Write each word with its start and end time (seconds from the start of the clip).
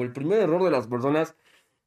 o 0.00 0.02
el 0.02 0.12
primer 0.12 0.40
error 0.40 0.62
de 0.64 0.70
las 0.70 0.86
personas 0.86 1.36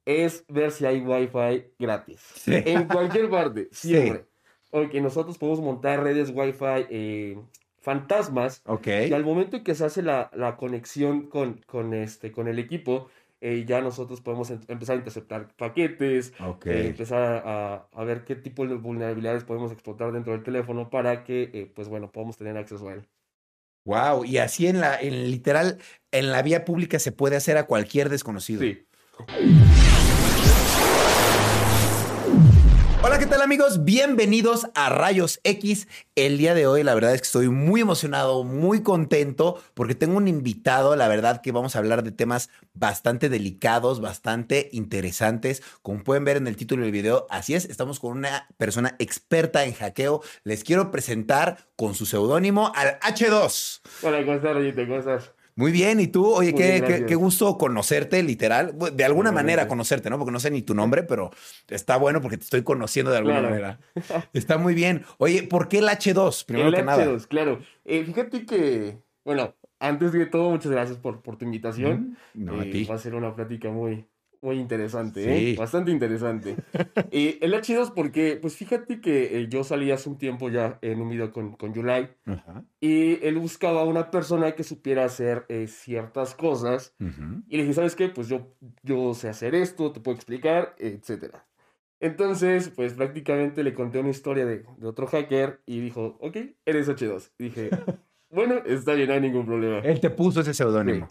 es 0.04 0.44
ver 0.48 0.70
si 0.70 0.86
hay 0.86 1.00
Wi-Fi 1.00 1.72
gratis. 1.78 2.46
En 2.46 2.86
cualquier 2.86 3.28
parte, 3.28 3.68
siempre. 3.72 4.26
Sí. 4.70 5.00
nosotros 5.00 5.38
podemos 5.38 5.60
montar 5.60 6.02
redes 6.02 6.30
Wi-Fi 6.34 6.86
eh, 6.90 7.38
fantasmas. 7.80 8.62
Ok. 8.66 8.86
Y 9.08 9.12
al 9.12 9.24
momento 9.24 9.56
en 9.56 9.64
que 9.64 9.74
se 9.74 9.84
hace 9.84 10.02
la, 10.02 10.30
la 10.34 10.56
conexión 10.56 11.28
con, 11.28 11.60
con, 11.66 11.94
este, 11.94 12.32
con 12.32 12.48
el 12.48 12.58
equipo, 12.58 13.08
eh, 13.40 13.64
ya 13.66 13.80
nosotros 13.80 14.20
podemos 14.20 14.50
empezar 14.50 14.94
a 14.94 14.98
interceptar 14.98 15.54
paquetes, 15.56 16.32
eh, 16.64 16.86
empezar 16.88 17.42
a, 17.46 17.88
a, 17.92 18.04
ver 18.04 18.24
qué 18.24 18.36
tipo 18.36 18.66
de 18.66 18.74
vulnerabilidades 18.76 19.44
podemos 19.44 19.72
explotar 19.72 20.12
dentro 20.12 20.32
del 20.32 20.42
teléfono 20.42 20.88
para 20.88 21.24
que, 21.24 21.50
eh, 21.52 21.72
pues 21.74 21.88
bueno, 21.88 22.10
podamos 22.10 22.36
tener 22.36 22.56
acceso 22.56 22.88
a 22.88 22.94
él. 22.94 23.06
Wow, 23.84 24.24
y 24.24 24.38
así 24.38 24.66
en 24.66 24.80
la, 24.80 24.98
en 25.00 25.30
literal, 25.30 25.78
en 26.10 26.32
la 26.32 26.42
vía 26.42 26.64
pública 26.64 26.98
se 26.98 27.12
puede 27.12 27.36
hacer 27.36 27.58
a 27.58 27.66
cualquier 27.66 28.08
desconocido. 28.08 28.62
Sí. 28.62 28.86
Hola, 33.06 33.18
¿qué 33.18 33.26
tal 33.26 33.42
amigos? 33.42 33.84
Bienvenidos 33.84 34.66
a 34.74 34.88
Rayos 34.88 35.38
X. 35.44 35.88
El 36.14 36.38
día 36.38 36.54
de 36.54 36.66
hoy 36.66 36.82
la 36.82 36.94
verdad 36.94 37.12
es 37.12 37.20
que 37.20 37.26
estoy 37.26 37.48
muy 37.50 37.82
emocionado, 37.82 38.44
muy 38.44 38.82
contento 38.82 39.62
porque 39.74 39.94
tengo 39.94 40.16
un 40.16 40.26
invitado, 40.26 40.96
la 40.96 41.06
verdad 41.06 41.42
que 41.42 41.52
vamos 41.52 41.76
a 41.76 41.80
hablar 41.80 42.02
de 42.02 42.12
temas 42.12 42.48
bastante 42.72 43.28
delicados, 43.28 44.00
bastante 44.00 44.70
interesantes. 44.72 45.62
Como 45.82 46.02
pueden 46.02 46.24
ver 46.24 46.38
en 46.38 46.46
el 46.46 46.56
título 46.56 46.84
del 46.84 46.92
video, 46.92 47.26
así 47.28 47.54
es, 47.54 47.66
estamos 47.66 48.00
con 48.00 48.16
una 48.16 48.48
persona 48.56 48.96
experta 48.98 49.66
en 49.66 49.74
hackeo. 49.74 50.22
Les 50.42 50.64
quiero 50.64 50.90
presentar 50.90 51.58
con 51.76 51.94
su 51.94 52.06
seudónimo 52.06 52.72
al 52.74 52.98
H2. 53.00 53.82
Hola, 54.00 54.20
¿cómo 54.20 54.36
estás, 54.36 54.54
Rayito? 54.54 54.80
¿Cómo 54.86 55.00
estás? 55.00 55.33
Muy 55.56 55.70
bien, 55.70 56.00
¿y 56.00 56.08
tú? 56.08 56.26
Oye, 56.26 56.52
qué, 56.52 57.04
qué, 57.06 57.14
gusto 57.14 57.56
conocerte, 57.56 58.22
literal. 58.22 58.76
De 58.92 59.04
alguna 59.04 59.30
manera 59.30 59.68
conocerte, 59.68 60.10
¿no? 60.10 60.18
Porque 60.18 60.32
no 60.32 60.40
sé 60.40 60.50
ni 60.50 60.62
tu 60.62 60.74
nombre, 60.74 61.04
pero 61.04 61.30
está 61.68 61.96
bueno 61.96 62.20
porque 62.20 62.36
te 62.36 62.44
estoy 62.44 62.62
conociendo 62.62 63.12
de 63.12 63.18
alguna 63.18 63.40
manera. 63.40 63.78
Está 64.32 64.58
muy 64.58 64.74
bien. 64.74 65.04
Oye, 65.18 65.44
¿por 65.44 65.68
qué 65.68 65.78
el 65.78 65.86
H2? 65.86 66.44
Primero 66.44 66.68
el 66.68 66.74
que 66.74 66.82
H2, 66.82 66.84
nada. 66.84 67.18
claro. 67.28 67.60
Eh, 67.84 68.04
fíjate 68.04 68.46
que, 68.46 68.98
bueno, 69.24 69.54
antes 69.78 70.12
de 70.12 70.26
todo, 70.26 70.50
muchas 70.50 70.72
gracias 70.72 70.98
por, 70.98 71.22
por 71.22 71.36
tu 71.36 71.44
invitación. 71.44 72.16
No, 72.34 72.60
a 72.60 72.64
eh, 72.64 72.70
ti. 72.70 72.84
Va 72.84 72.96
a 72.96 72.98
ser 72.98 73.14
una 73.14 73.34
plática 73.34 73.70
muy, 73.70 74.06
muy 74.44 74.58
interesante, 74.58 75.52
¿eh? 75.52 75.56
Bastante 75.56 75.90
interesante. 75.90 76.56
y 77.10 77.38
el 77.42 77.54
H2 77.54 77.92
porque, 77.94 78.38
pues 78.40 78.56
fíjate 78.56 79.00
que 79.00 79.38
eh, 79.38 79.48
yo 79.48 79.64
salí 79.64 79.90
hace 79.90 80.08
un 80.08 80.18
tiempo 80.18 80.50
ya 80.50 80.78
en 80.82 81.00
un 81.00 81.08
video 81.08 81.32
con, 81.32 81.56
con 81.56 81.72
Yulai 81.72 82.10
y 82.80 83.24
él 83.26 83.38
buscaba 83.38 83.80
a 83.80 83.84
una 83.84 84.10
persona 84.10 84.52
que 84.52 84.62
supiera 84.62 85.04
hacer 85.04 85.46
eh, 85.48 85.66
ciertas 85.66 86.34
cosas 86.34 86.94
y 87.48 87.56
le 87.56 87.62
dije, 87.62 87.74
¿sabes 87.74 87.96
qué? 87.96 88.08
Pues 88.08 88.28
yo, 88.28 88.54
yo 88.82 89.14
sé 89.14 89.28
hacer 89.28 89.54
esto, 89.54 89.92
te 89.92 90.00
puedo 90.00 90.14
explicar, 90.14 90.74
etcétera. 90.78 91.46
Entonces, 92.00 92.68
pues 92.68 92.92
prácticamente 92.92 93.64
le 93.64 93.72
conté 93.72 93.98
una 93.98 94.10
historia 94.10 94.44
de, 94.44 94.66
de 94.76 94.86
otro 94.86 95.06
hacker 95.06 95.62
y 95.64 95.80
dijo, 95.80 96.18
ok, 96.20 96.36
eres 96.66 96.86
H2. 96.88 97.30
Y 97.38 97.44
dije, 97.44 97.70
bueno, 98.30 98.56
está 98.66 98.92
bien, 98.92 99.08
no 99.08 99.14
hay 99.14 99.20
ningún 99.22 99.46
problema. 99.46 99.78
Él 99.78 100.00
te 100.00 100.10
puso 100.10 100.42
ese 100.42 100.52
seudónimo. 100.52 101.08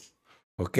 Ok, 0.55 0.77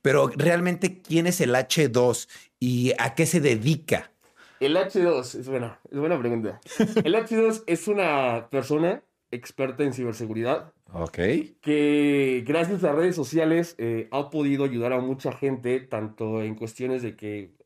pero 0.00 0.28
realmente, 0.28 1.02
¿quién 1.02 1.26
es 1.26 1.40
el 1.40 1.54
H2 1.54 2.28
y 2.60 2.92
a 2.98 3.14
qué 3.14 3.26
se 3.26 3.40
dedica? 3.40 4.12
El 4.60 4.76
H2, 4.76 5.40
es 5.40 5.48
buena, 5.48 5.80
es 5.90 5.98
buena 5.98 6.16
pregunta. 6.20 6.60
El 7.04 7.16
H2 7.16 7.64
es 7.66 7.88
una 7.88 8.48
persona 8.48 9.02
experta 9.32 9.82
en 9.82 9.92
ciberseguridad. 9.92 10.72
Ok. 10.92 11.18
Que 11.60 12.44
gracias 12.46 12.84
a 12.84 12.92
redes 12.92 13.16
sociales 13.16 13.74
eh, 13.78 14.06
ha 14.12 14.30
podido 14.30 14.64
ayudar 14.64 14.92
a 14.92 15.00
mucha 15.00 15.32
gente, 15.32 15.80
tanto 15.80 16.42
en 16.42 16.54
cuestiones 16.54 17.02
de 17.02 17.16
que 17.16 17.56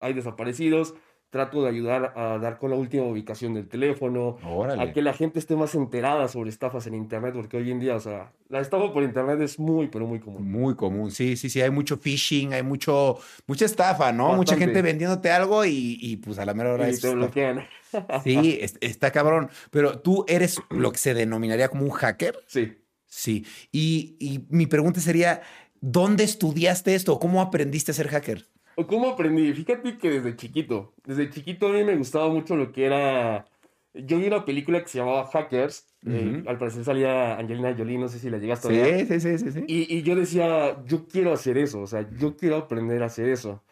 hay 0.00 0.12
desaparecidos, 0.12 0.94
trato 1.30 1.62
de 1.62 1.68
ayudar 1.68 2.12
a 2.16 2.38
dar 2.38 2.58
con 2.58 2.70
la 2.70 2.76
última 2.76 3.04
ubicación 3.04 3.54
del 3.54 3.68
teléfono, 3.68 4.36
a 4.78 4.92
que 4.92 5.00
la 5.00 5.12
gente 5.12 5.38
esté 5.38 5.54
más 5.54 5.76
enterada 5.76 6.26
sobre 6.26 6.50
estafas 6.50 6.88
en 6.88 6.94
Internet, 6.94 7.34
porque 7.34 7.56
hoy 7.56 7.70
en 7.70 7.78
día, 7.78 7.94
o 7.94 8.00
sea, 8.00 8.32
la 8.48 8.60
estafa 8.60 8.92
por 8.92 9.04
Internet 9.04 9.40
es 9.40 9.58
muy, 9.58 9.86
pero 9.86 10.06
muy 10.06 10.18
común. 10.18 10.50
Muy 10.50 10.74
común, 10.74 11.12
sí, 11.12 11.36
sí, 11.36 11.48
sí, 11.48 11.60
hay 11.60 11.70
mucho 11.70 11.98
phishing, 11.98 12.52
hay 12.52 12.64
mucho, 12.64 13.18
mucha 13.46 13.64
estafa, 13.64 14.12
¿no? 14.12 14.34
Mucha 14.34 14.56
gente 14.56 14.82
vendiéndote 14.82 15.30
algo 15.30 15.64
y, 15.64 15.98
y, 16.00 16.16
pues 16.16 16.38
a 16.40 16.44
la 16.44 16.52
mera 16.52 16.74
hora... 16.74 16.90
Y 16.90 16.98
te 16.98 17.14
bloquean. 17.14 17.66
Sí, 18.22 18.60
está 18.80 19.10
cabrón, 19.10 19.50
pero 19.72 19.98
tú 19.98 20.24
eres 20.28 20.60
lo 20.70 20.92
que 20.92 20.98
se 20.98 21.12
denominaría 21.12 21.68
como 21.68 21.82
un 21.82 21.90
hacker. 21.90 22.38
Sí. 22.46 22.78
Sí, 23.06 23.44
y, 23.72 24.14
y 24.20 24.46
mi 24.48 24.68
pregunta 24.68 25.00
sería, 25.00 25.42
¿dónde 25.80 26.22
estudiaste 26.22 26.94
esto? 26.94 27.18
¿Cómo 27.18 27.40
aprendiste 27.40 27.90
a 27.90 27.94
ser 27.94 28.06
hacker? 28.06 28.46
¿Cómo 28.86 29.10
aprendí? 29.10 29.52
Fíjate 29.52 29.98
que 29.98 30.10
desde 30.10 30.36
chiquito, 30.36 30.92
desde 31.04 31.30
chiquito 31.30 31.68
a 31.68 31.72
mí 31.72 31.84
me 31.84 31.96
gustaba 31.96 32.28
mucho 32.28 32.56
lo 32.56 32.72
que 32.72 32.86
era... 32.86 33.46
Yo 33.92 34.18
vi 34.18 34.26
una 34.26 34.44
película 34.44 34.80
que 34.80 34.88
se 34.88 34.98
llamaba 34.98 35.26
Hackers, 35.26 35.84
eh, 36.06 36.44
al 36.46 36.58
parecer 36.58 36.84
salía 36.84 37.36
Angelina 37.36 37.74
Jolie, 37.76 37.98
no 37.98 38.08
sé 38.08 38.20
si 38.20 38.30
la 38.30 38.38
llegaste 38.38 38.68
a 38.68 38.70
ver. 38.70 39.06
Sí, 39.06 39.20
sí, 39.20 39.38
sí, 39.38 39.50
sí. 39.50 39.64
Y, 39.66 39.96
y, 39.96 40.02
yo 40.02 40.14
decía, 40.14 40.80
yo 40.84 41.08
quiero 41.08 41.32
hacer 41.32 41.58
eso, 41.58 41.80
o 41.80 41.86
sea, 41.88 42.08
yo 42.16 42.36
quiero 42.36 42.56
aprender 42.56 43.02
a 43.02 43.06
hacer 43.06 43.28
eso. 43.28 43.64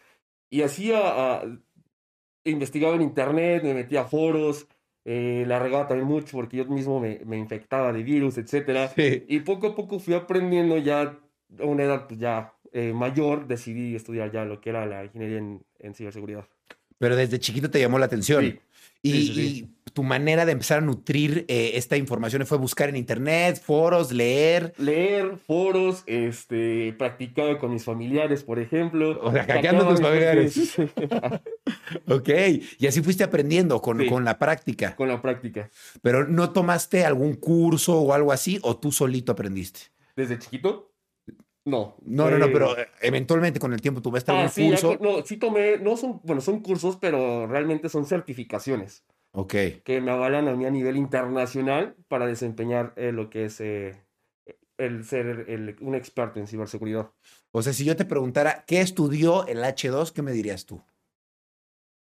Y 0.51 0.63
hacía, 0.63 1.41
investigaba 2.43 2.97
en 2.97 3.03
internet, 3.03 3.63
me 3.63 3.75
metía 3.75 4.01
a 4.01 4.05
foros, 4.07 4.67
eh, 5.05 5.45
la 5.47 5.59
regaba 5.59 5.87
también 5.87 6.09
mucho 6.09 6.37
porque 6.37 6.59
yo 6.59 6.67
mismo 6.67 7.01
me, 7.01 7.21
me 7.25 7.39
infectaba 7.39 7.93
de 7.93 8.03
virus, 8.03 8.39
etc. 8.39 8.91
Y 9.29 9.41
poco 9.41 9.69
a 9.69 9.75
poco 9.75 9.99
fui 9.99 10.15
aprendiendo 10.15 10.77
ya 10.79 11.17
a 11.59 11.65
una 11.65 11.85
edad 11.85 12.07
pues 12.07 12.21
ya 12.21 12.53
eh, 12.73 12.93
mayor 12.93 13.47
decidí 13.47 13.95
estudiar 13.95 14.33
ya 14.33 14.45
lo 14.45 14.61
que 14.61 14.71
era 14.71 14.87
la 14.87 15.05
ingeniería 15.05 15.39
en, 15.39 15.95
ciberseguridad. 15.95 16.47
Pero 16.99 17.17
desde 17.17 17.39
chiquito 17.39 17.71
te 17.71 17.81
llamó 17.81 17.99
la 17.99 18.07
atención. 18.07 18.61
Y, 19.03 19.69
tu 19.95 20.03
manera 20.05 20.45
de 20.47 20.53
empezar 20.53 20.79
a 20.79 20.81
nutrir 20.81 21.45
eh, 21.49 21.73
esta 21.75 21.97
información 21.97 22.47
fue 22.47 22.57
buscar 22.59 22.89
en 22.89 22.95
internet, 22.95 23.61
foros, 23.61 24.13
leer. 24.13 24.73
Leer, 24.77 25.39
foros, 25.39 26.05
este, 26.07 26.95
practicaba 26.97 27.59
con 27.59 27.73
mis 27.73 27.85
familiares, 27.85 28.45
por 28.45 28.61
ejemplo. 28.61 29.19
O 29.21 29.33
sea, 29.33 29.45
hackeando 29.45 29.89
tus 29.89 30.01
familiares. 30.01 30.77
ok, 32.07 32.29
y 32.79 32.87
así 32.87 33.03
fuiste 33.03 33.25
aprendiendo 33.25 33.81
con, 33.81 34.07
con 34.07 34.25
la 34.25 34.39
práctica. 34.39 34.95
Con 34.95 35.09
la 35.09 35.21
práctica. 35.21 35.69
Pero 36.01 36.29
¿no 36.29 36.53
tomaste 36.53 37.05
algún 37.05 37.35
curso 37.35 37.99
o 37.99 38.13
algo 38.13 38.31
así 38.31 38.61
o 38.63 38.77
tú 38.77 38.93
solito 38.93 39.33
aprendiste? 39.33 39.81
Desde 40.15 40.39
chiquito, 40.39 40.93
no. 41.69 41.97
No, 42.03 42.31
no, 42.31 42.39
no, 42.39 42.47
pero 42.53 42.75
eventualmente 43.01 43.61
con 43.61 43.73
el 43.73 43.81
tiempo 43.81 44.03
tuve 44.03 44.21
algún 44.27 44.45
ah, 44.45 44.49
sí, 44.49 44.69
curso. 44.69 44.99
no, 45.01 45.25
sí 45.25 45.37
tomé, 45.37 45.79
no 45.79 45.97
son, 45.97 46.21
bueno, 46.25 46.41
son 46.41 46.61
cursos, 46.61 46.97
pero 47.01 47.47
realmente 47.47 47.89
son 47.89 48.07
certificaciones. 48.07 49.05
Ok. 49.33 49.55
Que 49.85 50.01
me 50.01 50.11
avalan 50.11 50.49
a 50.49 50.55
mí 50.55 50.65
a 50.67 50.71
nivel 50.71 50.97
internacional 50.97 51.95
para 52.09 52.27
desempeñar 52.27 52.93
eh, 52.97 53.13
lo 53.13 53.31
que 53.31 53.45
es 53.45 53.61
eh, 53.61 53.95
el 54.79 55.05
ser 55.05 55.47
un 55.81 55.95
experto 55.95 56.41
en 56.41 56.47
ciberseguridad. 56.47 57.11
O 57.51 57.63
sea, 57.63 57.73
si 57.73 57.85
yo 57.85 57.97
te 57.97 58.05
preguntara, 58.05 58.65
¿qué 58.67 58.81
estudió 58.81 59.47
el 59.47 59.59
H2? 59.59 60.13
¿Qué 60.13 60.23
me 60.23 60.33
dirías 60.33 60.67
tú? 60.67 60.83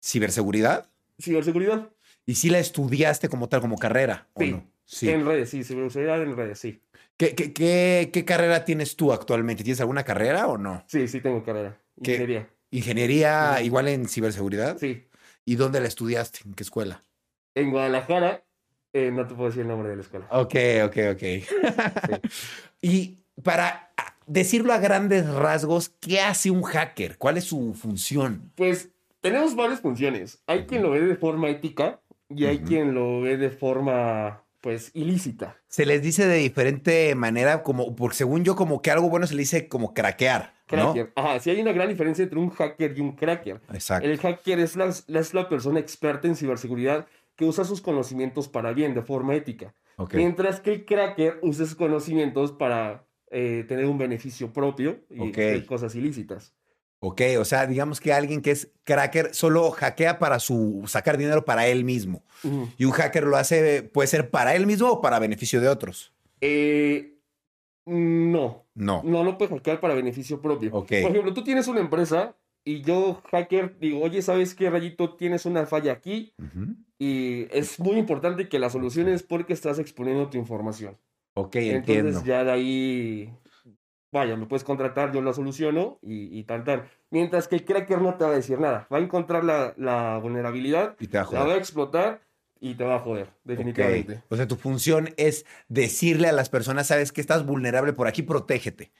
¿Ciberseguridad? 0.03 0.91
Ciberseguridad. 1.21 1.91
¿Y 2.27 2.35
si 2.35 2.51
la 2.51 2.59
estudiaste 2.59 3.29
como 3.29 3.49
tal, 3.49 3.61
como 3.61 3.79
carrera? 3.79 4.29
Sí. 4.37 4.53
no? 4.53 4.67
sí. 4.85 5.11
En 5.11 5.25
redes, 5.25 5.51
sí, 5.51 5.63
ciberseguridad 5.63 6.23
en 6.23 6.37
redes, 6.37 6.59
sí. 6.59 6.81
¿Qué, 7.17 7.35
qué, 7.35 8.11
qué, 8.13 8.25
carrera 8.25 8.65
tienes 8.65 8.97
tú 8.97 9.13
actualmente? 9.13 9.63
¿Tienes 9.63 9.81
alguna 9.81 10.03
carrera 10.03 10.49
o 10.49 10.59
no? 10.59 10.85
Sí, 10.89 11.07
sí 11.07 11.21
tengo 11.21 11.45
carrera. 11.45 11.81
Ingeniería. 11.97 12.49
¿Ingeniería 12.71 13.63
igual 13.63 13.89
en 13.89 14.09
ciberseguridad? 14.09 14.79
Sí. 14.79 15.07
¿Y 15.45 15.55
dónde 15.55 15.81
la 15.81 15.87
estudiaste? 15.87 16.41
¿En 16.45 16.55
qué 16.55 16.65
escuela? 16.65 17.03
En 17.55 17.71
Guadalajara. 17.71 18.43
Eh, 18.93 19.11
no 19.13 19.27
te 19.27 19.35
puedo 19.35 19.49
decir 19.49 19.63
el 19.63 19.69
nombre 19.69 19.91
de 19.91 19.97
la 19.97 20.03
escuela. 20.03 20.27
Ok, 20.31 20.55
ok, 20.87 20.97
ok. 21.13 22.21
Y 22.83 23.19
para 23.43 23.93
decirlo 24.27 24.73
a 24.73 24.79
grandes 24.79 25.27
rasgos, 25.27 25.89
¿qué 25.89 26.21
hace 26.21 26.51
un 26.51 26.63
hacker? 26.63 27.17
¿Cuál 27.17 27.39
es 27.39 27.45
su 27.45 27.75
función? 27.75 28.53
Pues 28.57 28.91
tenemos 29.21 29.57
varias 29.57 29.81
funciones. 29.81 30.43
Hay 30.47 30.67
quien 30.67 30.83
lo 30.83 30.91
ve 30.91 31.01
de 31.01 31.17
forma 31.17 31.49
ética 31.49 32.01
y 32.29 32.45
hay 32.45 32.59
quien 32.59 32.95
lo 32.95 33.21
ve 33.21 33.37
de 33.37 33.51
forma 33.51 34.44
pues 34.65 34.93
ilícita. 34.95 35.61
Se 35.69 35.85
les 35.85 36.01
dice 36.01 36.27
de 36.27 36.37
diferente 36.37 37.15
manera, 37.15 37.63
como, 37.63 37.95
porque 37.95 38.17
según 38.17 38.45
yo, 38.45 38.57
como 38.57 38.81
que 38.81 38.91
algo 38.91 39.11
bueno 39.11 39.27
se 39.27 39.35
le 39.35 39.41
dice 39.41 39.69
como 39.69 39.93
craquear. 39.93 40.55
Cracker. 40.65 41.13
Ajá, 41.17 41.39
sí 41.39 41.51
hay 41.51 41.61
una 41.61 41.73
gran 41.73 41.91
diferencia 41.91 42.23
entre 42.23 42.39
un 42.39 42.49
hacker 42.49 42.97
y 42.97 43.01
un 43.03 43.15
cracker. 43.15 43.61
Exacto. 43.75 44.09
El 44.09 44.17
hacker 44.17 44.61
es 44.61 44.75
la, 44.75 44.87
es 44.87 45.35
la 45.35 45.51
persona 45.51 45.81
experta 45.81 46.29
en 46.29 46.35
ciberseguridad 46.35 47.07
que 47.37 47.45
usa 47.45 47.65
sus 47.65 47.83
conocimientos 47.83 48.49
para 48.49 48.73
bien, 48.73 48.95
de 48.95 49.03
forma 49.03 49.35
ética. 49.35 49.75
Mientras 50.15 50.61
que 50.61 50.73
el 50.73 50.87
cracker 50.87 51.41
usa 51.43 51.67
sus 51.67 51.75
conocimientos 51.75 52.53
para 52.53 53.07
eh, 53.31 53.67
tener 53.69 53.85
un 53.85 53.99
beneficio 53.99 54.51
propio 54.51 55.05
y 55.11 55.61
cosas 55.67 55.95
ilícitas. 55.95 56.55
Ok, 57.07 57.21
o 57.39 57.45
sea, 57.45 57.67
digamos 57.67 58.01
que 58.01 58.15
alguien 58.15 58.41
que 58.41 58.51
es 58.51 58.71
cracker 58.83 59.35
solo 59.35 59.71
hackea 59.71 60.19
para 60.19 60.39
su 60.39 60.85
sacar 60.87 61.19
dinero 61.19 61.45
para 61.45 61.67
él 61.67 61.85
mismo. 61.85 62.23
Y 62.79 62.87
un 62.87 62.93
hacker 62.93 63.25
lo 63.25 63.37
hace, 63.37 63.83
puede 63.83 64.07
ser 64.07 64.31
para 64.31 64.55
él 64.55 64.67
mismo 64.67 64.89
o 64.91 65.01
para 65.03 65.19
beneficio 65.19 65.61
de 65.61 65.69
otros. 65.69 66.15
Eh, 66.41 67.19
no. 67.85 68.65
No. 68.75 69.03
No, 69.05 69.23
no 69.23 69.37
puedes 69.37 69.53
hackear 69.53 69.81
para 69.81 69.93
beneficio 69.93 70.41
propio. 70.41 70.71
Ok. 70.73 70.89
Por 71.03 71.11
ejemplo, 71.11 71.35
tú 71.35 71.45
tienes 71.45 71.69
una 71.69 71.81
empresa 71.81 72.37
y 72.65 72.81
yo, 72.81 73.21
hacker, 73.31 73.79
digo, 73.79 74.01
oye, 74.01 74.23
¿sabes 74.23 74.55
qué, 74.55 74.71
Rayito? 74.71 75.15
Tienes 75.15 75.45
una 75.45 75.67
falla 75.67 75.93
aquí 75.93 76.33
y 76.99 77.47
es 77.51 77.79
muy 77.81 77.97
importante 77.99 78.49
que 78.49 78.59
la 78.59 78.71
soluciones 78.71 79.23
porque 79.23 79.53
estás 79.53 79.79
exponiendo 79.79 80.31
tu 80.31 80.39
información. 80.39 80.97
Ok, 81.35 81.57
Entonces 81.57 81.97
entiendo. 81.97 82.25
ya 82.25 82.45
de 82.45 82.53
ahí, 82.53 83.33
vaya, 84.15 84.37
me 84.37 84.47
puedes 84.47 84.65
contratar, 84.65 85.13
yo 85.13 85.21
la 85.21 85.35
soluciono 85.35 85.99
y, 86.01 86.39
y 86.39 86.45
tal, 86.45 86.65
tal. 86.65 86.89
Mientras 87.11 87.49
que 87.49 87.57
el 87.57 87.65
cracker 87.65 88.01
no 88.01 88.15
te 88.15 88.25
va 88.25 88.31
a 88.31 88.35
decir 88.35 88.59
nada. 88.59 88.87
Va 88.91 88.97
a 88.99 89.01
encontrar 89.01 89.45
la, 89.45 89.75
la 89.77 90.19
vulnerabilidad, 90.23 90.97
Y 91.01 91.09
te 91.09 91.19
va 91.19 91.25
a 91.25 91.33
la 91.33 91.45
va 91.45 91.53
a 91.55 91.57
explotar 91.57 92.23
y 92.61 92.77
te 92.77 92.85
va 92.85 92.95
a 92.97 93.01
joder, 93.01 93.29
definitivamente. 93.45 94.23
O 94.31 94.37
sea, 94.37 94.49
tu 94.49 94.57
función 94.57 95.11
es 95.19 95.45
decirle 95.69 96.29
a 96.29 96.33
las 96.33 96.49
personas, 96.49 96.87
sabes 96.87 97.13
que 97.13 97.21
estás 97.21 97.45
vulnerable 97.45 97.93
por 97.93 98.07
aquí, 98.07 98.23
protégete. 98.23 98.91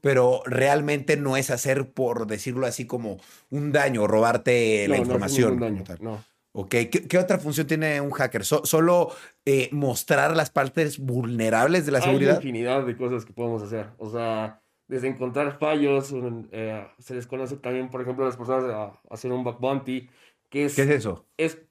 Pero 0.00 0.42
realmente 0.46 1.16
no 1.16 1.36
es 1.36 1.50
hacer, 1.50 1.92
por 1.92 2.26
decirlo 2.26 2.66
así, 2.66 2.84
como 2.86 3.18
un 3.50 3.70
daño, 3.70 4.08
robarte 4.08 4.86
No, 4.88 4.92
la 4.92 4.96
no 4.96 5.02
información. 5.02 5.60
ningún 5.60 5.84
daño, 5.84 5.96
no. 6.00 6.24
Ok, 6.54 6.68
¿Qué, 6.70 6.90
qué 6.90 7.16
otra 7.18 7.38
función 7.38 7.66
tiene 7.66 8.00
un 8.02 8.10
hacker? 8.10 8.44
So- 8.44 8.66
¿Solo 8.66 9.10
eh, 9.46 9.70
mostrar 9.72 10.36
las 10.36 10.50
partes 10.50 10.98
vulnerables 10.98 11.86
de 11.86 11.92
la 11.92 11.98
Hay 11.98 12.04
seguridad? 12.04 12.36
infinidad 12.36 12.84
de 12.84 12.94
cosas 12.96 13.24
que 13.24 13.32
podemos 13.32 13.62
hacer. 13.62 13.86
O 13.98 14.10
sea, 14.10 14.60
desde 14.92 15.08
encontrar 15.08 15.58
fallos, 15.58 16.14
eh, 16.52 16.86
se 16.98 17.14
les 17.14 17.26
conoce 17.26 17.56
también, 17.56 17.88
por 17.88 18.02
ejemplo, 18.02 18.24
a 18.24 18.28
las 18.28 18.36
personas 18.36 18.64
a, 18.64 19.00
hacer 19.08 19.32
un 19.32 19.42
bug 19.42 19.58
bounty, 19.58 20.10
que 20.50 20.66
es, 20.66 20.76
¿Qué 20.76 20.82
es 20.82 20.90
eso? 20.90 21.24
es, 21.38 21.62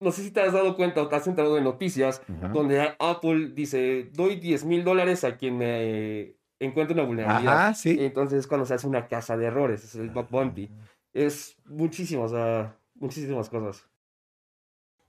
no 0.00 0.12
sé 0.12 0.22
si 0.22 0.30
te 0.32 0.42
has 0.42 0.52
dado 0.52 0.76
cuenta 0.76 1.00
o 1.00 1.08
te 1.08 1.16
has 1.16 1.26
enterado 1.26 1.54
de 1.54 1.62
noticias, 1.62 2.20
donde 2.52 2.94
Apple 2.98 3.52
dice, 3.54 4.10
doy 4.12 4.36
10 4.36 4.66
mil 4.66 4.84
dólares 4.84 5.24
a 5.24 5.38
quien 5.38 5.56
me 5.56 6.34
encuentre 6.60 6.92
una 6.92 7.04
vulnerabilidad. 7.04 7.54
Ajá, 7.54 7.74
sí. 7.74 7.96
Entonces 7.98 8.40
es 8.40 8.46
cuando 8.46 8.66
se 8.66 8.74
hace 8.74 8.86
una 8.86 9.08
casa 9.08 9.38
de 9.38 9.46
errores, 9.46 9.82
es 9.82 9.94
el 9.94 10.10
bug 10.10 10.28
bounty. 10.28 10.68
Es 11.14 11.56
muchísimo, 11.64 12.24
o 12.24 12.28
sea, 12.28 12.76
muchísimas 12.96 13.48
cosas. 13.48 13.88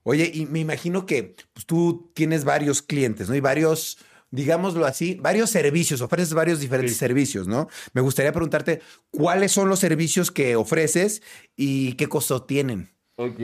Oye, 0.02 0.30
y 0.32 0.46
me 0.46 0.60
imagino 0.60 1.04
que 1.04 1.36
pues, 1.52 1.66
tú 1.66 2.10
tienes 2.14 2.46
varios 2.46 2.80
clientes, 2.80 3.28
¿no? 3.28 3.34
Y 3.34 3.40
varios, 3.40 3.98
digámoslo 4.30 4.84
así, 4.86 5.14
varios 5.20 5.50
servicios, 5.50 6.00
ofreces 6.00 6.34
varios 6.34 6.60
diferentes 6.60 6.94
Sí. 6.94 6.98
servicios, 6.98 7.48
¿no? 7.48 7.68
Me 7.92 8.00
gustaría 8.00 8.32
preguntarte 8.32 8.80
cuáles 9.10 9.52
son 9.52 9.68
los 9.68 9.78
servicios 9.78 10.30
que 10.30 10.56
ofreces 10.56 11.22
y 11.56 11.94
qué 11.94 12.08
costo 12.08 12.42
tienen. 12.44 12.90
Ok. 13.16 13.40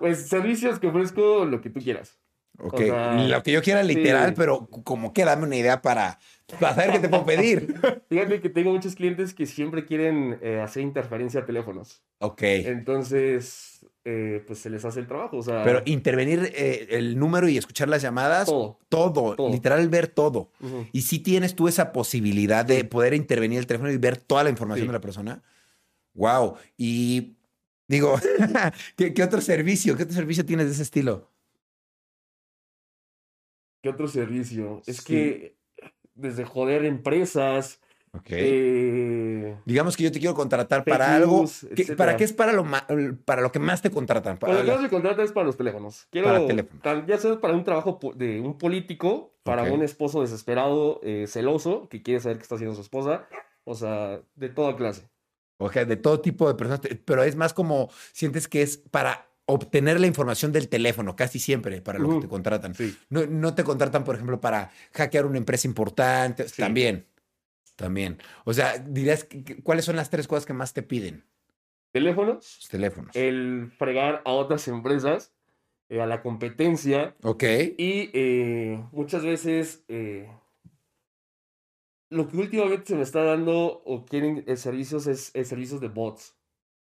Pues 0.00 0.28
servicios 0.28 0.78
que 0.78 0.88
ofrezco 0.88 1.44
lo 1.44 1.60
que 1.60 1.70
tú 1.70 1.80
quieras. 1.80 2.18
Ok, 2.60 2.78
sea, 2.78 3.12
lo 3.28 3.42
que 3.44 3.52
yo 3.52 3.62
quiera 3.62 3.84
literal, 3.84 4.30
sí. 4.30 4.34
pero 4.36 4.66
como 4.66 5.12
que 5.12 5.24
dame 5.24 5.44
una 5.46 5.54
idea 5.54 5.80
para, 5.80 6.18
para 6.58 6.74
saber 6.74 6.90
qué 6.90 6.98
te 6.98 7.08
puedo 7.08 7.24
pedir. 7.24 7.72
Fíjate 8.08 8.40
que 8.40 8.48
tengo 8.48 8.72
muchos 8.72 8.96
clientes 8.96 9.32
que 9.32 9.46
siempre 9.46 9.84
quieren 9.86 10.40
eh, 10.42 10.60
hacer 10.60 10.82
interferencia 10.82 11.42
a 11.42 11.46
teléfonos. 11.46 12.02
Ok. 12.18 12.42
Entonces, 12.42 13.77
eh, 14.10 14.42
pues 14.46 14.58
se 14.60 14.70
les 14.70 14.84
hace 14.86 15.00
el 15.00 15.06
trabajo. 15.06 15.36
O 15.36 15.42
sea, 15.42 15.62
Pero 15.64 15.82
intervenir 15.84 16.50
eh, 16.54 16.86
el 16.92 17.18
número 17.18 17.46
y 17.48 17.58
escuchar 17.58 17.88
las 17.90 18.00
llamadas, 18.00 18.46
todo. 18.46 18.78
todo, 18.88 19.34
Todo. 19.36 19.50
literal 19.50 19.86
ver 19.90 20.06
todo. 20.08 20.50
Y 20.92 21.02
si 21.02 21.18
tienes 21.18 21.54
tú 21.54 21.68
esa 21.68 21.92
posibilidad 21.92 22.64
de 22.64 22.84
poder 22.84 23.12
intervenir 23.12 23.58
el 23.58 23.66
teléfono 23.66 23.90
y 23.92 23.98
ver 23.98 24.16
toda 24.16 24.44
la 24.44 24.50
información 24.50 24.84
Sí. 24.84 24.88
de 24.88 24.92
la 24.94 25.00
persona. 25.00 25.42
Wow. 26.14 26.56
Y 26.78 27.36
digo, 27.86 28.14
¿qué, 28.96 29.12
qué 29.12 29.22
otro 29.22 29.40
servicio? 29.42 29.94
¿Qué 29.96 30.04
otro 30.04 30.14
servicio 30.14 30.46
tienes 30.46 30.66
de 30.66 30.72
ese 30.72 30.82
estilo? 30.84 31.30
¿Qué 33.82 33.90
otro 33.90 34.08
servicio? 34.08 34.82
Es 34.86 34.98
Sí. 34.98 35.04
que 35.04 35.56
desde 36.14 36.44
joder 36.44 36.84
empresas, 36.84 37.80
Ok. 38.18 38.26
eh, 38.30 39.56
Digamos 39.64 39.96
que 39.96 40.04
yo 40.04 40.12
te 40.12 40.18
quiero 40.18 40.34
contratar 40.34 40.84
para 40.84 41.14
algo. 41.16 41.44
que-. 41.74 41.94
¿Para 41.96 42.16
qué 42.16 42.24
es 42.24 42.32
para 42.32 42.52
lo, 42.52 42.64
para 43.24 43.42
lo 43.42 43.52
que 43.52 43.58
más 43.58 43.82
te 43.82 43.90
contratan? 43.90 44.38
Para 44.38 44.52
Cuando 44.52 44.64
la- 44.64 44.72
acabas 44.72 44.82
de 44.90 44.94
contratar 44.96 45.24
es 45.24 45.32
para 45.32 45.46
los 45.46 45.56
teléfonos. 45.56 46.06
Quiero, 46.10 46.28
Para 46.28 46.46
teléfonos. 46.46 46.82
tan- 46.82 47.06
ya 47.06 47.18
sea 47.18 47.40
para 47.40 47.54
un 47.54 47.64
trabajo 47.64 47.98
de 48.14 48.40
un 48.40 48.58
político, 48.58 49.34
para 49.42 49.62
un 49.64 49.82
esposo 49.82 50.20
desesperado, 50.20 51.00
eh, 51.02 51.26
celoso, 51.28 51.88
que 51.88 52.02
quiere 52.02 52.20
saber 52.20 52.36
qué 52.38 52.42
está 52.42 52.54
haciendo 52.56 52.74
su 52.74 52.82
esposa. 52.82 53.26
O 53.64 53.74
sea, 53.74 54.20
de 54.34 54.48
toda 54.48 54.76
clase. 54.76 55.08
Ok, 55.58 55.74
de 55.74 55.96
todo 55.96 56.20
tipo 56.20 56.46
de 56.48 56.54
personas, 56.54 56.80
pero 57.04 57.22
es 57.24 57.34
más 57.36 57.52
como 57.52 57.90
sientes 58.12 58.46
que 58.48 58.62
es 58.62 58.78
para 58.78 59.26
obtener 59.50 59.98
la 59.98 60.06
información 60.06 60.52
del 60.52 60.68
teléfono, 60.68 61.16
casi 61.16 61.38
siempre, 61.38 61.80
para 61.80 61.98
lo 61.98 62.10
que 62.10 62.20
te 62.20 62.28
contratan. 62.28 62.74
Sí. 62.74 62.96
No, 63.08 63.26
no 63.26 63.54
te 63.54 63.64
contratan, 63.64 64.04
por 64.04 64.14
ejemplo, 64.14 64.40
para 64.40 64.70
hackear 64.92 65.24
una 65.26 65.38
empresa 65.38 65.66
importante. 65.66 66.48
Sí. 66.48 66.62
También. 66.62 67.06
También. 67.78 68.18
O 68.44 68.52
sea, 68.52 68.76
dirías, 68.78 69.28
¿cuáles 69.62 69.84
son 69.84 69.94
las 69.94 70.10
tres 70.10 70.26
cosas 70.26 70.44
que 70.44 70.52
más 70.52 70.74
te 70.74 70.82
piden? 70.82 71.24
Teléfonos, 71.92 72.56
Los 72.60 72.68
teléfonos. 72.68 73.14
el 73.14 73.70
fregar 73.78 74.20
a 74.24 74.32
otras 74.32 74.66
empresas, 74.66 75.32
eh, 75.88 76.00
a 76.00 76.06
la 76.06 76.20
competencia. 76.20 77.14
ok. 77.22 77.44
Y 77.78 78.10
eh, 78.12 78.84
muchas 78.90 79.22
veces 79.22 79.84
eh, 79.86 80.28
lo 82.10 82.26
que 82.28 82.36
últimamente 82.36 82.86
se 82.86 82.96
me 82.96 83.02
está 83.02 83.22
dando 83.22 83.80
o 83.84 84.04
quieren 84.04 84.44
servicios 84.56 85.06
es, 85.06 85.30
es 85.34 85.46
servicios 85.48 85.80
de 85.80 85.88
bots. 85.88 86.34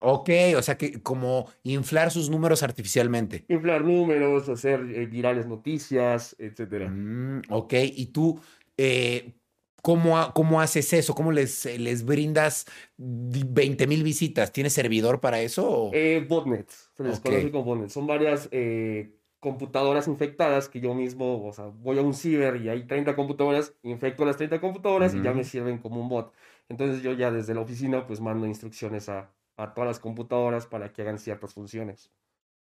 Ok, 0.05 0.29
o 0.57 0.61
sea, 0.61 0.77
que 0.77 1.01
como 1.01 1.49
inflar 1.63 2.11
sus 2.11 2.29
números 2.29 2.61
artificialmente. 2.61 3.45
Inflar 3.47 3.83
números, 3.83 4.47
hacer 4.47 4.81
eh, 4.81 5.05
virales 5.07 5.47
noticias, 5.47 6.35
etcétera. 6.37 6.87
Mm, 6.89 7.41
ok, 7.49 7.73
y 7.95 8.05
tú, 8.07 8.39
eh, 8.77 9.33
¿cómo, 9.83 10.33
¿cómo 10.33 10.61
haces 10.61 10.93
eso? 10.93 11.13
¿Cómo 11.13 11.31
les, 11.31 11.65
les 11.79 12.03
brindas 12.05 12.65
20 12.97 13.85
mil 13.87 14.03
visitas? 14.03 14.51
¿Tienes 14.51 14.73
servidor 14.73 15.19
para 15.21 15.41
eso? 15.41 15.89
Eh, 15.93 16.25
botnets, 16.27 16.89
se 16.97 17.03
les 17.03 17.19
conoce 17.19 17.51
como 17.51 17.63
botnets. 17.65 17.93
Son 17.93 18.07
varias 18.07 18.49
eh, 18.51 19.15
computadoras 19.39 20.07
infectadas 20.07 20.69
que 20.69 20.79
yo 20.79 20.95
mismo, 20.95 21.45
o 21.45 21.53
sea, 21.53 21.65
voy 21.67 21.99
a 21.99 22.01
un 22.01 22.15
ciber 22.15 22.55
y 22.61 22.69
hay 22.69 22.87
30 22.87 23.15
computadoras, 23.15 23.75
infecto 23.83 24.25
las 24.25 24.37
30 24.37 24.59
computadoras 24.59 25.13
y 25.13 25.21
ya 25.21 25.33
me 25.33 25.43
sirven 25.43 25.77
como 25.79 26.01
un 26.01 26.09
bot. 26.09 26.33
Entonces 26.69 27.03
yo 27.03 27.11
ya 27.13 27.29
desde 27.31 27.53
la 27.53 27.61
oficina 27.61 28.07
pues 28.07 28.21
mando 28.21 28.47
instrucciones 28.47 29.09
a, 29.09 29.31
a 29.57 29.73
todas 29.75 29.87
las 29.87 29.99
computadoras 29.99 30.65
para 30.65 30.91
que 30.93 31.03
hagan 31.03 31.19
ciertas 31.19 31.53
funciones. 31.53 32.09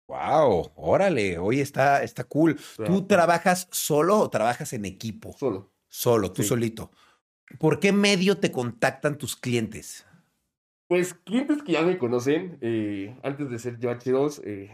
Wow, 0.06 0.72
órale, 0.76 1.36
hoy 1.38 1.60
está, 1.60 2.02
está 2.02 2.24
cool. 2.24 2.58
¿Tú 2.82 3.06
trabajas 3.06 3.68
solo 3.70 4.18
o 4.20 4.30
trabajas 4.30 4.72
en 4.72 4.86
equipo? 4.86 5.36
Solo. 5.36 5.70
Solo, 5.88 6.32
tú 6.32 6.42
Sí. 6.42 6.48
solito. 6.48 6.90
¿Por 7.56 7.80
qué 7.80 7.92
medio 7.92 8.38
te 8.38 8.52
contactan 8.52 9.16
tus 9.16 9.36
clientes? 9.36 10.06
Pues 10.86 11.14
clientes 11.14 11.62
que 11.62 11.72
ya 11.72 11.82
me 11.82 11.98
conocen, 11.98 12.58
eh, 12.60 13.18
antes 13.22 13.50
de 13.50 13.58
ser 13.58 13.78
yo 13.78 13.90
H2, 13.90 14.40
eh, 14.44 14.70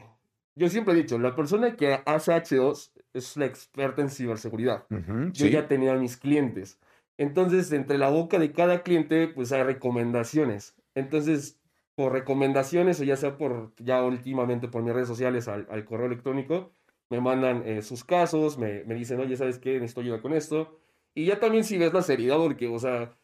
yo 0.54 0.68
siempre 0.68 0.94
he 0.94 0.96
dicho, 0.96 1.18
la 1.18 1.34
persona 1.34 1.76
que 1.76 2.00
hace 2.06 2.32
H2 2.32 2.92
es 3.12 3.36
la 3.36 3.46
experta 3.46 4.00
en 4.02 4.10
ciberseguridad. 4.10 4.86
Ujú, 4.90 5.30
Yo 5.32 5.46
sí. 5.46 5.50
ya 5.50 5.66
tenía 5.66 5.92
a 5.94 5.96
mis 5.96 6.16
clientes. 6.16 6.78
Entonces, 7.18 7.72
entre 7.72 7.98
la 7.98 8.10
boca 8.10 8.38
de 8.38 8.52
cada 8.52 8.82
cliente, 8.82 9.28
pues 9.28 9.50
hay 9.52 9.64
recomendaciones. 9.64 10.76
Entonces, 10.94 11.60
por 11.96 12.12
recomendaciones, 12.12 13.00
o 13.00 13.04
ya 13.04 13.16
sea 13.16 13.36
por, 13.36 13.72
ya 13.78 14.02
últimamente 14.04 14.68
por 14.68 14.82
mis 14.82 14.92
redes 14.94 15.08
sociales 15.08 15.48
al, 15.48 15.66
al 15.70 15.84
correo 15.84 16.06
electrónico, 16.06 16.72
me 17.10 17.20
mandan 17.20 17.62
eh, 17.66 17.82
sus 17.82 18.04
casos, 18.04 18.56
me, 18.58 18.84
me 18.84 18.94
dicen, 18.94 19.18
oye, 19.20 19.36
¿sabes 19.36 19.58
qué? 19.58 19.74
Necesito 19.74 20.00
ayuda 20.00 20.20
con 20.22 20.32
esto. 20.32 20.80
Y 21.14 21.26
ya 21.26 21.38
también 21.38 21.64
si 21.64 21.78
ves 21.78 21.92
la 21.92 22.02
seriedad, 22.02 22.36
porque, 22.38 22.66
o 22.66 22.78
sea, 22.78 23.16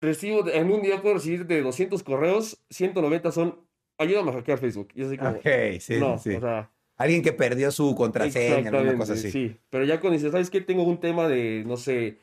recibo, 0.00 0.48
en 0.48 0.70
un 0.70 0.82
día 0.82 1.02
puedo 1.02 1.16
recibir 1.16 1.46
de 1.46 1.62
200 1.62 2.02
correos, 2.02 2.62
190 2.70 3.30
son, 3.32 3.60
ayúdame 3.98 4.30
a 4.30 4.34
hackear 4.34 4.58
Facebook. 4.58 4.88
Y 4.94 5.04
así 5.04 5.18
como, 5.18 5.30
Ok, 5.30 5.46
sí, 5.80 5.98
no, 5.98 6.18
sí. 6.18 6.34
o 6.34 6.40
sea, 6.40 6.70
Alguien 6.96 7.22
que 7.22 7.32
perdió 7.32 7.70
su 7.70 7.94
contraseña, 7.94 8.68
alguna 8.68 8.98
cosa 8.98 9.14
así. 9.14 9.30
Sí, 9.30 9.56
pero 9.70 9.84
ya 9.84 10.00
cuando 10.00 10.18
dices, 10.18 10.32
¿sabes 10.32 10.50
qué? 10.50 10.60
Tengo 10.60 10.82
un 10.82 11.00
tema 11.00 11.28
de, 11.28 11.64
no 11.66 11.78
sé, 11.78 12.18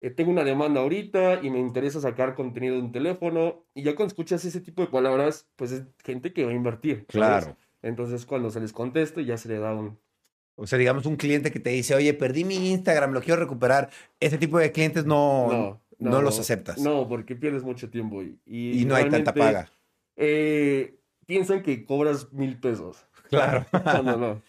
eh, 0.00 0.10
tengo 0.10 0.32
una 0.32 0.42
demanda 0.42 0.80
ahorita 0.80 1.40
y 1.42 1.50
me 1.50 1.60
interesa 1.60 2.00
sacar 2.00 2.34
contenido 2.34 2.74
de 2.74 2.82
un 2.82 2.90
teléfono. 2.90 3.66
Y 3.72 3.82
ya 3.84 3.94
cuando 3.94 4.08
escuchas 4.08 4.44
ese 4.44 4.60
tipo 4.60 4.82
de 4.82 4.88
palabras, 4.88 5.48
pues 5.54 5.70
es 5.70 5.84
gente 6.02 6.32
que 6.32 6.44
va 6.44 6.50
a 6.50 6.54
invertir. 6.54 7.06
¿sabes? 7.08 7.44
Claro. 7.44 7.56
Entonces 7.82 8.26
cuando 8.26 8.50
se 8.50 8.58
les 8.58 8.72
contesta, 8.72 9.20
ya 9.20 9.36
se 9.36 9.48
le 9.48 9.58
da 9.58 9.74
un... 9.74 9.96
O 10.62 10.66
sea, 10.66 10.78
digamos 10.78 11.06
un 11.06 11.16
cliente 11.16 11.50
que 11.50 11.58
te 11.58 11.70
dice, 11.70 11.94
oye, 11.94 12.12
perdí 12.12 12.44
mi 12.44 12.70
Instagram, 12.70 13.12
lo 13.12 13.22
quiero 13.22 13.40
recuperar. 13.40 13.88
Ese 14.20 14.36
tipo 14.36 14.58
de 14.58 14.70
clientes 14.72 15.06
no, 15.06 15.80
no, 15.98 16.20
los 16.20 16.38
aceptas. 16.38 16.78
No, 16.78 17.08
porque 17.08 17.34
pierdes 17.34 17.62
mucho 17.62 17.88
tiempo 17.88 18.22
y, 18.22 18.38
y 18.44 18.82
y 18.82 18.84
no 18.84 18.94
hay 18.94 19.08
tanta 19.08 19.32
paga. 19.32 19.70
eh, 20.16 20.96
piensan 21.26 21.62
que 21.62 21.84
cobras 21.84 22.32
mil 22.32 22.58
pesos. 22.58 23.06
Claro. 23.30 23.64
No, 23.72 24.02
no, 24.02 24.16
no. 24.16 24.42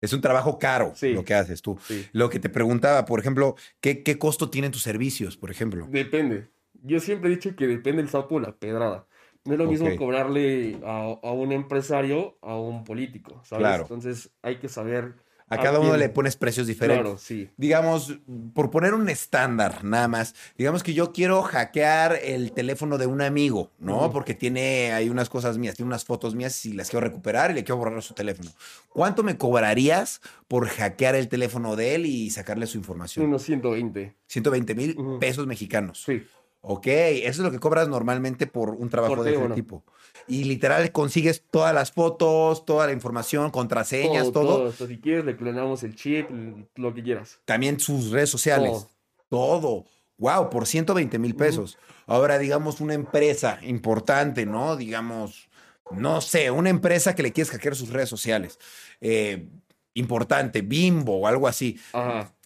Es 0.00 0.12
un 0.12 0.20
trabajo 0.20 0.60
caro 0.60 0.92
Sí. 0.94 1.12
lo 1.12 1.24
que 1.24 1.34
haces 1.34 1.60
tú. 1.60 1.76
Sí. 1.84 2.06
Lo 2.12 2.30
que 2.30 2.38
te 2.38 2.48
preguntaba, 2.48 3.04
por 3.04 3.18
ejemplo, 3.18 3.56
¿qué, 3.80 4.04
qué 4.04 4.16
costo 4.16 4.48
tienen 4.48 4.70
tus 4.70 4.82
servicios, 4.82 5.36
por 5.36 5.50
ejemplo? 5.50 5.88
Depende. 5.90 6.46
Yo 6.84 7.00
siempre 7.00 7.28
he 7.30 7.34
dicho 7.34 7.56
que 7.56 7.66
depende 7.66 8.00
el 8.00 8.08
sapo 8.08 8.38
de 8.38 8.46
la 8.46 8.52
pedrada. 8.56 9.06
No 9.44 9.54
es 9.54 9.58
lo 9.58 9.66
mismo 9.66 9.88
Ok. 9.88 9.96
cobrarle 9.96 10.78
a, 10.84 11.18
a 11.20 11.32
un 11.32 11.50
empresario 11.50 12.38
a 12.42 12.56
un 12.56 12.84
político, 12.84 13.40
¿sabes? 13.44 13.62
Claro. 13.64 13.82
Entonces 13.82 14.30
hay 14.40 14.58
que 14.60 14.68
saber 14.68 15.14
A 15.48 15.58
cada 15.58 15.80
uno 15.80 15.96
le 15.96 16.08
pones 16.08 16.36
precios 16.36 16.66
diferentes. 16.66 17.02
Claro, 17.02 17.18
sí. 17.18 17.50
Digamos, 17.56 18.18
por 18.54 18.70
poner 18.70 18.94
un 18.94 19.08
estándar, 19.08 19.84
nada 19.84 20.08
más. 20.08 20.34
Digamos 20.56 20.82
que 20.82 20.94
yo 20.94 21.12
quiero 21.12 21.42
hackear 21.42 22.18
el 22.22 22.52
teléfono 22.52 22.98
de 22.98 23.06
un 23.06 23.22
amigo, 23.22 23.70
¿no? 23.78 24.10
Porque 24.12 24.34
tiene 24.34 24.92
hay 24.92 25.08
unas 25.08 25.28
cosas 25.28 25.58
mías, 25.58 25.76
tiene 25.76 25.88
unas 25.88 26.04
fotos 26.04 26.34
mías 26.34 26.66
y 26.66 26.72
las 26.72 26.90
quiero 26.90 27.06
recuperar 27.06 27.50
y 27.50 27.54
le 27.54 27.64
quiero 27.64 27.78
borrar 27.78 28.02
su 28.02 28.14
teléfono. 28.14 28.50
¿Cuánto 28.88 29.22
me 29.22 29.36
cobrarías 29.36 30.20
por 30.48 30.68
hackear 30.68 31.14
el 31.14 31.28
teléfono 31.28 31.76
de 31.76 31.94
él 31.94 32.06
y 32.06 32.30
sacarle 32.30 32.66
su 32.66 32.78
información? 32.78 33.26
Unos 33.26 33.42
120. 33.42 34.14
120 34.26 34.74
mil 34.74 34.96
pesos 35.18 35.46
mexicanos. 35.46 36.02
Sí. 36.04 36.22
Ok, 36.70 36.86
eso 36.86 37.28
es 37.30 37.38
lo 37.38 37.50
que 37.50 37.58
cobras 37.58 37.88
normalmente 37.88 38.46
por 38.46 38.68
un 38.68 38.90
trabajo 38.90 39.24
de 39.24 39.34
ese 39.34 39.48
tipo. 39.54 39.84
Y 40.26 40.44
literal 40.44 40.92
consigues 40.92 41.42
todas 41.50 41.74
las 41.74 41.92
fotos, 41.92 42.66
toda 42.66 42.86
la 42.86 42.92
información, 42.92 43.50
contraseñas, 43.50 44.30
todo. 44.32 44.70
todo. 44.70 44.86
Si 44.86 44.98
quieres, 44.98 45.24
le 45.24 45.34
clonamos 45.34 45.82
el 45.82 45.94
chip, 45.94 46.28
lo 46.76 46.92
que 46.92 47.02
quieras. 47.02 47.40
También 47.46 47.80
sus 47.80 48.10
redes 48.10 48.28
sociales. 48.28 48.86
Todo. 49.30 49.86
Wow, 50.18 50.50
por 50.50 50.66
120 50.66 51.18
mil 51.18 51.34
pesos. 51.34 51.78
Ahora, 52.06 52.38
digamos, 52.38 52.82
una 52.82 52.92
empresa 52.92 53.60
importante, 53.62 54.44
¿no? 54.44 54.76
Digamos, 54.76 55.48
no 55.90 56.20
sé, 56.20 56.50
una 56.50 56.68
empresa 56.68 57.14
que 57.14 57.22
le 57.22 57.32
quieres 57.32 57.50
hackear 57.50 57.76
sus 57.76 57.88
redes 57.88 58.10
sociales. 58.10 58.58
Eh, 59.00 59.48
importante, 59.94 60.60
Bimbo 60.60 61.20
o 61.20 61.26
algo 61.26 61.48
así. 61.48 61.80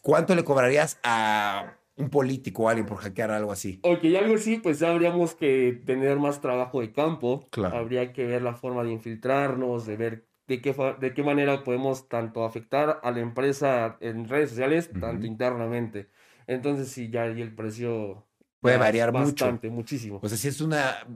¿Cuánto 0.01 0.37
le 0.37 0.45
cobrarías 0.45 0.99
a 1.03 1.77
un 2.03 2.11
político 2.11 2.65
o 2.65 2.69
alguien 2.69 2.87
por 2.87 2.99
hackear 2.99 3.31
algo 3.31 3.53
así. 3.53 3.81
Ok, 3.83 4.05
algo 4.19 4.35
así, 4.35 4.59
pues 4.59 4.83
habríamos 4.83 5.35
que 5.35 5.83
tener 5.87 6.19
más 6.19 6.41
trabajo 6.41 6.81
de 6.81 6.93
campo. 6.93 7.47
Claro. 7.51 7.77
Habría 7.77 8.13
que 8.13 8.27
ver 8.27 8.43
la 8.43 8.55
forma 8.55 8.85
de 8.85 8.93
infiltrarnos, 8.93 9.87
de 9.87 9.97
ver 9.97 10.27
de 10.47 10.61
qué, 10.61 10.75
de 11.01 11.15
qué 11.15 11.23
manera 11.23 11.65
podemos 11.65 12.09
tanto 12.09 12.45
afectar 12.45 13.01
a 13.03 13.11
la 13.11 13.21
empresa 13.21 13.97
en 14.01 14.29
redes 14.29 14.51
sociales, 14.51 14.91
tanto 15.01 15.27
internamente. 15.27 16.09
Entonces, 16.47 16.89
sí, 16.89 17.09
ya 17.11 17.23
ahí 17.23 17.41
el 17.41 17.55
precio 17.55 18.27
puede 18.61 18.77
variar 18.77 19.13
bastante, 19.13 19.69
mucho. 19.69 19.77
muchísimo. 19.77 20.21
O 20.23 20.29
sea, 20.29 20.39
si 20.39 20.49
es 20.49 20.61
una 20.61 21.07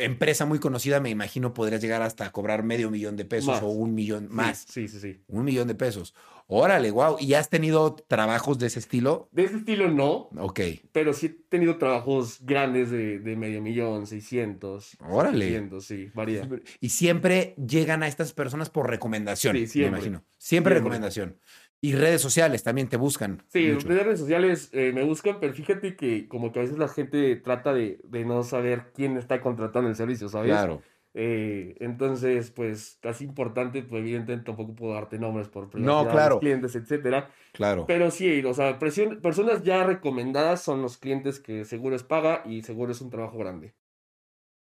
empresa 0.00 0.46
muy 0.46 0.58
conocida, 0.58 1.00
me 1.00 1.10
imagino 1.10 1.54
podrías 1.54 1.80
llegar 1.80 2.02
hasta 2.02 2.30
cobrar 2.32 2.62
medio 2.62 2.90
millón 2.90 3.16
de 3.16 3.24
pesos 3.24 3.62
o 3.62 3.68
un 3.68 3.94
millón 3.94 4.28
más. 4.30 4.66
Sí, 4.68 4.88
sí, 4.88 5.00
sí. 5.00 5.20
Un 5.28 5.44
millón 5.44 5.68
de 5.68 5.74
pesos. 5.74 6.14
Órale, 6.50 6.90
wow. 6.90 7.16
¿Y 7.20 7.34
has 7.34 7.50
tenido 7.50 7.94
trabajos 7.94 8.58
de 8.58 8.68
ese 8.68 8.78
estilo? 8.78 9.28
De 9.32 9.44
ese 9.44 9.56
estilo 9.56 9.90
no. 9.90 10.30
Ok. 10.38 10.60
Pero 10.92 11.12
sí 11.12 11.26
he 11.26 11.28
tenido 11.28 11.76
trabajos 11.76 12.38
grandes 12.40 12.90
de, 12.90 13.36
medio 13.36 13.60
millón, 13.60 14.06
600. 14.06 14.96
Órale. 15.10 15.44
600, 15.44 15.84
sí, 15.84 16.10
varía. 16.14 16.48
Y 16.80 16.88
siempre 16.88 17.54
llegan 17.56 18.02
a 18.02 18.08
estas 18.08 18.32
personas 18.32 18.70
por 18.70 18.88
recomendación, 18.88 19.56
sí, 19.56 19.66
siempre. 19.66 19.90
me 19.90 19.96
imagino. 19.98 20.24
Siempre, 20.38 20.74
recomendación. 20.74 21.36
Y 21.80 21.92
redes 21.92 22.20
sociales 22.20 22.64
también 22.64 22.88
te 22.88 22.96
buscan. 22.96 23.42
Sí, 23.48 23.70
redes 23.72 24.18
sociales 24.18 24.70
eh, 24.72 24.92
me 24.92 25.04
buscan, 25.04 25.38
pero 25.40 25.54
fíjate 25.54 25.96
que 25.96 26.26
como 26.26 26.50
que 26.50 26.58
a 26.58 26.62
veces 26.62 26.78
la 26.78 26.88
gente 26.88 27.36
trata 27.36 27.72
de, 27.72 28.00
de 28.02 28.24
no 28.24 28.42
saber 28.42 28.90
quién 28.94 29.16
está 29.16 29.40
contratando 29.40 29.88
el 29.88 29.94
servicio, 29.94 30.28
¿sabes? 30.28 30.50
Claro. 30.50 30.82
Eh, 31.14 31.74
entonces, 31.80 32.50
pues, 32.50 32.98
casi 33.00 33.24
importante, 33.24 33.82
pues 33.82 34.02
evidentemente 34.02 34.46
tampoco 34.46 34.74
puedo 34.74 34.94
darte 34.94 35.18
nombres 35.18 35.48
por 35.48 35.74
no, 35.76 36.06
claro. 36.08 36.38
clientes, 36.38 36.76
etcétera. 36.76 37.30
Claro. 37.52 37.86
Pero 37.86 38.10
sí, 38.10 38.44
o 38.44 38.54
sea, 38.54 38.78
personas 38.78 39.62
ya 39.64 39.84
recomendadas 39.84 40.62
son 40.62 40.82
los 40.82 40.96
clientes 40.96 41.40
que 41.40 41.64
seguro 41.64 41.96
es 41.96 42.02
paga 42.02 42.42
y 42.44 42.62
seguro 42.62 42.92
es 42.92 43.00
un 43.00 43.10
trabajo 43.10 43.38
grande. 43.38 43.74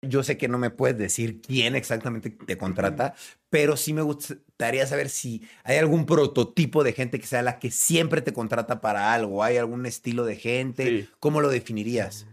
Yo 0.01 0.23
sé 0.23 0.37
que 0.37 0.47
no 0.47 0.57
me 0.57 0.69
puedes 0.69 0.97
decir 0.97 1.41
quién 1.41 1.75
exactamente 1.75 2.29
te 2.29 2.57
contrata, 2.57 3.15
pero 3.49 3.75
sí 3.75 3.93
me 3.93 4.01
gustaría 4.01 4.87
saber 4.87 5.09
si 5.09 5.41
hay 5.63 5.77
algún 5.77 6.05
prototipo 6.05 6.83
de 6.83 6.93
gente 6.93 7.19
que 7.19 7.27
sea 7.27 7.41
la 7.41 7.59
que 7.59 7.69
siempre 7.69 8.21
te 8.21 8.31
contrata 8.31 8.79
para 8.79 9.13
algo. 9.13 9.43
¿Hay 9.43 9.57
algún 9.57 9.85
estilo 9.85 10.23
de 10.23 10.37
gente? 10.37 11.09
¿Cómo 11.19 11.41
lo 11.41 11.49
definirías? 11.49 12.27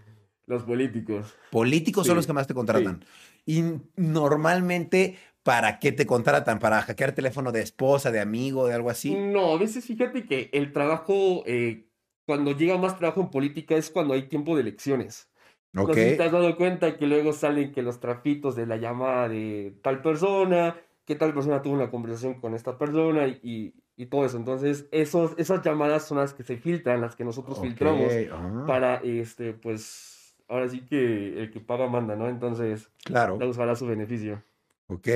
Los 0.47 0.63
políticos. 0.63 1.35
Políticos 1.51 2.07
son 2.07 2.17
los 2.17 2.27
que 2.27 2.33
más 2.33 2.47
te 2.47 2.55
contratan. 2.55 3.05
Y 3.45 3.63
normalmente, 3.97 5.19
¿para 5.43 5.81
qué 5.81 5.91
te 5.91 6.07
contratan? 6.07 6.61
¿Para 6.61 6.83
hackear 6.83 7.13
teléfono 7.13 7.51
de 7.51 7.63
esposa, 7.63 8.13
de 8.13 8.21
amigo, 8.21 8.69
de 8.69 8.75
algo 8.75 8.91
así? 8.91 9.15
No, 9.15 9.55
a 9.55 9.59
veces 9.59 9.85
fíjate 9.85 10.25
que 10.25 10.51
el 10.53 10.73
trabajo, 10.73 11.43
eh, 11.47 11.89
cuando 12.27 12.57
llega 12.57 12.79
más 12.79 12.97
trabajo 12.97 13.21
en 13.21 13.31
política 13.31 13.77
es 13.77 13.91
cuando 13.91 14.15
hay 14.15 14.29
tiempo 14.29 14.55
de 14.55 14.63
elecciones. 14.63 15.29
Okay. 15.77 15.87
No 15.87 15.95
sé 15.95 16.11
si 16.11 16.17
te 16.17 16.23
has 16.23 16.33
dado 16.33 16.57
cuenta 16.57 16.97
que 16.97 17.07
luego 17.07 17.33
salen 17.33 17.73
que 17.73 17.83
los 17.83 18.01
trafitos 18.01 18.57
de 18.57 18.67
la 18.67 18.77
llamada 18.77 19.29
de 19.29 19.75
tal 19.83 20.01
persona, 20.01 20.77
que 21.05 21.15
tal 21.15 21.35
persona 21.35 21.61
tuvo 21.61 21.75
una 21.75 21.91
conversación 21.91 22.41
con 22.41 22.55
esta 22.55 22.79
persona 22.79 23.27
y, 23.29 23.75
y 23.97 24.07
todo 24.07 24.25
eso. 24.25 24.39
Entonces, 24.39 24.87
esos, 24.91 25.33
esas 25.37 25.63
llamadas 25.63 26.07
son 26.07 26.19
las 26.19 26.33
que 26.33 26.45
se 26.45 26.57
filtran, 26.57 27.01
las 27.01 27.15
que 27.15 27.25
nosotros 27.25 27.61
filtramos 27.61 28.11
ah. 28.33 28.65
para, 28.67 28.97
este, 28.97 29.53
pues, 29.53 30.35
ahora 30.49 30.69
sí 30.69 30.81
que 30.81 31.43
el 31.43 31.51
que 31.51 31.61
paga 31.61 31.89
manda, 31.89 32.17
¿no? 32.17 32.29
Entonces, 32.29 32.91
claro. 33.05 33.37
la 33.39 33.47
usará 33.47 33.73
a 33.73 33.77
su 33.77 33.87
beneficio. 33.87 34.43
Ok. 34.89 35.09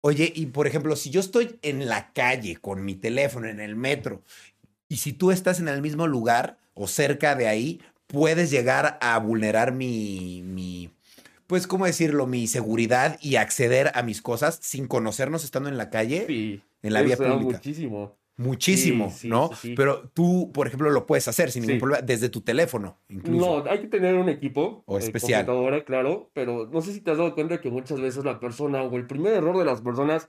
Oye, 0.00 0.32
y 0.32 0.46
por 0.46 0.68
ejemplo, 0.68 0.94
si 0.94 1.10
yo 1.10 1.18
estoy 1.18 1.58
en 1.62 1.88
la 1.88 2.12
calle 2.12 2.56
con 2.56 2.84
mi 2.84 2.94
teléfono, 2.94 3.48
en 3.48 3.58
el 3.58 3.74
metro, 3.74 4.22
y 4.88 4.98
si 4.98 5.12
tú 5.12 5.32
estás 5.32 5.58
en 5.58 5.66
el 5.66 5.82
mismo 5.82 6.06
lugar 6.06 6.58
o 6.74 6.86
cerca 6.86 7.34
de 7.34 7.48
ahí, 7.48 7.80
puedes 8.06 8.50
llegar 8.50 8.98
a 9.00 9.18
vulnerar 9.18 9.72
mi, 9.72 10.42
mi 10.44 10.90
pues, 11.46 11.66
¿cómo 11.66 11.86
decirlo? 11.86 12.26
Mi 12.26 12.46
seguridad 12.46 13.18
y 13.20 13.36
acceder 13.36 13.92
a 13.94 14.02
mis 14.02 14.22
cosas 14.22 14.58
sin 14.62 14.86
conocernos 14.88 15.44
estando 15.44 15.68
en 15.68 15.76
la 15.76 15.90
calle. 15.90 16.24
Sí. 16.26 16.62
En 16.82 16.92
la 16.92 17.02
vía 17.02 17.16
pública. 17.16 17.56
muchísimo 17.56 18.16
muchísimo, 18.36 19.12
¿no? 19.24 19.50
Pero 19.74 20.10
tú, 20.10 20.50
por 20.52 20.66
ejemplo, 20.66 20.90
lo 20.90 21.06
puedes 21.06 21.26
hacer 21.28 21.50
sin 21.50 21.62
ningún 21.62 21.78
problema 21.78 22.02
desde 22.02 22.28
tu 22.28 22.42
teléfono, 22.42 22.98
incluso. 23.08 23.64
No, 23.64 23.70
hay 23.70 23.80
que 23.80 23.88
tener 23.88 24.14
un 24.14 24.28
equipo. 24.28 24.84
O 24.86 24.98
eh, 24.98 25.02
especial. 25.02 25.46
computadora, 25.46 25.84
claro, 25.84 26.30
pero 26.34 26.68
no 26.70 26.80
sé 26.82 26.92
si 26.92 27.00
te 27.00 27.10
has 27.10 27.18
dado 27.18 27.34
cuenta 27.34 27.60
que 27.60 27.70
muchas 27.70 28.00
veces 28.00 28.24
la 28.24 28.38
persona 28.38 28.82
o 28.82 28.96
el 28.96 29.06
primer 29.06 29.34
error 29.34 29.56
de 29.58 29.64
las 29.64 29.80
personas 29.80 30.28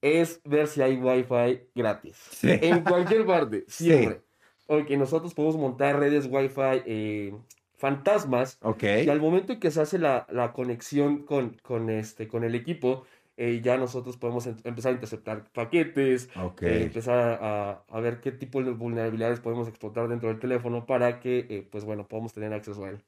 es 0.00 0.40
ver 0.44 0.66
si 0.66 0.82
hay 0.82 0.96
wifi 0.96 1.68
gratis. 1.74 2.16
En 2.42 2.82
cualquier 2.82 3.26
parte, 3.26 3.64
siempre. 3.68 4.22
Porque 4.66 4.96
nosotros 4.96 5.34
podemos 5.34 5.56
montar 5.56 5.98
redes 5.98 6.26
wifi 6.30 6.82
eh, 6.86 7.34
fantasmas. 7.76 8.58
Ok. 8.62 8.84
Y 9.04 9.08
al 9.08 9.20
momento 9.20 9.52
en 9.52 9.60
que 9.60 9.70
se 9.70 9.80
hace 9.80 9.98
la, 9.98 10.26
la 10.30 10.52
conexión 10.52 11.24
con, 11.24 11.56
con, 11.62 11.90
este, 11.90 12.28
con 12.28 12.44
el 12.44 12.54
equipo, 12.54 13.04
eh, 13.36 13.60
ya 13.62 13.78
nosotros 13.78 14.18
podemos 14.18 14.46
empezar 14.46 14.92
a 14.92 14.94
interceptar 14.94 15.50
paquetes, 15.52 16.28
eh, 16.60 16.82
empezar 16.82 17.38
a, 17.42 17.84
a, 17.88 18.00
ver 18.00 18.20
qué 18.20 18.30
tipo 18.30 18.62
de 18.62 18.72
vulnerabilidades 18.72 19.40
podemos 19.40 19.66
explotar 19.68 20.06
dentro 20.08 20.28
del 20.28 20.38
teléfono 20.38 20.84
para 20.84 21.18
que, 21.18 21.46
eh, 21.48 21.68
pues 21.70 21.84
bueno, 21.84 22.06
podamos 22.06 22.32
tener 22.32 22.52
acceso 22.52 22.84
a 22.84 22.90
él. 22.90 23.02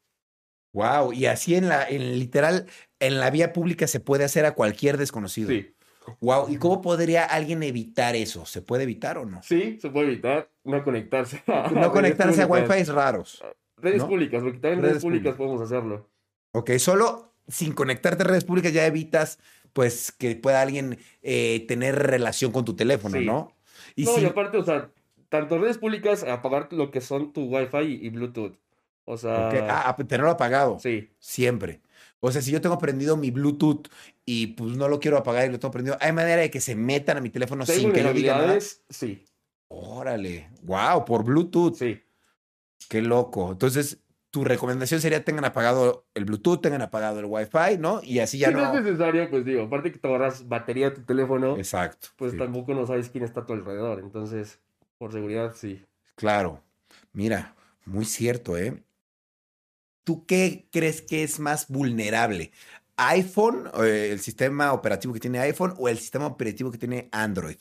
Wow, 0.72 1.12
y 1.12 1.26
así 1.26 1.54
en 1.54 1.68
la, 1.68 1.88
en 1.88 2.18
literal, 2.18 2.66
en 2.98 3.20
la 3.20 3.30
vía 3.30 3.52
pública 3.52 3.86
se 3.86 4.00
puede 4.00 4.24
hacer 4.24 4.44
a 4.44 4.54
cualquier 4.54 4.96
desconocido. 4.96 5.50
Sí. 5.50 5.73
Wow, 6.20 6.48
¿y 6.50 6.56
cómo 6.56 6.82
podría 6.82 7.24
alguien 7.24 7.62
evitar 7.62 8.14
eso? 8.16 8.46
¿Se 8.46 8.62
puede 8.62 8.84
evitar 8.84 9.18
o 9.18 9.24
no? 9.24 9.42
Sí, 9.42 9.78
se 9.80 9.90
puede 9.90 10.08
evitar 10.08 10.50
no 10.64 10.82
conectarse. 10.84 11.42
no 11.72 11.92
conectarse 11.92 12.42
a 12.42 12.46
Wi-Fi 12.46 12.84
raros. 12.84 13.42
Redes 13.76 14.04
públicas, 14.04 14.42
porque 14.42 14.58
también 14.58 14.78
en 14.80 14.84
redes, 14.84 15.02
públicas 15.02 15.34
podemos 15.34 15.60
hacerlo. 15.60 16.08
Ok, 16.52 16.72
solo 16.78 17.32
sin 17.48 17.72
conectarte 17.72 18.22
a 18.22 18.26
redes 18.26 18.44
públicas 18.44 18.72
ya 18.72 18.86
evitas 18.86 19.38
pues 19.74 20.12
que 20.12 20.36
pueda 20.36 20.62
alguien 20.62 20.98
eh, 21.22 21.64
tener 21.66 21.96
relación 21.96 22.52
con 22.52 22.64
tu 22.64 22.76
teléfono, 22.76 23.20
¿no? 23.20 23.52
Y 23.96 24.04
no, 24.04 24.18
y 24.18 24.24
aparte, 24.24 24.56
o 24.56 24.62
sea, 24.62 24.90
tanto 25.28 25.58
redes 25.58 25.78
públicas, 25.78 26.22
apagar 26.22 26.68
lo 26.72 26.90
que 26.90 27.00
son 27.00 27.32
tu 27.32 27.44
Wi-Fi 27.46 28.00
y, 28.02 28.08
Bluetooth. 28.10 28.56
O 29.04 29.16
sea. 29.16 29.50
Ah, 29.68 29.96
tenerlo 29.96 30.30
apagado. 30.30 30.78
Sí. 30.78 31.10
Siempre. 31.18 31.80
O 32.26 32.32
sea, 32.32 32.40
si 32.40 32.50
yo 32.50 32.62
tengo 32.62 32.78
prendido 32.78 33.18
mi 33.18 33.30
Bluetooth 33.30 33.88
y 34.24 34.46
pues 34.46 34.78
no 34.78 34.88
lo 34.88 34.98
quiero 34.98 35.18
apagar 35.18 35.46
y 35.46 35.52
lo 35.52 35.58
tengo 35.58 35.70
prendido, 35.70 35.98
¿hay 36.00 36.10
manera 36.10 36.40
de 36.40 36.50
que 36.50 36.58
se 36.58 36.74
metan 36.74 37.18
a 37.18 37.20
mi 37.20 37.28
teléfono 37.28 37.66
sin 37.66 37.92
que 37.92 38.02
lo 38.02 38.14
diga 38.14 38.38
nada? 38.38 38.58
Sí. 38.88 39.26
Órale. 39.68 40.48
Wow, 40.62 41.04
por 41.04 41.22
Bluetooth. 41.22 41.74
Sí. 41.74 42.00
Qué 42.88 43.02
loco. 43.02 43.52
Entonces, 43.52 43.98
tu 44.30 44.42
recomendación 44.42 45.02
sería 45.02 45.22
tengan 45.22 45.44
apagado 45.44 46.06
el 46.14 46.24
Bluetooth, 46.24 46.62
tengan 46.62 46.80
apagado 46.80 47.20
el 47.20 47.26
Wi-Fi, 47.26 47.76
¿no? 47.78 48.00
Y 48.02 48.20
así 48.20 48.38
ya 48.38 48.50
no... 48.50 48.62
no... 48.62 48.78
es 48.78 48.82
necesario, 48.82 49.28
pues 49.28 49.44
digo, 49.44 49.64
aparte 49.64 49.92
que 49.92 49.98
te 49.98 50.08
ahorras 50.08 50.48
batería 50.48 50.88
de 50.88 50.96
tu 50.96 51.02
teléfono. 51.02 51.58
Exacto. 51.58 52.08
Pues 52.16 52.38
tampoco 52.38 52.72
no 52.72 52.86
sabes 52.86 53.10
quién 53.10 53.24
está 53.24 53.40
a 53.40 53.46
tu 53.46 53.52
alrededor. 53.52 54.00
Entonces, 54.00 54.60
por 54.96 55.12
seguridad, 55.12 55.52
sí. 55.54 55.84
Claro. 56.14 56.62
Mira, 57.12 57.54
muy 57.84 58.06
cierto, 58.06 58.56
¿eh? 58.56 58.82
¿Tú 60.04 60.26
qué 60.26 60.68
crees 60.70 61.02
que 61.02 61.22
es 61.22 61.40
más 61.40 61.68
vulnerable? 61.68 62.52
¿iPhone, 62.96 63.68
eh, 63.82 64.10
el 64.12 64.20
sistema 64.20 64.72
operativo 64.72 65.12
que 65.12 65.20
tiene 65.20 65.40
iPhone 65.40 65.74
o 65.78 65.88
el 65.88 65.98
sistema 65.98 66.26
operativo 66.26 66.70
que 66.70 66.78
tiene 66.78 67.08
Android? 67.12 67.56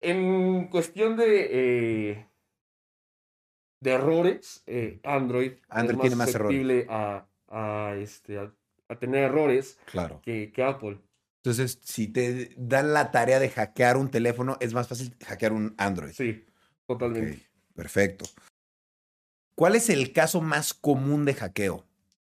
En 0.00 0.68
cuestión 0.68 1.16
de... 1.16 1.48
Eh 1.50 2.26
de 3.82 3.90
errores, 3.90 4.62
eh, 4.66 5.00
Android, 5.02 5.54
Android 5.68 6.00
tiene 6.00 6.16
más 6.16 6.32
errores. 6.32 6.86
A, 6.88 7.26
a, 7.48 7.96
este, 7.96 8.38
a, 8.38 8.98
tener 8.98 9.24
errores 9.24 9.78
claro. 9.86 10.20
que, 10.22 10.52
que, 10.52 10.62
Apple. 10.62 11.00
Entonces, 11.38 11.80
si 11.82 12.06
te 12.06 12.54
dan 12.56 12.92
la 12.92 13.10
tarea 13.10 13.40
de 13.40 13.50
hackear 13.50 13.96
un 13.96 14.08
teléfono, 14.08 14.56
es 14.60 14.72
más 14.72 14.86
fácil 14.86 15.16
hackear 15.26 15.52
un 15.52 15.74
Android. 15.78 16.12
Sí, 16.12 16.44
totalmente. 16.86 17.44
perfecto. 17.74 18.24
¿Cuál 19.54 19.76
es 19.76 19.90
el 19.90 20.12
caso 20.12 20.40
más 20.40 20.74
común 20.74 21.24
de 21.24 21.34
hackeo? 21.34 21.84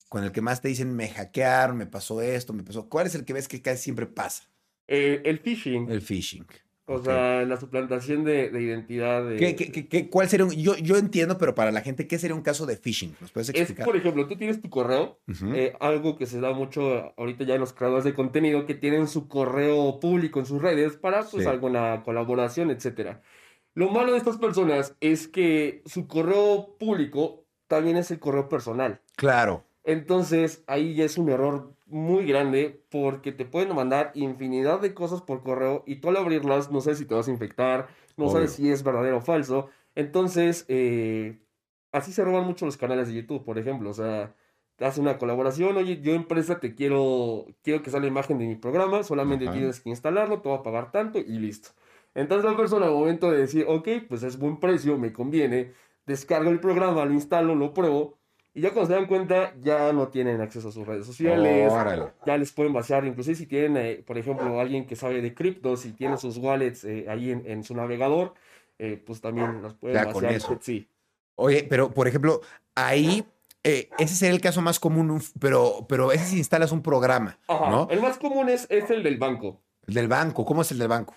Con 0.09 0.23
el 0.23 0.31
que 0.31 0.41
más 0.41 0.61
te 0.61 0.67
dicen, 0.67 0.95
me 0.95 1.09
hackearon, 1.09 1.77
me 1.77 1.85
pasó 1.85 2.21
esto, 2.21 2.53
me 2.53 2.63
pasó. 2.63 2.87
¿Cuál 2.89 3.07
es 3.07 3.15
el 3.15 3.25
que 3.25 3.33
ves 3.33 3.47
que 3.47 3.61
casi 3.61 3.83
siempre 3.83 4.05
pasa? 4.05 4.43
Eh, 4.87 5.21
el 5.25 5.39
phishing. 5.39 5.89
El 5.89 6.01
phishing. 6.01 6.45
O 6.85 7.01
sea, 7.01 7.45
la 7.45 7.57
suplantación 7.57 8.25
de, 8.25 8.51
identidad. 8.61 9.23
¿Qué, 9.37 9.55
qué, 9.55 10.09
cuál 10.09 10.27
sería 10.27 10.45
un, 10.45 10.51
yo, 10.51 10.75
yo 10.75 10.97
entiendo, 10.97 11.37
pero 11.37 11.55
para 11.55 11.71
la 11.71 11.79
gente, 11.79 12.07
¿qué 12.07 12.19
sería 12.19 12.35
un 12.35 12.41
caso 12.41 12.65
de 12.65 12.75
phishing? 12.75 13.15
¿Nos 13.21 13.31
puedes 13.31 13.49
explicar? 13.49 13.79
Es, 13.79 13.85
por 13.85 13.95
ejemplo, 13.95 14.27
tú 14.27 14.35
tienes 14.35 14.61
tu 14.61 14.69
correo, 14.69 15.17
eh, 15.55 15.73
algo 15.79 16.17
que 16.17 16.25
se 16.25 16.41
da 16.41 16.51
mucho 16.51 17.13
ahorita 17.17 17.45
ya 17.45 17.53
en 17.55 17.61
los 17.61 17.71
creadores 17.71 18.03
de 18.03 18.13
contenido, 18.13 18.65
que 18.65 18.73
tienen 18.73 19.07
su 19.07 19.29
correo 19.29 20.01
público 20.01 20.41
en 20.41 20.45
sus 20.45 20.61
redes 20.61 20.97
para 20.97 21.23
pues 21.23 21.47
alguna 21.47 22.03
colaboración, 22.03 22.69
etcétera. 22.69 23.21
Lo 23.73 23.89
malo 23.89 24.11
de 24.11 24.17
estas 24.17 24.37
personas 24.37 24.95
es 25.01 25.27
que 25.27 25.81
su 25.85 26.07
correo 26.07 26.75
público 26.77 27.45
también 27.67 27.97
es 27.97 28.11
el 28.11 28.19
correo 28.19 28.49
personal. 28.49 29.01
Claro. 29.15 29.63
Entonces, 29.83 30.63
ahí 30.67 30.95
ya 30.95 31.05
es 31.05 31.17
un 31.17 31.29
error 31.29 31.73
muy 31.85 32.25
grande 32.25 32.83
porque 32.89 33.31
te 33.31 33.45
pueden 33.45 33.75
mandar 33.75 34.11
infinidad 34.15 34.79
de 34.79 34.93
cosas 34.93 35.21
por 35.21 35.43
correo 35.43 35.83
y 35.85 35.97
tú 35.97 36.09
al 36.09 36.17
abrirlas 36.17 36.71
no 36.71 36.81
sabes 36.81 36.99
si 36.99 37.05
te 37.05 37.13
vas 37.15 37.27
a 37.27 37.31
infectar, 37.31 37.87
no 38.15 38.29
sabes 38.29 38.53
si 38.53 38.71
es 38.71 38.83
verdadero 38.83 39.17
o 39.17 39.21
falso. 39.21 39.69
Entonces, 39.95 40.65
eh, 40.69 41.39
así 41.91 42.11
se 42.11 42.23
roban 42.23 42.45
mucho 42.45 42.65
los 42.65 42.77
canales 42.77 43.07
de 43.07 43.15
YouTube, 43.15 43.43
por 43.43 43.57
ejemplo. 43.57 43.89
O 43.89 43.93
sea, 43.93 44.35
te 44.75 44.85
hace 44.85 45.01
una 45.01 45.17
colaboración, 45.17 45.77
oye, 45.77 46.01
yo 46.01 46.13
empresa 46.13 46.59
te 46.59 46.73
quiero, 46.75 47.45
quiero 47.61 47.83
que 47.83 47.91
salga 47.91 48.05
la 48.05 48.11
imagen 48.11 48.37
de 48.37 48.47
mi 48.47 48.55
programa, 48.55 49.03
solamente 49.03 49.47
tienes 49.47 49.79
que 49.81 49.89
instalarlo, 49.89 50.41
te 50.41 50.49
voy 50.49 50.57
a 50.57 50.63
pagar 50.63 50.91
tanto 50.91 51.19
y 51.19 51.39
listo. 51.39 51.69
Entonces 52.15 52.49
la 52.49 52.57
persona 52.57 52.85
al 52.85 52.91
momento 52.91 53.31
de 53.31 53.39
decir, 53.39 53.65
ok, 53.67 53.87
pues 54.07 54.23
es 54.23 54.37
buen 54.37 54.59
precio, 54.59 54.97
me 54.97 55.11
conviene, 55.11 55.73
descargo 56.05 56.49
el 56.49 56.59
programa, 56.59 57.05
lo 57.05 57.13
instalo, 57.13 57.55
lo 57.55 57.73
pruebo 57.73 58.17
y 58.55 58.61
ya 58.61 58.71
cuando 58.71 58.93
se 58.93 58.93
dan 58.93 59.07
cuenta, 59.07 59.55
ya 59.61 59.91
no 59.93 60.09
tienen 60.09 60.39
acceso 60.39 60.69
a 60.69 60.71
sus 60.71 60.85
redes 60.85 61.07
sociales. 61.07 61.73
ya 62.25 62.37
les 62.37 62.51
pueden 62.51 62.71
vaciar, 62.71 63.03
inclusive 63.05 63.35
si 63.35 63.47
tienen, 63.47 63.77
eh, 63.77 64.03
por 64.05 64.17
ejemplo, 64.19 64.59
alguien 64.59 64.85
que 64.85 64.95
sabe 64.95 65.21
de 65.21 65.33
cripto, 65.33 65.75
si 65.75 65.91
tiene 65.93 66.17
sus 66.17 66.37
wallets 66.37 66.83
eh, 66.83 67.07
ahí 67.09 67.31
en, 67.31 67.63
su 67.63 67.73
navegador, 67.73 68.35
eh, 68.77 69.01
pues 69.03 69.21
también 69.21 69.63
las 69.63 69.73
pueden 69.73 69.95
ya, 69.95 70.05
vaciar. 70.05 70.23
Con 70.23 70.35
eso. 70.35 70.59
Sí. 70.61 70.87
Oye, 71.35 71.65
pero 71.67 71.91
por 71.91 72.07
ejemplo, 72.07 72.41
ahí 72.75 73.25
ese 73.63 74.13
sería 74.13 74.35
el 74.35 74.41
caso 74.41 74.61
más 74.61 74.79
común, 74.79 75.19
pero, 75.39 75.87
pero 75.89 76.11
ese 76.11 76.25
si 76.25 76.37
instalas 76.37 76.71
un 76.71 76.83
programa. 76.83 77.39
¿no? 77.49 77.87
El 77.89 78.01
más 78.01 78.19
común 78.19 78.49
es, 78.49 78.67
es 78.69 78.87
el 78.91 79.01
del 79.01 79.17
banco. 79.17 79.61
El 79.87 79.95
del 79.95 80.07
banco, 80.07 80.45
¿cómo 80.45 80.61
es 80.61 80.71
el 80.71 80.77
del 80.77 80.89
banco? 80.89 81.15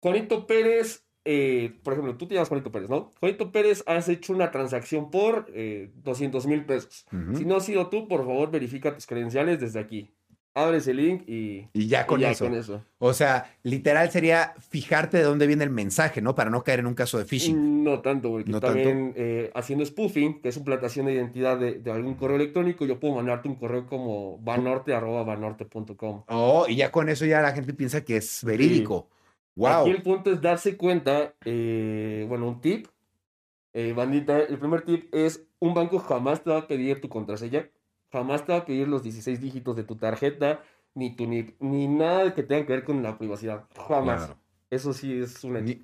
Juanito 0.00 0.46
Pérez 0.46 1.04
eh, 1.26 1.78
por 1.82 1.94
ejemplo, 1.94 2.16
tú 2.16 2.26
te 2.26 2.34
llamas 2.34 2.48
Juanito 2.48 2.70
Pérez, 2.70 2.90
¿no? 2.90 3.10
Juanito 3.18 3.50
Pérez, 3.50 3.82
has 3.86 4.08
hecho 4.08 4.34
una 4.34 4.50
transacción 4.50 5.10
por 5.10 5.46
200 5.46 6.44
eh, 6.44 6.48
mil 6.48 6.64
pesos. 6.66 7.06
Si 7.34 7.44
no 7.46 7.56
has 7.56 7.64
sido 7.64 7.88
tú, 7.88 8.06
por 8.08 8.20
favor, 8.26 8.50
verifica 8.50 8.94
tus 8.94 9.06
credenciales 9.06 9.58
desde 9.60 9.80
aquí. 9.80 10.10
Abre 10.56 10.76
ese 10.76 10.94
link 10.94 11.28
y, 11.28 11.66
y 11.72 11.88
ya, 11.88 12.06
con, 12.06 12.22
eso. 12.22 12.80
O 12.98 13.12
sea, 13.12 13.56
literal 13.64 14.08
sería 14.12 14.54
fijarte 14.70 15.16
de 15.16 15.24
dónde 15.24 15.48
viene 15.48 15.64
el 15.64 15.70
mensaje, 15.70 16.22
¿no? 16.22 16.36
Para 16.36 16.48
no 16.48 16.62
caer 16.62 16.78
en 16.78 16.86
un 16.86 16.94
caso 16.94 17.18
de 17.18 17.24
phishing. 17.24 17.82
No 17.82 18.00
tanto, 18.00 18.30
porque 18.30 18.52
también 18.60 19.14
eh, 19.16 19.50
haciendo 19.54 19.84
spoofing, 19.84 20.40
que 20.40 20.50
es 20.50 20.54
suplantación 20.54 21.06
de 21.06 21.14
identidad 21.14 21.58
de, 21.58 21.90
algún 21.90 22.14
correo 22.14 22.36
electrónico, 22.36 22.86
yo 22.86 23.00
puedo 23.00 23.16
mandarte 23.16 23.48
un 23.48 23.56
correo 23.56 23.86
como 23.86 24.38
vanorte.vanorte.com. 24.38 26.22
Oh, 26.28 26.66
y 26.68 26.76
ya 26.76 26.92
con 26.92 27.08
eso 27.08 27.26
ya 27.26 27.42
la 27.42 27.50
gente 27.50 27.74
piensa 27.74 28.04
que 28.04 28.18
es 28.18 28.44
verídico. 28.44 29.08
Aquí 29.60 29.90
el 29.90 30.02
punto 30.02 30.30
es 30.32 30.40
darse 30.40 30.76
cuenta, 30.76 31.34
eh, 31.44 32.26
bueno, 32.28 32.46
un 32.46 32.60
tip, 32.60 32.86
eh, 33.72 33.92
bandita, 33.92 34.38
el 34.38 34.58
primer 34.58 34.82
tip 34.82 35.12
es, 35.12 35.46
un 35.58 35.74
banco 35.74 35.98
jamás 35.98 36.42
te 36.44 36.50
va 36.50 36.58
a 36.58 36.66
pedir 36.68 37.00
tu 37.00 37.08
contraseña, 37.08 37.68
jamás 38.14 38.46
te 38.46 38.52
va 38.52 38.58
a 38.58 38.64
pedir 38.64 38.86
los 38.86 39.02
16 39.02 39.40
dígitos 39.40 39.74
de 39.74 39.82
tu 39.82 39.96
tarjeta, 39.96 40.62
ni 40.94 41.16
tu 41.16 41.26
NIP, 41.26 41.56
ni 41.60 41.88
nada 41.88 42.32
que 42.32 42.44
tenga 42.44 42.64
que 42.64 42.72
ver 42.72 42.84
con 42.84 43.02
la 43.02 43.18
privacidad, 43.18 43.64
jamás. 43.88 44.32
Eso 44.70 44.92
sí 44.92 45.20
es 45.20 45.44
una 45.44 45.60
ni, 45.60 45.80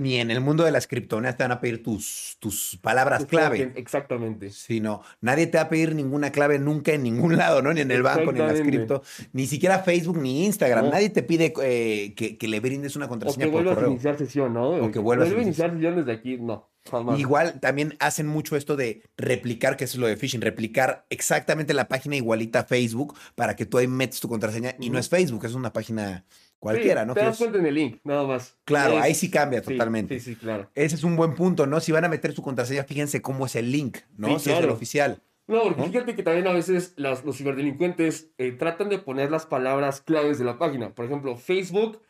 ni, 0.00 0.16
en 0.16 0.30
el 0.30 0.40
mundo 0.40 0.62
de 0.62 0.70
las 0.70 0.86
criptomonedas 0.86 1.36
te 1.36 1.42
van 1.42 1.52
a 1.52 1.60
pedir 1.60 1.82
tus, 1.82 2.36
tus 2.38 2.78
palabras 2.80 3.24
clave. 3.24 3.72
Exactamente. 3.74 4.50
Sí, 4.50 4.78
no. 4.78 5.02
Nadie 5.20 5.48
te 5.48 5.58
va 5.58 5.64
a 5.64 5.68
pedir 5.68 5.96
ninguna 5.96 6.30
clave 6.30 6.60
nunca 6.60 6.92
en 6.92 7.02
ningún 7.02 7.36
lado, 7.36 7.60
¿no? 7.60 7.72
Ni 7.72 7.80
en 7.80 7.90
el 7.90 8.02
banco, 8.02 8.30
ni 8.30 8.40
en 8.40 8.46
las 8.46 8.60
cripto. 8.60 9.02
Ni 9.32 9.46
siquiera 9.46 9.80
Facebook, 9.80 10.18
ni 10.18 10.44
Instagram. 10.46 10.90
Nadie 10.90 11.10
te 11.10 11.24
pide 11.24 11.52
eh, 11.62 12.14
que, 12.14 12.48
le 12.48 12.60
brindes 12.60 12.94
una 12.94 13.08
contraseña 13.08 13.46
o 13.46 13.50
que 13.50 13.54
vuelvas 13.54 13.78
a 13.78 13.86
iniciar 13.88 14.16
sesión, 14.16 14.54
¿no? 14.54 14.70
O 14.70 14.90
que 14.92 15.00
vuelvas 15.00 15.30
a 15.30 15.40
iniciar 15.40 15.72
sesión 15.72 15.96
desde 15.96 16.12
aquí, 16.12 16.36
no. 16.36 16.69
Igual 17.16 17.60
también 17.60 17.96
hacen 18.00 18.26
mucho 18.26 18.56
esto 18.56 18.76
de 18.76 19.02
replicar, 19.16 19.76
que 19.76 19.84
es 19.84 19.94
lo 19.96 20.06
de 20.06 20.16
phishing, 20.16 20.40
replicar 20.40 21.06
exactamente 21.10 21.74
la 21.74 21.88
página 21.88 22.16
igualita 22.16 22.60
a 22.60 22.64
Facebook 22.64 23.16
para 23.34 23.54
que 23.54 23.66
tú 23.66 23.78
ahí 23.78 23.86
metes 23.86 24.20
tu 24.20 24.28
contraseña 24.28 24.74
y 24.80 24.90
no 24.90 24.98
es 24.98 25.08
Facebook, 25.08 25.44
es 25.44 25.54
una 25.54 25.72
página 25.72 26.24
cualquiera, 26.58 27.04
¿no? 27.04 27.14
Te 27.14 27.20
das 27.20 27.38
cuenta 27.38 27.58
en 27.58 27.66
el 27.66 27.74
link, 27.74 28.00
nada 28.04 28.24
más. 28.24 28.56
Claro, 28.64 28.98
ahí 28.98 29.14
sí 29.14 29.30
cambia 29.30 29.62
totalmente. 29.62 30.18
Sí, 30.20 30.34
sí, 30.34 30.36
claro. 30.36 30.70
Ese 30.74 30.94
es 30.94 31.04
un 31.04 31.16
buen 31.16 31.34
punto, 31.34 31.66
¿no? 31.66 31.80
Si 31.80 31.92
van 31.92 32.04
a 32.04 32.08
meter 32.08 32.32
su 32.32 32.42
contraseña, 32.42 32.84
fíjense 32.84 33.22
cómo 33.22 33.46
es 33.46 33.56
el 33.56 33.70
link, 33.70 33.98
¿no? 34.16 34.38
si 34.38 34.50
es 34.50 34.58
el 34.58 34.70
oficial. 34.70 35.22
No, 35.46 35.64
porque 35.64 35.82
fíjate 35.82 36.14
que 36.14 36.22
también 36.22 36.46
a 36.46 36.52
veces 36.52 36.94
los 36.96 37.36
ciberdelincuentes 37.36 38.30
eh, 38.38 38.52
tratan 38.52 38.88
de 38.88 38.98
poner 38.98 39.32
las 39.32 39.46
palabras 39.46 40.00
claves 40.00 40.38
de 40.38 40.44
la 40.44 40.58
página. 40.58 40.94
Por 40.94 41.06
ejemplo, 41.06 41.36
Facebook 41.36 42.00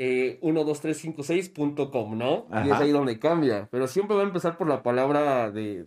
eh, 0.00 0.38
12356.com, 0.42 2.16
¿no? 2.16 2.46
Y 2.64 2.70
es 2.70 2.74
ahí 2.74 2.92
donde 2.92 3.18
cambia. 3.18 3.68
Pero 3.68 3.88
siempre 3.88 4.16
va 4.16 4.22
a 4.22 4.26
empezar 4.26 4.56
por 4.56 4.68
la 4.68 4.84
palabra 4.84 5.50
de, 5.50 5.86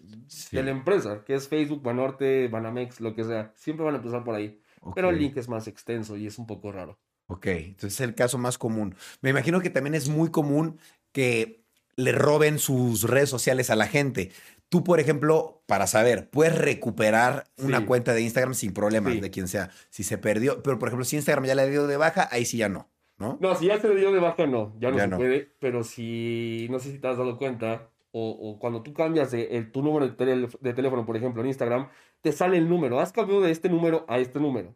de 0.52 0.64
la 0.64 0.72
empresa, 0.72 1.24
que 1.26 1.34
es 1.34 1.48
Facebook, 1.48 1.82
Banorte, 1.82 2.50
Banamex, 2.50 3.00
lo 3.00 3.16
que 3.16 3.24
sea. 3.24 3.54
Siempre 3.56 3.86
van 3.86 3.96
a 3.96 3.98
empezar 4.00 4.26
por 4.26 4.36
ahí. 4.36 4.60
Pero 4.94 5.12
el 5.12 5.18
link 5.18 5.38
es 5.38 5.48
más 5.48 5.66
extenso 5.68 6.18
y 6.18 6.28
es 6.28 6.38
un 6.38 6.46
poco 6.46 6.74
raro. 6.74 7.00
Ok, 7.28 7.46
entonces 7.48 7.94
es 7.94 8.02
el 8.02 8.14
caso 8.14 8.38
más 8.38 8.58
común. 8.58 8.96
Me 9.22 9.30
imagino 9.30 9.62
que 9.62 9.70
también 9.70 9.96
es 9.96 10.10
muy 10.10 10.30
común 10.30 10.78
que 11.14 11.64
le 11.96 12.12
roben 12.12 12.60
sus 12.60 13.04
redes 13.04 13.30
sociales 13.30 13.70
a 13.70 13.78
la 13.78 13.88
gente. 13.88 14.32
Tú, 14.68 14.84
por 14.84 15.00
ejemplo, 15.00 15.64
para 15.68 15.88
saber, 15.88 16.30
puedes 16.30 16.58
recuperar 16.58 17.46
una 17.58 17.86
cuenta 17.86 18.14
de 18.14 18.24
Instagram 18.24 18.56
sin 18.56 18.74
problemas 18.74 19.22
de 19.22 19.32
quien 19.32 19.48
sea. 19.48 19.70
Si 19.90 20.04
se 20.04 20.18
perdió, 20.18 20.62
pero 20.64 20.80
por 20.80 20.90
ejemplo, 20.90 21.06
si 21.06 21.16
Instagram 21.16 21.46
ya 21.46 21.56
le 21.56 21.70
dio 21.70 21.88
de 21.88 21.96
baja, 21.96 22.28
ahí 22.30 22.44
sí 22.44 22.58
ya 22.58 22.68
no. 22.68 22.90
¿No? 23.22 23.56
si 23.56 23.68
ya 23.68 23.80
se 23.80 23.88
le 23.88 23.96
dio 23.96 24.12
de 24.12 24.20
baja, 24.20 24.48
no, 24.48 24.74
ya 24.80 24.92
no 24.92 25.00
se 25.00 25.08
puede, 25.10 25.52
pero 25.60 25.84
si, 25.84 26.68
no 26.70 26.80
sé 26.80 26.92
si 26.92 27.00
te 27.00 27.08
has 27.08 27.18
dado 27.18 27.38
cuenta, 27.38 27.90
o, 28.12 28.58
cuando 28.60 28.82
tú 28.84 28.94
cambias 28.94 29.32
de, 29.32 29.64
tu 29.72 29.82
número 29.82 30.08
de, 30.08 30.74
teléfono, 30.74 31.06
por 31.06 31.16
ejemplo, 31.16 31.42
en 31.42 31.48
Instagram, 31.48 31.88
te 32.22 32.32
sale 32.32 32.58
el 32.58 32.68
número, 32.68 33.00
has 33.00 33.14
cambiado 33.14 33.42
de 33.42 33.52
este 33.52 33.70
número 33.70 34.06
a 34.10 34.20
este 34.20 34.40
número. 34.40 34.76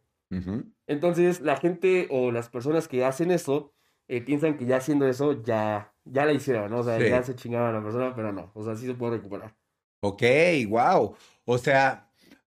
Entonces, 0.86 1.40
la 1.40 1.56
gente 1.56 2.08
o 2.10 2.32
las 2.32 2.48
personas 2.48 2.88
que 2.88 3.04
hacen 3.04 3.30
eso, 3.30 3.72
eh, 4.08 4.20
piensan 4.22 4.56
que 4.56 4.66
ya 4.66 4.76
haciendo 4.76 5.06
eso, 5.06 5.42
ya, 5.42 5.92
ya 6.04 6.24
la 6.24 6.32
hicieron, 6.32 6.70
¿no? 6.70 6.78
O 6.78 6.82
sea, 6.82 6.98
ya 6.98 7.22
se 7.22 7.34
chingaban 7.34 7.74
a 7.74 7.78
la 7.78 7.84
persona, 7.84 8.14
pero 8.14 8.32
no, 8.32 8.50
o 8.54 8.64
sea, 8.64 8.74
sí 8.74 8.86
se 8.86 8.94
puede 8.94 9.16
recuperar. 9.16 9.54
Ok, 10.00 10.22
wow. 10.68 11.14
O 11.44 11.58
sea, 11.58 12.05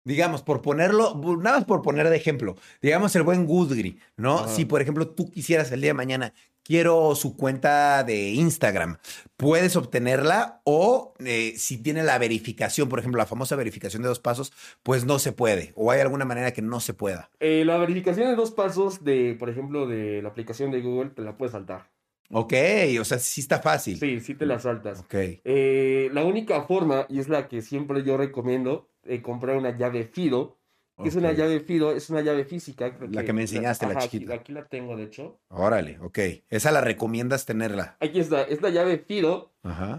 digamos, 0.09 0.43
por 0.43 0.63
ponerlo, 0.63 1.21
nada 1.39 1.59
más 1.59 1.65
por 1.67 1.83
poner 1.83 2.09
de 2.09 2.17
ejemplo, 2.17 2.57
digamos 2.81 3.15
el 3.15 3.25
buen 3.25 3.45
Goodgri, 3.45 4.01
¿no? 4.17 4.49
Si, 4.49 4.65
por 4.65 4.81
ejemplo, 4.81 5.07
tú 5.07 5.31
quisieras 5.31 5.71
el 5.71 5.83
día 5.83 5.91
de 5.91 5.95
mañana, 5.95 6.33
quiero 6.65 7.15
su 7.15 7.37
cuenta 7.37 8.05
de 8.05 8.31
Instagram, 8.31 8.97
puedes 9.37 9.77
obtenerla 9.77 10.63
o 10.65 11.13
eh, 11.19 11.53
si 11.59 11.77
tiene 11.77 12.03
la 12.05 12.17
verificación, 12.17 12.89
por 12.89 13.01
ejemplo, 13.01 13.19
la 13.19 13.27
famosa 13.27 13.55
verificación 13.55 14.01
de 14.01 14.09
dos 14.09 14.19
pasos, 14.19 14.55
pues 14.83 15.05
no 15.05 15.19
se 15.19 15.33
puede 15.33 15.73
o 15.77 15.91
hay 15.91 16.01
alguna 16.01 16.25
manera 16.25 16.53
que 16.53 16.63
no 16.63 16.81
se 16.81 16.95
pueda. 16.95 17.29
Eh, 17.39 17.65
la 17.67 17.77
verificación 17.77 18.29
de 18.29 18.35
dos 18.35 18.51
pasos 18.51 19.05
de, 19.05 19.37
por 19.39 19.51
ejemplo, 19.51 19.87
de 19.87 20.23
la 20.23 20.31
aplicación 20.31 20.71
de 20.71 20.81
Google, 20.81 21.11
te 21.11 21.21
la 21.21 21.37
puedes 21.37 21.53
saltar. 21.53 21.91
Ok, 22.31 22.55
o 22.99 23.05
sea, 23.05 23.19
sí 23.19 23.43
está 23.43 23.61
fácil. 23.61 23.99
Sí, 23.99 24.21
sí 24.21 24.35
te 24.35 24.47
la 24.47 24.59
saltas. 24.59 25.01
Ok. 25.01 25.15
Eh, 25.15 26.11
la 26.13 26.25
única 26.25 26.63
forma, 26.63 27.07
y 27.11 27.21
es 27.21 27.29
la 27.29 27.49
que 27.49 27.63
siempre 27.63 28.05
yo 28.05 28.17
recomiendo, 28.19 28.88
eh, 29.09 29.23
comprar 29.23 29.57
una 29.57 29.77
llave 29.77 30.05
FIDO. 30.05 30.57
Que 31.01 31.11
es 31.11 31.15
una 31.15 31.31
llave 31.31 31.61
FIDO, 31.61 31.93
es 31.93 32.11
una 32.11 32.23
llave 32.23 32.45
física. 32.45 32.93
la 33.13 33.23
que, 33.23 33.33
me 33.33 33.43
enseñaste, 33.43 33.87
la, 33.87 33.99
chiquita. 33.99 34.35
Aquí, 34.35 34.53
la 34.53 34.65
tengo, 34.65 34.97
de 34.97 35.05
hecho. 35.05 35.39
Órale, 35.47 35.97
ok. 36.01 36.19
Esa 36.49 36.73
la 36.73 36.81
recomiendas 36.81 37.47
tenerla. 37.47 37.97
Aquí 38.01 38.19
está, 38.19 38.43
es 38.43 38.61
la 38.63 38.71
llave 38.71 38.99
FIDO 38.99 39.53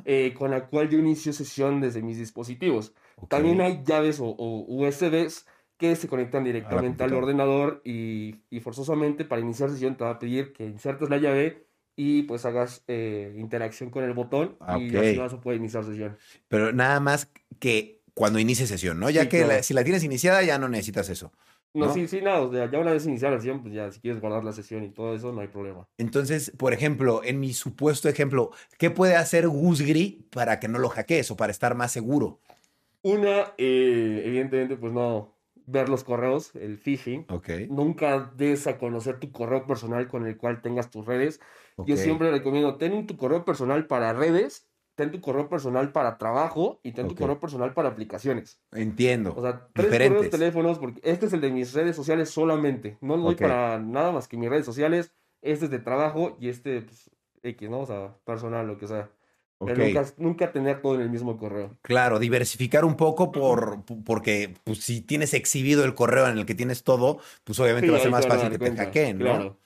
eh, 0.04 0.34
con 0.38 0.52
la 0.52 0.67
cual 0.67 0.89
yo 0.89 0.98
inicio 0.98 1.32
sesión 1.32 1.80
desde 1.80 2.02
mis 2.02 2.17
dispositivos. 2.17 2.93
También 3.30 3.62
hay 3.62 3.82
llaves 3.86 4.19
o, 4.19 4.36
USBs 4.67 5.45
que 5.78 5.95
se 5.95 6.10
conectan 6.10 6.43
directamente 6.43 7.06
al 7.06 7.13
ordenador 7.13 7.82
y, 7.86 8.43
y, 8.50 8.60
forzosamente 8.60 9.24
para 9.24 9.41
iniciar 9.41 9.69
sesión 9.69 9.95
te 9.95 10.04
va 10.04 10.10
a 10.10 10.19
pedir 10.19 10.52
que 10.52 10.65
insertes 10.65 11.10
la 11.10 11.17
llave 11.17 11.69
y 12.02 12.24
pues 12.24 12.45
hagas 12.45 12.82
eh, 12.88 13.36
interacción 13.38 13.89
con 13.89 14.06
el 14.06 14.13
botón 14.13 14.56
ah, 14.62 14.80
y 14.80 14.95
así 14.95 15.17
vas 15.17 15.34
a 15.34 15.41
poder 15.41 15.60
iniciar 15.60 15.84
sesión. 15.84 16.17
Pero 16.48 16.72
nada 16.72 17.02
más 17.02 17.30
que 17.60 17.98
cuando 18.19 18.38
inicie 18.38 18.67
sesión, 18.67 18.99
¿no? 18.99 19.10
Ya 19.10 19.29
que 19.29 19.63
si 19.63 19.73
la 19.73 19.82
tienes 19.86 20.03
iniciada 20.03 20.43
ya 20.43 20.60
no 20.60 20.67
necesitas 20.67 21.08
eso. 21.08 21.32
No, 21.73 21.93
sí, 21.93 22.05
sí, 22.05 22.19
nada, 22.19 22.69
ya 22.69 22.77
una 22.77 22.91
vez 22.91 23.05
iniciada 23.05 23.36
la 23.36 23.39
sesión, 23.39 23.62
pues 23.62 23.73
ya 23.73 23.89
si 23.93 24.01
quieres 24.01 24.19
guardar 24.19 24.43
la 24.43 24.51
sesión 24.51 24.84
y 24.84 24.89
todo 24.89 25.15
eso, 25.15 25.32
no 25.32 25.39
hay 25.39 25.47
problema. 25.47 25.88
Entonces, 25.97 26.51
por 26.58 26.73
ejemplo, 26.73 27.21
en 27.23 27.39
mi 27.39 27.53
supuesto 27.53 28.10
ejemplo, 28.10 28.51
¿qué 28.77 28.89
puede 28.89 29.15
hacer 29.15 29.47
Gusgri 29.47 30.27
para 30.32 30.60
que 30.60 30.67
no 30.67 30.79
lo 30.79 30.89
hackees 30.89 31.32
o 31.32 31.38
para 31.38 31.51
estar 31.51 31.75
más 31.75 31.93
seguro? 31.93 32.41
Una, 33.03 33.53
eh, 33.58 34.23
evidentemente, 34.25 34.75
pues 34.75 34.91
no, 34.91 35.38
ver 35.65 35.88
los 35.88 36.03
correos, 36.03 36.53
el 36.55 36.77
phishing. 36.77 37.25
Ok. 37.29 37.49
Nunca 37.69 38.34
des 38.36 38.67
a 38.67 38.77
conocer 38.77 39.17
tu 39.21 39.32
correo 39.32 39.65
personal 39.65 40.10
con 40.10 40.27
el 40.27 40.36
cual 40.36 40.62
tengas 40.62 40.89
tus 40.89 41.05
redes. 41.05 41.39
Yo 41.86 41.95
siempre 41.95 42.32
recomiendo, 42.32 42.75
ten 42.75 43.08
tu 43.08 43.15
correo 43.15 43.45
personal 43.45 43.88
para 43.88 44.12
redes 44.12 44.68
ten 44.99 45.12
tu 45.12 45.21
correo 45.21 45.47
personal 45.47 45.93
para 45.93 46.17
trabajo 46.17 46.81
y 46.83 46.91
ten 46.91 47.07
tu 47.07 47.15
correo 47.15 47.39
personal 47.39 47.73
para 47.73 47.88
aplicaciones. 47.88 48.59
Entiendo. 48.73 49.33
O 49.33 49.41
sea, 49.41 49.69
tres 49.71 49.88
correos 49.88 50.29
teléfonos, 50.29 50.77
porque 50.77 50.99
este 51.05 51.27
es 51.27 51.31
el 51.31 51.39
de 51.39 51.51
mis 51.51 51.73
redes 51.73 51.95
sociales 51.95 52.29
solamente. 52.29 52.97
No 52.99 53.15
lo 53.15 53.23
doy 53.23 53.35
para 53.35 53.79
nada 53.79 54.12
más 54.12 54.27
que 54.27 54.35
mis 54.35 54.49
redes 54.49 54.65
sociales. 54.65 55.13
Este 55.41 55.65
es 55.65 55.71
de 55.71 55.79
trabajo 55.79 56.35
y 56.38 56.49
este, 56.49 56.81
pues, 56.81 57.09
X, 57.43 57.69
¿no? 57.69 57.79
O 57.79 57.85
sea, 57.85 58.13
personal, 58.25 58.67
lo 58.67 58.77
que 58.77 58.88
sea. 58.88 59.09
Pero 59.57 59.85
nunca, 59.85 60.05
nunca, 60.17 60.51
tener 60.51 60.81
todo 60.81 60.95
en 60.95 61.01
el 61.01 61.09
mismo 61.09 61.38
correo. 61.38 61.77
Claro, 61.81 62.19
diversificar 62.19 62.83
un 62.83 62.95
poco 62.95 63.31
por, 63.31 63.85
porque 64.03 64.53
pues, 64.65 64.79
si 64.79 64.99
tienes 64.99 65.33
exhibido 65.33 65.85
el 65.85 65.95
correo 65.95 66.27
en 66.27 66.38
el 66.38 66.45
que 66.45 66.55
tienes 66.55 66.83
todo, 66.83 67.19
pues 67.45 67.57
obviamente 67.62 67.89
va 67.89 67.97
a 67.97 68.01
ser 68.01 68.12
más 68.12 68.27
fácil 68.27 68.49
que 68.49 68.57
te 68.57 68.75
hackeen, 68.75 69.17
¿no? 69.17 69.25
Claro. 69.25 69.57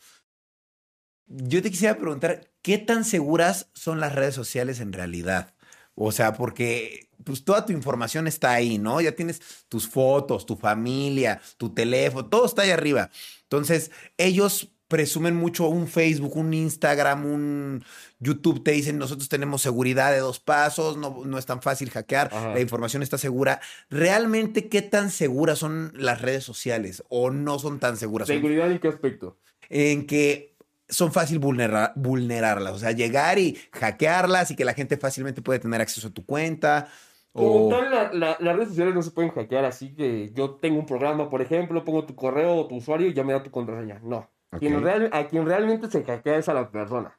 Yo 1.27 1.62
te 1.62 1.71
quisiera 1.71 1.97
preguntar, 1.97 2.51
¿qué 2.62 2.77
tan 2.77 3.05
seguras 3.05 3.69
son 3.73 3.99
las 3.99 4.13
redes 4.13 4.36
sociales 4.36 4.79
en 4.79 4.93
realidad? 4.93 5.53
O 5.95 6.12
sea, 6.12 6.33
porque 6.33 7.09
pues 7.23 7.43
toda 7.43 7.65
tu 7.65 7.71
información 7.73 8.27
está 8.27 8.51
ahí, 8.51 8.77
¿no? 8.77 8.99
Ya 9.01 9.13
tienes 9.13 9.41
tus 9.69 9.88
fotos, 9.88 10.45
tu 10.45 10.55
familia, 10.55 11.41
tu 11.57 11.73
teléfono, 11.73 12.27
todo 12.27 12.45
está 12.45 12.63
ahí 12.63 12.71
arriba. 12.71 13.09
Entonces, 13.43 13.91
ellos 14.17 14.73
presumen 14.88 15.36
mucho 15.36 15.67
un 15.69 15.88
Facebook, 15.88 16.36
un 16.38 16.53
Instagram, 16.53 17.25
un 17.25 17.83
YouTube, 18.19 18.63
te 18.63 18.71
dicen, 18.71 18.99
nosotros 18.99 19.27
tenemos 19.27 19.62
seguridad 19.63 20.12
de 20.12 20.19
dos 20.19 20.39
pasos, 20.39 20.97
no, 20.97 21.23
no 21.25 21.39
es 21.39 21.47
tan 21.47 21.62
fácil 21.63 21.89
hackear, 21.89 22.31
la 22.31 22.59
información 22.59 23.01
está 23.01 23.17
segura. 23.17 23.59
¿Realmente 23.89 24.69
qué 24.69 24.83
tan 24.83 25.09
seguras 25.09 25.57
son 25.57 25.93
las 25.95 26.21
redes 26.21 26.43
sociales 26.43 27.03
o 27.09 27.31
no 27.31 27.57
son 27.57 27.79
tan 27.79 27.97
seguras? 27.97 28.27
¿Seguridad 28.27 28.71
en 28.71 28.79
qué 28.79 28.88
aspecto? 28.88 29.39
En 29.69 30.05
que 30.05 30.52
son 30.89 31.11
fácil 31.11 31.39
vulnerarlas, 31.39 32.73
o 32.73 32.77
sea, 32.77 32.91
llegar 32.91 33.39
y 33.39 33.57
hackearlas 33.71 34.51
y 34.51 34.55
que 34.55 34.65
la 34.65 34.73
gente 34.73 34.97
fácilmente 34.97 35.41
puede 35.41 35.59
tener 35.59 35.81
acceso 35.81 36.09
a 36.09 36.11
tu 36.11 36.25
cuenta. 36.25 36.87
Como 37.31 37.69
tal, 37.69 38.19
las 38.19 38.39
redes 38.39 38.69
sociales 38.69 38.93
no 38.93 39.01
se 39.01 39.11
pueden 39.11 39.31
hackear, 39.31 39.65
así 39.65 39.95
que 39.95 40.31
yo 40.33 40.51
tengo 40.55 40.79
un 40.79 40.85
programa, 40.85 41.29
por 41.29 41.41
ejemplo, 41.41 41.83
pongo 41.83 42.05
tu 42.05 42.15
correo 42.15 42.55
o 42.55 42.67
tu 42.67 42.75
usuario 42.75 43.07
y 43.07 43.13
ya 43.13 43.23
me 43.23 43.33
da 43.33 43.41
tu 43.41 43.49
contraseña. 43.49 43.99
No. 44.03 44.29
a 44.51 44.59
quien 44.59 45.45
realmente 45.45 45.89
se 45.89 46.03
hackea 46.03 46.37
es 46.37 46.47
a 46.47 46.53
la 46.53 46.69
persona. 46.69 47.17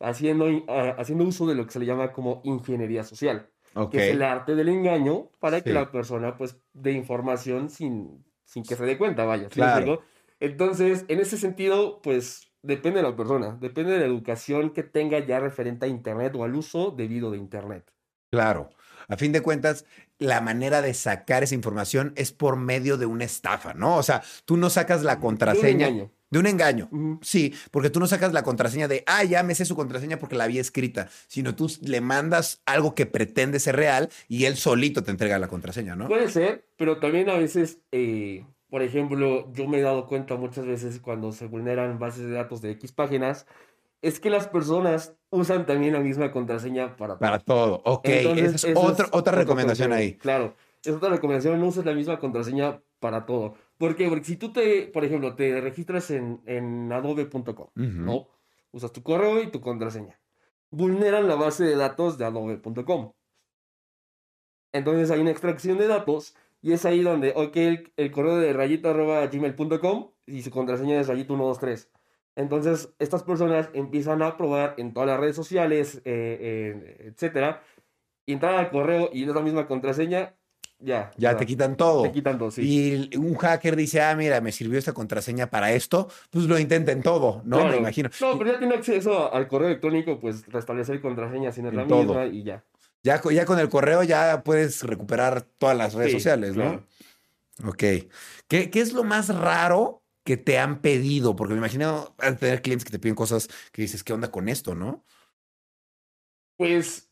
haciendo, 0.00 0.46
haciendo 0.98 1.24
uso 1.24 1.46
de 1.46 1.54
lo 1.54 1.64
que 1.64 1.72
se 1.72 1.78
le 1.78 1.86
llama 1.86 2.12
como 2.12 2.40
ingeniería 2.44 3.04
social. 3.04 3.48
Que 3.92 4.08
es 4.08 4.14
el 4.14 4.22
arte 4.22 4.56
del 4.56 4.68
engaño 4.68 5.30
para 5.38 5.60
que 5.60 5.72
la 5.72 5.92
persona 5.92 6.36
pues 6.36 6.56
dé 6.72 6.90
información 6.90 7.70
sin, 7.70 8.24
sin 8.44 8.64
que 8.64 8.74
se 8.74 8.84
dé 8.84 8.98
cuenta, 8.98 9.24
vaya. 9.24 9.48
Claro. 9.48 10.02
Entonces, 10.40 11.04
en 11.06 11.20
ese 11.20 11.36
sentido, 11.36 12.00
pues 12.02 12.49
depende 12.62 13.02
de 13.02 13.08
la 13.08 13.16
persona, 13.16 13.56
depende 13.60 13.92
de 13.92 14.00
la 14.00 14.06
educación 14.06 14.70
que 14.70 14.82
tenga 14.82 15.18
ya 15.18 15.40
referente 15.40 15.86
a 15.86 15.88
Internet 15.88 16.34
o 16.36 16.44
al 16.44 16.54
uso 16.54 16.90
debido 16.90 17.30
de 17.30 17.38
Internet. 17.38 17.90
Claro. 18.30 18.70
A 19.08 19.16
fin 19.16 19.32
de 19.32 19.40
cuentas, 19.40 19.84
la 20.18 20.40
manera 20.40 20.82
de 20.82 20.94
sacar 20.94 21.42
esa 21.42 21.54
información 21.54 22.12
es 22.16 22.30
por 22.30 22.56
medio 22.56 22.96
de 22.96 23.06
una 23.06 23.24
estafa, 23.24 23.74
¿no? 23.74 23.96
O 23.96 24.02
sea, 24.02 24.22
tú 24.44 24.56
no 24.56 24.70
sacas 24.70 25.02
la 25.02 25.18
contraseña. 25.18 25.86
De 25.86 25.92
un 25.92 25.98
engaño. 25.98 26.10
De 26.30 26.38
un 26.38 26.46
engaño. 26.46 26.90
Sí, 27.22 27.52
porque 27.72 27.90
tú 27.90 27.98
no 27.98 28.06
sacas 28.06 28.32
la 28.32 28.44
contraseña 28.44 28.86
de, 28.86 29.02
ah, 29.06 29.24
ya 29.24 29.42
me 29.42 29.56
sé 29.56 29.64
su 29.64 29.74
contraseña 29.74 30.18
porque 30.20 30.36
la 30.36 30.44
había 30.44 30.60
escrita, 30.60 31.08
sino 31.26 31.56
tú 31.56 31.68
le 31.82 32.00
mandas 32.00 32.62
algo 32.66 32.94
que 32.94 33.06
pretende 33.06 33.58
ser 33.58 33.74
real 33.74 34.10
y 34.28 34.44
él 34.44 34.56
solito 34.56 35.02
te 35.02 35.10
entrega 35.10 35.40
la 35.40 35.48
contraseña, 35.48 35.96
¿no? 35.96 36.06
Puede 36.06 36.28
ser, 36.28 36.64
pero 36.76 37.00
también 37.00 37.30
a 37.30 37.34
veces 37.36 37.78
eh, 37.90 38.44
por 38.70 38.82
ejemplo, 38.82 39.52
yo 39.52 39.66
me 39.66 39.78
he 39.78 39.82
dado 39.82 40.06
cuenta 40.06 40.36
muchas 40.36 40.64
veces 40.64 41.00
cuando 41.00 41.32
se 41.32 41.46
vulneran 41.46 41.98
bases 41.98 42.24
de 42.24 42.32
datos 42.32 42.62
de 42.62 42.70
X 42.70 42.92
páginas, 42.92 43.46
es 44.00 44.20
que 44.20 44.30
las 44.30 44.48
personas 44.48 45.14
usan 45.30 45.66
también 45.66 45.92
la 45.92 46.00
misma 46.00 46.30
contraseña 46.30 46.96
para 46.96 47.14
todo. 47.14 47.20
Para 47.20 47.38
todo, 47.40 47.82
ok. 47.84 48.08
Esa 48.08 48.68
es, 48.68 48.76
otra, 48.76 49.32
recomendación 49.32 49.92
ahí. 49.92 50.14
Claro, 50.14 50.54
es 50.82 50.94
otra 50.94 51.10
recomendación, 51.10 51.60
no 51.60 51.66
uses 51.66 51.84
la 51.84 51.92
misma 51.92 52.18
contraseña 52.18 52.80
para 53.00 53.26
todo. 53.26 53.54
¿Por 53.76 53.96
qué? 53.96 54.08
Porque 54.08 54.24
si 54.24 54.36
tú 54.36 54.52
te, 54.52 54.86
por 54.86 55.04
ejemplo, 55.04 55.34
te 55.34 55.60
registras 55.60 56.10
en, 56.10 56.40
en 56.46 56.92
adobe.com, 56.92 57.68
¿no? 57.74 58.28
Usas 58.70 58.92
tu 58.92 59.02
correo 59.02 59.42
y 59.42 59.50
tu 59.50 59.60
contraseña. 59.60 60.20
Vulneran 60.70 61.26
la 61.26 61.34
base 61.34 61.64
de 61.64 61.74
datos 61.74 62.16
de 62.18 62.24
adobe.com. 62.24 63.12
Entonces 64.72 65.10
hay 65.10 65.20
una 65.20 65.32
extracción 65.32 65.78
de 65.78 65.88
datos 65.88 66.36
y 66.62 66.72
es 66.72 66.84
ahí 66.84 67.02
donde, 67.02 67.32
ok, 67.34 67.56
el, 67.96 68.10
correo 68.10 68.36
de 68.36 68.52
rayito 68.52 68.90
arroba 68.90 69.26
gmail.com 69.26 70.10
y 70.26 70.42
su 70.42 70.50
contraseña 70.50 71.00
es 71.00 71.08
rayito 71.08 71.34
123. 71.34 71.90
Entonces, 72.36 72.94
estas 72.98 73.22
personas 73.22 73.70
empiezan 73.72 74.22
a 74.22 74.36
probar 74.36 74.74
en 74.78 74.92
todas 74.92 75.08
las 75.08 75.20
redes 75.20 75.36
sociales, 75.36 76.00
eh, 76.04 77.12
etcétera, 77.12 77.62
y 78.26 78.34
entran 78.34 78.54
al 78.54 78.70
correo 78.70 79.10
y 79.12 79.24
es 79.24 79.34
la 79.34 79.40
misma 79.40 79.66
contraseña, 79.66 80.34
ya. 80.80 81.10
Ya 81.16 81.36
te 81.36 81.44
quitan 81.44 81.76
todo. 81.76 82.02
Te 82.02 82.12
quitan 82.12 82.38
todo, 82.38 82.50
sí. 82.50 82.62
Y 82.62 83.16
un 83.16 83.34
hacker 83.36 83.76
dice, 83.76 84.00
ah, 84.00 84.14
mira, 84.16 84.40
me 84.40 84.50
sirvió 84.50 84.78
esta 84.78 84.92
contraseña 84.92 85.48
para 85.48 85.72
esto, 85.72 86.08
pues 86.30 86.46
lo 86.46 86.58
intenten 86.58 87.02
todo, 87.02 87.42
¿no? 87.44 87.66
Me 87.66 87.76
imagino. 87.76 88.08
No, 88.20 88.38
pero 88.38 88.52
ya 88.52 88.58
tiene 88.58 88.74
acceso 88.74 89.32
al 89.32 89.46
correo 89.46 89.68
electrónico, 89.68 90.18
pues 90.18 90.46
restablecer 90.46 91.00
contraseña 91.00 91.52
si 91.52 91.62
no 91.62 91.68
es 91.68 91.74
la 91.74 91.84
misma 91.84 92.26
y 92.26 92.44
ya. 92.44 92.64
Ya, 93.02 93.20
ya 93.30 93.46
con 93.46 93.58
el 93.58 93.68
correo 93.68 94.02
ya 94.02 94.42
puedes 94.44 94.82
recuperar 94.82 95.42
todas 95.42 95.76
las 95.76 95.94
redes 95.94 96.12
sociales, 96.12 96.56
¿no? 96.56 96.86
Ok. 97.64 97.84
¿Qué, 98.48 98.70
¿Qué, 98.70 98.80
es 98.80 98.92
lo 98.92 99.04
más 99.04 99.34
raro 99.34 100.02
que 100.24 100.36
te 100.36 100.58
han 100.58 100.82
pedido? 100.82 101.34
Porque 101.34 101.54
me 101.54 101.58
imagino 101.58 102.14
tener 102.38 102.60
clientes 102.62 102.84
que 102.84 102.90
te 102.90 102.98
piden 102.98 103.14
cosas 103.14 103.48
que 103.72 103.82
dices, 103.82 104.04
¿qué 104.04 104.12
onda 104.12 104.30
con 104.30 104.48
esto, 104.48 104.74
no? 104.74 105.04
Pues 106.58 107.10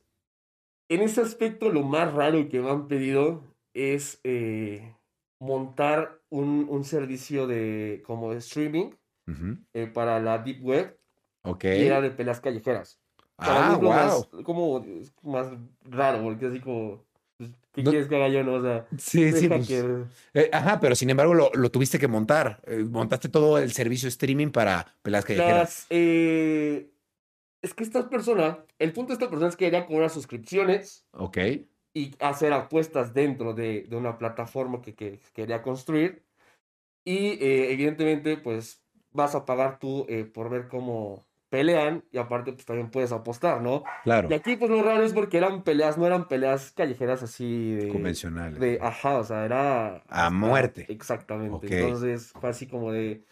en 0.91 1.01
ese 1.01 1.23
aspecto 1.23 1.71
lo 1.71 1.83
más 1.83 2.13
raro 2.13 2.49
que 2.49 2.61
me 2.61 2.71
han 2.71 2.87
pedido 2.87 3.45
es 3.73 4.21
eh, 4.25 4.95
montar 5.41 6.21
un, 6.29 6.67
un, 6.69 6.85
servicio 6.85 7.47
de 7.47 8.03
como 8.05 8.33
de 8.33 8.39
streaming 8.39 8.91
eh, 9.73 9.87
para 9.87 10.21
la 10.21 10.39
Deep 10.39 10.63
Web. 10.63 10.99
Ok. 11.45 11.65
Y 11.65 11.87
era 11.87 12.03
de 12.03 12.11
pelas 12.11 12.41
callejeras 12.41 12.98
ah, 13.39 13.79
wow. 13.81 13.89
Más, 13.91 14.29
como 14.45 14.85
más 15.23 15.49
raro, 15.85 16.23
porque 16.23 16.47
así 16.47 16.61
como, 16.61 17.05
pues, 17.39 17.51
¿qué 17.73 17.85
quieres 17.85 18.09
que 18.09 18.17
haga 18.17 18.29
yo? 18.29 18.43
No? 18.43 18.55
O 18.55 18.63
sea, 18.63 18.87
sí, 18.99 19.33
sí. 19.33 19.49
Pues, 19.49 19.71
eh, 19.71 20.51
ajá, 20.53 20.81
pero 20.81 20.95
sin 20.97 21.11
embargo 21.11 21.35
lo, 21.35 21.51
lo 21.55 21.71
tuviste 21.71 21.99
que 21.99 22.09
montar. 22.09 22.61
Eh, 22.67 22.85
montaste 22.85 23.29
todo 23.29 23.59
el 23.59 23.73
servicio 23.73 24.09
streaming 24.09 24.49
para 24.49 24.95
pelas 25.03 25.25
callejeras. 25.25 25.87
Eh, 25.91 26.91
es 27.63 27.75
que 27.75 27.85
esta 27.85 28.09
persona, 28.11 28.65
el 28.79 28.93
punto 28.93 29.09
de 29.09 29.15
esta 29.15 29.31
persona 29.31 29.49
es 29.49 29.57
que 29.57 29.67
quería 29.67 29.87
cobrar 29.87 30.11
suscripciones. 30.11 31.07
Ok. 31.13 31.39
Y 31.95 32.15
hacer 32.21 32.53
apuestas 32.53 33.15
dentro 33.15 33.55
de, 33.55 33.85
de 33.89 33.97
una 33.97 34.19
plataforma 34.19 34.83
que, 34.83 34.95
que, 34.95 35.21
quería 35.33 35.63
construir. 35.63 36.25
Y 37.05 37.39
evidentemente, 37.41 38.37
pues 38.37 38.83
vas 39.13 39.35
a 39.35 39.47
pagar 39.47 39.79
tú 39.79 40.07
por 40.35 40.51
ver 40.51 40.69
cómo 40.69 41.28
pelean 41.49 42.05
y 42.13 42.19
aparte 42.19 42.53
pues 42.53 42.65
también 42.65 42.91
puedes 42.91 43.13
apostar, 43.13 43.61
¿no? 43.63 43.85
Claro. 44.05 44.29
Y 44.31 44.35
aquí 44.35 44.57
pues 44.57 44.71
lo 44.71 44.83
raro 44.83 45.03
es 45.03 45.13
porque 45.13 45.39
eran 45.39 45.63
peleas, 45.63 45.99
no 45.99 46.07
eran 46.07 46.29
peleas 46.29 46.73
callejeras 46.73 47.23
así 47.23 47.75
de... 47.75 47.89
Convencionales. 47.89 48.59
De, 48.61 48.79
ajá, 48.81 49.19
o 49.19 49.25
sea, 49.25 49.45
era... 49.45 50.03
A 50.09 50.31
muerte. 50.31 50.87
exactamente. 50.89 51.81
Entonces 51.81 52.33
fue 52.39 52.51
así 52.51 52.67
como 52.67 52.93
de... 52.93 53.25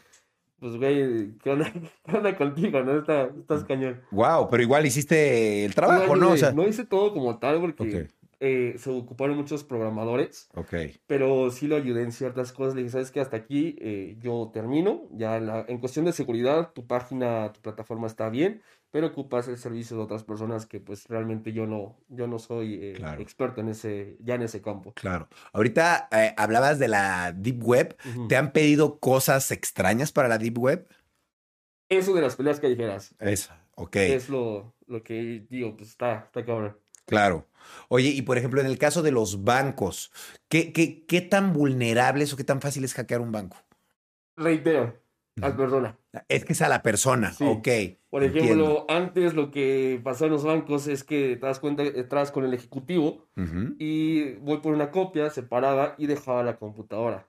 Pues, 0.58 0.78
güey, 0.78 1.36
¿qué 1.42 1.50
onda, 1.50 1.70
¿qué 2.06 2.16
onda 2.16 2.36
contigo, 2.36 2.82
no? 2.82 2.98
estás 2.98 3.64
cañón. 3.64 4.00
Wow, 4.10 4.48
pero 4.50 4.62
igual 4.62 4.86
hiciste 4.86 5.66
el 5.66 5.74
trabajo, 5.74 6.16
¿no? 6.16 6.30
O 6.30 6.36
sea... 6.36 6.52
No 6.52 6.66
hice 6.66 6.84
todo 6.84 7.12
como 7.12 7.38
tal 7.38 7.60
porque... 7.60 8.08
Eh, 8.38 8.74
se 8.78 8.90
ocuparon 8.90 9.36
muchos 9.36 9.64
programadores. 9.64 10.48
Ok. 10.54 10.74
Pero 11.06 11.50
sí 11.50 11.66
lo 11.66 11.76
ayudé 11.76 12.02
en 12.02 12.12
ciertas 12.12 12.52
cosas. 12.52 12.74
Le 12.74 12.82
dije, 12.82 12.92
¿sabes 12.92 13.10
qué? 13.10 13.20
Hasta 13.20 13.36
aquí 13.36 13.76
eh, 13.80 14.16
yo 14.20 14.50
termino. 14.52 15.08
Ya 15.12 15.36
en 15.36 15.78
cuestión 15.78 16.04
de 16.04 16.12
seguridad, 16.12 16.72
tu 16.72 16.86
página, 16.86 17.52
tu 17.52 17.60
plataforma 17.60 18.06
está 18.06 18.28
bien, 18.28 18.62
pero 18.90 19.06
ocupas 19.06 19.48
el 19.48 19.56
servicio 19.56 19.96
de 19.96 20.02
otras 20.02 20.22
personas 20.22 20.66
que 20.66 20.80
pues 20.80 21.06
realmente 21.06 21.52
yo 21.52 21.66
no, 21.66 21.98
yo 22.08 22.26
no 22.26 22.38
soy 22.38 22.74
eh, 22.82 22.98
experto 23.18 23.62
en 23.62 23.68
ese, 23.68 24.16
ya 24.20 24.34
en 24.34 24.42
ese 24.42 24.60
campo. 24.60 24.92
Claro. 24.92 25.28
Ahorita 25.52 26.08
hablabas 26.36 26.78
de 26.78 26.88
la 26.88 27.32
Deep 27.32 27.64
Web. 27.64 27.96
¿Te 28.28 28.36
han 28.36 28.52
pedido 28.52 28.98
cosas 28.98 29.50
extrañas 29.50 30.12
para 30.12 30.28
la 30.28 30.38
Deep 30.38 30.58
Web? 30.58 30.88
Eso 31.88 32.14
de 32.14 32.20
las 32.20 32.36
peleas 32.36 32.60
callejeras. 32.60 33.14
Eso, 33.18 33.52
ok. 33.76 33.96
Es 33.96 34.28
lo, 34.28 34.74
lo 34.86 35.02
que 35.02 35.46
digo, 35.48 35.76
pues 35.76 35.90
está, 35.90 36.24
está 36.26 36.44
cabrón. 36.44 36.76
Claro. 37.06 37.46
Oye, 37.88 38.08
y 38.08 38.22
por 38.22 38.36
ejemplo, 38.36 38.60
en 38.60 38.66
el 38.66 38.78
caso 38.78 39.02
de 39.02 39.12
los 39.12 39.44
bancos, 39.44 40.12
¿qué, 40.48 40.72
qué, 40.72 41.04
qué 41.06 41.20
tan 41.20 41.52
vulnerables 41.52 42.32
o 42.32 42.36
qué 42.36 42.44
tan 42.44 42.60
fácil 42.60 42.84
es 42.84 42.94
hackear 42.94 43.20
un 43.20 43.32
banco? 43.32 43.56
Reitero, 44.36 44.94
a 45.40 45.48
la 45.48 45.56
persona. 45.56 45.98
Es 46.28 46.44
que 46.44 46.52
es 46.52 46.62
a 46.62 46.68
la 46.68 46.82
persona, 46.82 47.34
ok. 47.40 47.68
Por 48.10 48.24
ejemplo, 48.24 48.86
antes 48.88 49.34
lo 49.34 49.50
que 49.50 50.00
pasaba 50.02 50.26
en 50.26 50.32
los 50.32 50.44
bancos 50.44 50.86
es 50.88 51.04
que 51.04 51.36
te 51.36 51.46
das 51.46 51.60
cuenta, 51.60 51.82
entras 51.82 52.30
con 52.30 52.44
el 52.44 52.54
ejecutivo 52.54 53.26
y 53.78 54.32
voy 54.34 54.58
por 54.58 54.74
una 54.74 54.90
copia, 54.90 55.30
se 55.30 55.42
paraba 55.42 55.94
y 55.98 56.06
dejaba 56.06 56.42
la 56.42 56.56
computadora. 56.56 57.28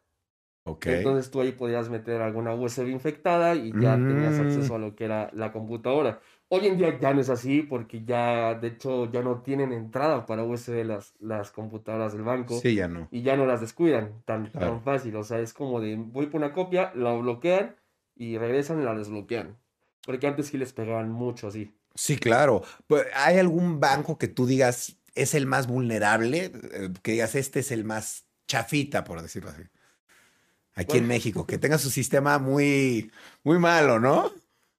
Okay. 0.63 0.95
Entonces 0.95 1.31
tú 1.31 1.39
ahí 1.39 1.53
podías 1.53 1.89
meter 1.89 2.21
alguna 2.21 2.53
USB 2.53 2.89
infectada 2.89 3.55
y 3.55 3.71
ya 3.79 3.95
tenías 3.95 4.37
mm. 4.37 4.41
acceso 4.41 4.75
a 4.75 4.79
lo 4.79 4.95
que 4.95 5.05
era 5.05 5.29
la 5.33 5.53
computadora. 5.53 6.19
Hoy 6.49 6.67
en 6.67 6.77
día 6.77 6.97
ya 6.97 7.13
no 7.13 7.19
es 7.19 7.29
así 7.29 7.61
porque 7.61 8.05
ya, 8.05 8.55
de 8.55 8.69
hecho, 8.69 9.11
ya 9.11 9.21
no 9.21 9.41
tienen 9.41 9.73
entrada 9.73 10.25
para 10.25 10.43
USB 10.43 10.85
las, 10.85 11.13
las 11.19 11.51
computadoras 11.51 12.13
del 12.13 12.23
banco. 12.23 12.59
Sí, 12.61 12.75
ya 12.75 12.87
no. 12.87 13.09
Y 13.11 13.21
ya 13.21 13.35
no 13.35 13.45
las 13.45 13.59
descuidan 13.59 14.21
tan, 14.23 14.49
tan 14.51 14.81
fácil. 14.81 15.15
O 15.17 15.23
sea, 15.23 15.39
es 15.39 15.51
como 15.51 15.81
de, 15.81 15.95
voy 15.97 16.27
por 16.27 16.39
una 16.39 16.53
copia, 16.53 16.93
la 16.95 17.13
bloquean 17.13 17.75
y 18.15 18.37
regresan 18.37 18.81
y 18.81 18.85
la 18.85 18.95
desbloquean. 18.95 19.57
Porque 20.05 20.27
antes 20.27 20.47
sí 20.47 20.57
les 20.57 20.71
pegaban 20.71 21.11
mucho 21.11 21.47
así. 21.47 21.73
Sí, 21.95 22.17
claro. 22.17 22.63
Pues, 22.87 23.05
¿Hay 23.13 23.37
algún 23.37 23.81
banco 23.81 24.17
que 24.17 24.29
tú 24.29 24.45
digas 24.45 24.95
es 25.15 25.33
el 25.33 25.47
más 25.47 25.67
vulnerable? 25.67 26.51
Eh, 26.71 26.89
que 27.01 27.11
digas, 27.13 27.35
este 27.35 27.59
es 27.59 27.71
el 27.71 27.83
más 27.83 28.25
chafita, 28.47 29.03
por 29.03 29.21
decirlo 29.21 29.49
así. 29.49 29.63
Aquí 30.75 30.99
en 30.99 31.07
México, 31.07 31.45
que 31.45 31.57
tenga 31.57 31.79
su 31.79 31.89
sistema 31.89 32.37
muy, 32.37 33.11
muy 33.43 33.57
malo, 33.57 33.99
¿no? 33.99 34.31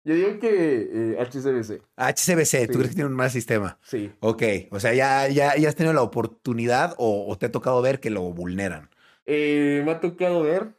Yo 0.09 0.15
digo 0.15 0.39
que 0.39 1.19
HCBC. 1.21 1.71
Eh, 1.71 1.83
HCBC, 1.99 2.73
¿tú 2.73 2.79
crees 2.79 2.89
que 2.89 2.95
tiene 2.95 3.11
un 3.11 3.15
mal 3.15 3.31
sistema? 3.31 3.77
Sí. 3.83 4.11
Ok, 4.21 4.43
o 4.71 4.81
sea, 4.81 4.95
¿ya, 4.95 5.29
ya, 5.29 5.55
ya 5.55 5.69
has 5.69 5.75
tenido 5.75 5.93
la 5.93 6.01
oportunidad 6.01 6.95
o, 6.97 7.37
te 7.37 7.45
ha 7.45 7.53
tocado 7.53 7.83
ver 7.83 8.01
que 8.01 8.09
lo 8.09 8.23
vulneran? 8.33 8.89
Eh, 9.27 9.83
me 9.85 9.91
ha 9.91 10.01
tocado 10.01 10.41
ver, 10.43 10.73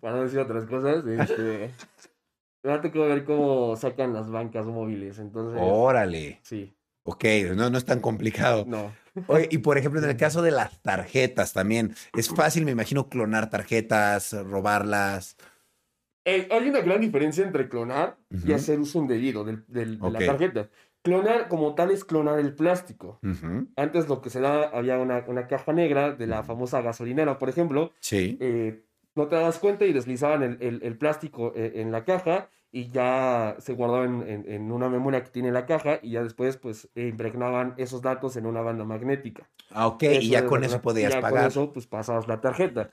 para 0.00 0.14
no 0.14 0.22
decir 0.22 0.38
otras 0.38 0.66
cosas, 0.66 1.04
este, 1.08 1.72
me 2.62 2.72
ha 2.72 2.80
tocado 2.80 3.06
ver 3.06 3.24
cómo 3.24 3.74
sacan 3.74 4.12
las 4.12 4.30
bancas 4.30 4.66
móviles, 4.66 5.18
entonces... 5.18 5.60
Órale. 5.60 6.38
Sí. 6.44 6.72
Ok, 7.02 7.24
no, 7.56 7.68
no 7.68 7.78
es 7.78 7.84
tan 7.84 7.98
complicado. 7.98 8.66
No. 8.68 8.92
Oye, 9.26 9.48
y 9.50 9.58
por 9.58 9.78
ejemplo, 9.78 10.00
en 10.00 10.08
el 10.08 10.16
caso 10.16 10.42
de 10.42 10.52
las 10.52 10.80
tarjetas 10.82 11.52
también, 11.52 11.96
es 12.16 12.28
fácil, 12.28 12.64
me 12.64 12.70
imagino, 12.70 13.08
clonar 13.08 13.50
tarjetas, 13.50 14.32
robarlas. 14.44 15.36
Eh, 16.28 16.48
hay 16.50 16.68
una 16.68 16.80
gran 16.80 17.00
diferencia 17.00 17.44
entre 17.44 17.68
clonar 17.68 18.18
y 18.44 18.52
hacer 18.52 18.80
uso 18.80 18.98
indebido 18.98 19.44
de 19.44 19.86
la 19.86 20.18
tarjeta. 20.18 20.68
Clonar 21.02 21.46
como 21.46 21.76
tal 21.76 21.92
es 21.92 22.04
clonar 22.04 22.40
el 22.40 22.52
plástico. 22.52 23.20
Antes 23.76 24.08
lo 24.08 24.20
que 24.20 24.28
se 24.28 24.40
da, 24.40 24.64
había 24.64 24.98
una, 24.98 25.24
una 25.28 25.46
caja 25.46 25.72
negra 25.72 26.10
de 26.16 26.26
la 26.26 26.42
famosa 26.42 26.82
gasolinera, 26.82 27.38
por 27.38 27.48
ejemplo. 27.48 27.92
Sí. 28.00 28.36
Eh, 28.40 28.82
no 29.14 29.28
te 29.28 29.36
das 29.36 29.60
cuenta 29.60 29.86
y 29.86 29.92
deslizaban 29.92 30.42
el, 30.42 30.80
el, 30.82 30.98
plástico 30.98 31.52
eh, 31.54 31.74
en 31.76 31.92
la 31.92 32.04
caja 32.04 32.50
y 32.72 32.88
ya 32.88 33.54
se 33.60 33.74
guardaba 33.74 34.04
en, 34.04 34.44
en, 34.48 34.72
una 34.72 34.88
memoria 34.88 35.22
que 35.22 35.30
tiene 35.30 35.52
la 35.52 35.64
caja 35.64 36.00
y 36.02 36.10
ya 36.10 36.24
después 36.24 36.56
pues 36.56 36.88
impregnaban 36.96 37.74
esos 37.78 38.02
datos 38.02 38.36
en 38.36 38.44
una 38.44 38.60
banda 38.60 38.84
magnética. 38.84 39.48
Ah, 39.70 39.86
ok, 39.86 40.02
y 40.20 40.30
ya 40.30 40.44
con 40.44 40.64
eso 40.64 40.82
podías 40.82 41.12
ya 41.12 41.20
pagar. 41.20 41.42
Con 41.42 41.48
eso 41.48 41.72
pues 41.72 41.86
pasabas 41.86 42.26
la 42.26 42.40
tarjeta. 42.40 42.90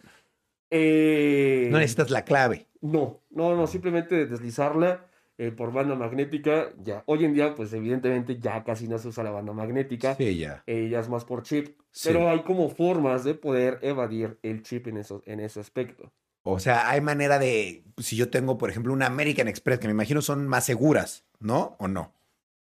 Eh, 0.76 1.68
no 1.72 1.78
necesitas 1.78 2.10
la 2.10 2.26
clave. 2.26 2.66
No, 2.82 3.22
no, 3.30 3.56
no, 3.56 3.68
simplemente 3.68 4.26
deslizarla 4.26 5.06
eh, 5.38 5.52
por 5.52 5.72
banda 5.72 5.94
magnética, 5.94 6.70
ya. 6.84 7.04
Hoy 7.06 7.26
en 7.26 7.36
día, 7.36 7.54
pues 7.54 7.72
evidentemente 7.74 8.40
ya 8.40 8.64
casi 8.64 8.88
no 8.88 8.98
se 8.98 9.10
usa 9.10 9.24
la 9.24 9.30
banda 9.30 9.54
magnética. 9.54 10.16
Sí, 10.16 10.36
ya. 10.36 10.64
Eh, 10.66 10.90
ya 10.90 11.00
es 11.00 11.10
más 11.10 11.26
por 11.26 11.44
chip. 11.44 11.78
Pero 12.04 12.28
hay 12.28 12.42
como 12.42 12.70
formas 12.70 13.24
de 13.24 13.36
poder 13.36 13.78
evadir 13.84 14.40
el 14.42 14.64
chip 14.64 14.88
en, 14.88 14.98
eso, 14.98 15.22
en 15.28 15.42
ese 15.42 15.60
aspecto. 15.60 16.12
O 16.42 16.60
sea, 16.60 16.90
hay 16.90 17.02
manera 17.02 17.38
de, 17.38 17.84
si 18.00 18.16
yo 18.16 18.32
tengo, 18.32 18.58
por 18.58 18.72
ejemplo, 18.72 18.94
una 18.94 19.06
American 19.06 19.48
Express, 19.48 19.78
que 19.78 19.88
me 19.88 19.94
imagino 19.94 20.24
son 20.24 20.48
más 20.48 20.66
seguras, 20.66 21.24
¿no? 21.40 21.76
¿O 21.78 21.88
no? 21.88 22.14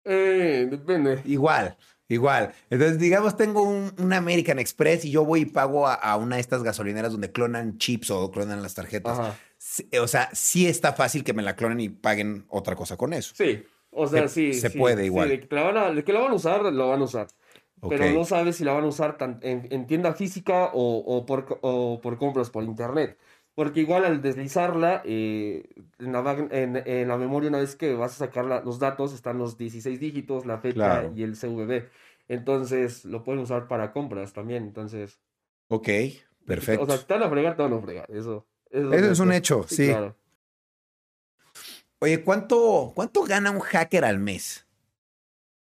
Eh, 0.05 0.67
depende. 0.69 1.21
Igual. 1.25 1.75
Igual. 2.09 2.53
Entonces, 2.69 2.99
digamos, 2.99 3.35
tengo 3.35 3.63
un, 3.63 4.13
American 4.13 4.59
Express 4.59 5.03
y 5.05 5.11
yo 5.11 5.25
voy 5.25 5.41
y 5.41 5.45
pago 5.45 5.87
a, 5.87 6.15
una 6.15 6.35
de 6.35 6.41
estas 6.41 6.63
gasolineras 6.63 7.11
donde 7.11 7.31
clonan 7.31 7.77
chips 7.77 8.11
o 8.11 8.31
clonan 8.31 8.61
las 8.61 8.75
tarjetas. 8.75 9.35
O 10.01 10.07
sea, 10.07 10.29
sí 10.33 10.67
está 10.67 10.93
fácil 10.93 11.23
que 11.23 11.33
me 11.33 11.43
la 11.43 11.55
clonen 11.55 11.79
y 11.79 11.89
paguen 11.89 12.45
otra 12.47 12.75
cosa 12.75 12.95
con 12.95 13.13
eso. 13.13 13.33
Sí. 13.35 13.63
O 13.91 14.07
sea, 14.07 14.27
sí. 14.27 14.53
Se 14.53 14.69
puede 14.69 15.05
igual. 15.05 15.29
de, 15.29 15.47
que 15.47 15.55
la 15.55 15.63
van 15.63 15.77
a, 15.77 16.03
que 16.03 16.13
la 16.13 16.21
van 16.21 16.31
a 16.31 16.35
usar, 16.35 16.61
lo 16.61 16.89
van 16.89 17.01
a 17.01 17.03
usar. 17.03 17.27
Pero 17.89 18.09
no 18.11 18.25
sabes 18.25 18.55
si 18.55 18.63
la 18.63 18.73
van 18.73 18.85
a 18.85 18.87
usar 18.87 19.17
en, 19.41 19.85
tienda 19.85 20.13
física 20.13 20.71
o, 20.73 21.25
por, 21.25 21.59
o 21.61 21.99
por 22.01 22.17
compras 22.17 22.49
por 22.49 22.63
internet. 22.63 23.17
Porque 23.57 23.79
igual 23.79 24.05
al 24.05 24.21
deslizarla 24.21 25.01
eh, 25.03 25.67
en, 25.97 26.11
la, 26.11 26.47
en, 26.51 27.07
la, 27.07 27.17
memoria, 27.17 27.49
una 27.49 27.57
vez 27.57 27.75
que 27.75 27.95
vas 27.95 28.13
a 28.13 28.27
sacar 28.27 28.45
los 28.45 28.77
datos, 28.77 29.15
están 29.15 29.39
los 29.39 29.57
16 29.57 29.99
dígitos, 29.99 30.45
la 30.45 30.59
fecha 30.59 31.09
y 31.15 31.23
el 31.23 31.35
CVV. 31.35 31.89
Entonces 32.27 33.03
lo 33.03 33.23
pueden 33.23 33.41
usar 33.41 33.67
para 33.67 33.93
compras 33.93 34.31
también. 34.31 34.61
Entonces. 34.61 35.19
Ok, 35.69 35.89
perfecto. 36.45 36.83
O 36.83 36.85
sea, 36.85 36.97
están 36.97 37.23
a 37.23 37.29
fregar, 37.31 37.57
te 37.57 37.63
van 37.63 37.73
a 37.73 37.81
fregar. 37.81 38.05
Eso, 38.11 38.45
eso, 38.69 38.93
es 38.93 39.19
un 39.19 39.33
hecho, 39.33 39.63
sí. 39.67 39.91
Oye, 41.97 42.23
¿cuánto, 42.23 42.91
¿cuánto 42.93 43.23
gana 43.23 43.49
un 43.49 43.61
hacker 43.61 44.05
al 44.05 44.19
mes? 44.19 44.67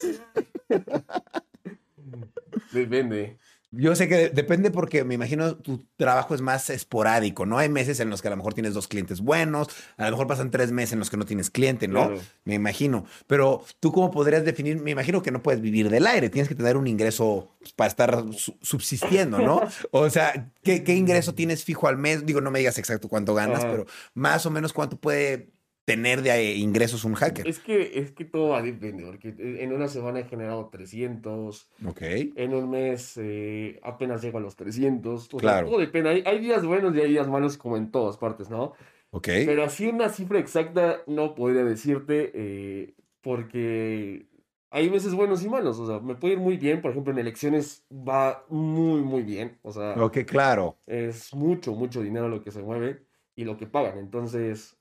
Depende. 2.73 3.39
Yo 3.77 3.95
sé 3.97 4.09
que 4.09 4.31
depende 4.31 4.71
porque 4.71 5.05
me 5.05 5.15
imagino 5.15 5.57
tu 5.57 5.85
trabajo 5.97 6.35
es 6.35 6.41
más 6.41 6.71
esporádico, 6.71 7.47
¿no? 7.47 7.59
Hay 7.59 7.69
meses 7.69 8.01
en 8.01 8.11
los 8.11 8.23
que 8.23 8.29
a 8.29 8.31
lo 8.31 8.37
mejor 8.37 8.55
tienes 8.55 8.75
dos 8.75 8.89
clientes 8.89 9.21
buenos, 9.21 9.69
a 9.97 10.05
lo 10.05 10.11
mejor 10.13 10.27
pasan 10.27 10.51
tres 10.51 10.73
meses 10.73 10.95
en 10.95 10.99
los 10.99 11.11
que 11.11 11.17
no 11.17 11.25
tienes 11.25 11.51
cliente, 11.51 11.89
¿no? 11.89 12.13
Me 12.45 12.55
imagino. 12.55 13.05
Pero 13.27 13.65
tú 13.81 13.93
cómo 13.93 14.11
podrías 14.11 14.45
definir, 14.45 14.81
me 14.81 14.91
imagino 14.91 15.23
que 15.23 15.31
no 15.31 15.43
puedes 15.43 15.61
vivir 15.61 15.91
del 15.91 16.07
aire, 16.07 16.31
tienes 16.31 16.49
que 16.49 16.55
tener 16.55 16.77
un 16.77 16.87
ingreso 16.87 17.55
pues, 17.59 17.73
para 17.73 17.89
estar 17.89 18.25
subsistiendo, 18.61 19.39
¿no? 19.39 19.63
O 19.91 20.11
sea, 20.11 20.51
¿qué, 20.63 20.83
¿qué, 20.83 20.95
ingreso 20.95 21.35
tienes 21.35 21.65
fijo 21.65 21.89
al 21.89 21.97
mes? 21.97 22.27
Digo, 22.27 22.41
no 22.41 22.51
me 22.51 22.59
digas 22.59 22.79
exacto 22.79 23.09
cuánto 23.09 23.35
ganas, 23.35 23.65
pero 23.65 23.87
más 24.15 24.45
o 24.47 24.51
menos 24.51 24.73
cuánto 24.73 24.97
puede 24.97 25.55
tener 25.85 26.23
de 26.23 26.55
ingresos 26.55 27.05
un 27.05 27.15
hacker. 27.15 27.47
Es 27.47 27.59
que, 27.59 27.99
es 27.99 28.13
que 28.13 28.25
todo 28.25 28.51
va 28.51 28.59
a 28.59 28.63
depender, 28.63 29.07
porque 29.07 29.35
en 29.39 29.73
una 29.73 29.89
semana 29.89 30.21
he 30.21 30.25
generado 30.25 30.69
300. 30.71 31.71
Ok. 31.87 32.03
En 32.37 32.55
un 32.55 32.71
mes 32.71 33.19
eh, 33.19 33.79
apenas 33.83 34.23
llego 34.23 34.39
a 34.39 34.41
los 34.41 34.57
300. 34.57 35.29
claro. 35.29 35.69
todo 35.69 35.79
depende. 35.79 36.23
Hay, 36.25 36.39
días 36.39 36.65
buenos 36.65 36.95
y 36.97 37.01
hay 37.01 37.11
días 37.11 37.29
malos 37.29 37.59
como 37.59 37.77
en 37.77 37.91
todas 37.91 38.17
partes, 38.17 38.49
¿no? 38.49 38.73
Ok. 39.11 39.29
Pero 39.47 39.63
así 39.63 39.87
una 39.87 40.09
cifra 40.09 40.39
exacta 40.39 41.03
no 41.07 41.35
podría 41.35 41.65
decirte 41.65 42.33
eh, 42.35 42.95
porque 43.21 44.27
hay 44.71 44.91
meses 44.91 45.15
buenos 45.15 45.45
y 45.45 45.49
malos. 45.49 45.79
O 45.79 45.87
sea, 45.87 46.01
me 46.01 46.15
puede 46.15 46.35
ir 46.35 46.41
muy 46.41 46.57
bien. 46.57 46.81
Por 46.81 46.93
ejemplo, 46.93 47.13
en 47.13 47.19
elecciones 47.19 47.85
va 47.91 48.45
muy, 48.49 49.03
muy 49.03 49.23
bien. 49.23 49.59
O 49.63 49.71
sea. 49.71 49.93
Ok, 50.03 50.19
claro. 50.27 50.79
Es 50.87 51.35
mucho, 51.35 51.75
mucho 51.75 52.03
dinero 52.03 52.29
lo 52.29 52.43
que 52.43 52.51
se 52.51 52.63
mueve 52.63 53.05
y 53.37 53.45
lo 53.45 53.57
que 53.57 53.67
pagan. 53.67 53.99
Entonces 53.99 54.79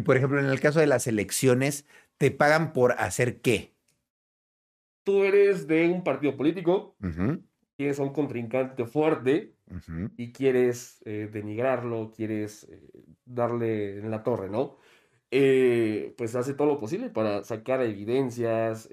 y 0.00 0.02
por 0.02 0.16
ejemplo, 0.16 0.40
en 0.40 0.46
el 0.46 0.60
caso 0.60 0.80
de 0.80 0.86
las 0.86 1.06
elecciones, 1.06 1.86
¿te 2.16 2.30
pagan 2.30 2.72
por 2.72 2.92
hacer 2.92 3.42
qué? 3.42 3.74
Tú 5.04 5.24
eres 5.24 5.66
de 5.66 5.90
un 5.90 6.02
partido 6.02 6.38
político, 6.38 6.96
tienes 7.76 8.00
a 8.00 8.02
un 8.02 8.14
contrincante 8.14 8.86
fuerte 8.86 9.54
y 10.16 10.32
quieres 10.32 11.02
eh, 11.04 11.28
denigrarlo, 11.30 12.12
quieres 12.16 12.64
eh, 12.70 12.80
darle 13.26 13.98
en 13.98 14.10
la 14.10 14.22
torre, 14.22 14.48
¿no? 14.48 14.78
Eh, 15.30 16.14
pues 16.16 16.34
hace 16.34 16.54
todo 16.54 16.68
lo 16.68 16.78
posible 16.78 17.10
para 17.10 17.44
sacar 17.44 17.82
evidencias. 17.82 18.88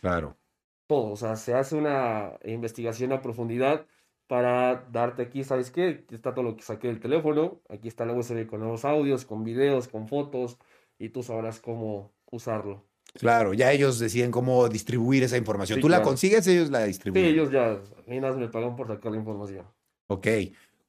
claro. 0.00 0.38
Todo, 0.86 1.12
o 1.12 1.16
sea, 1.16 1.34
se 1.34 1.54
hace 1.54 1.74
una 1.74 2.38
investigación 2.44 3.12
a 3.12 3.22
profundidad 3.22 3.86
para 4.26 4.86
darte 4.90 5.22
aquí, 5.22 5.44
¿sabes 5.44 5.70
qué? 5.70 6.04
Aquí 6.04 6.14
está 6.14 6.34
todo 6.34 6.44
lo 6.44 6.56
que 6.56 6.62
saqué 6.62 6.88
del 6.88 7.00
teléfono, 7.00 7.60
aquí 7.68 7.88
está 7.88 8.04
la 8.04 8.14
USB 8.14 8.46
con 8.46 8.60
nuevos 8.60 8.84
audios, 8.84 9.24
con 9.24 9.44
videos, 9.44 9.88
con 9.88 10.08
fotos, 10.08 10.58
y 10.98 11.10
tú 11.10 11.22
sabrás 11.22 11.60
cómo 11.60 12.12
usarlo. 12.30 12.84
Claro, 13.14 13.54
ya 13.54 13.70
ellos 13.70 13.98
deciden 13.98 14.30
cómo 14.30 14.68
distribuir 14.68 15.22
esa 15.22 15.36
información. 15.36 15.80
¿Tú 15.80 15.88
la 15.88 16.02
consigues? 16.02 16.46
Ellos 16.46 16.70
la 16.70 16.84
distribuyen. 16.84 17.26
Sí, 17.26 17.32
ellos 17.32 17.50
ya, 17.50 17.72
a 17.72 17.80
mí 18.06 18.20
me 18.20 18.48
pagan 18.48 18.74
por 18.74 18.88
sacar 18.88 19.12
la 19.12 19.18
información. 19.18 19.66
Ok. 20.08 20.26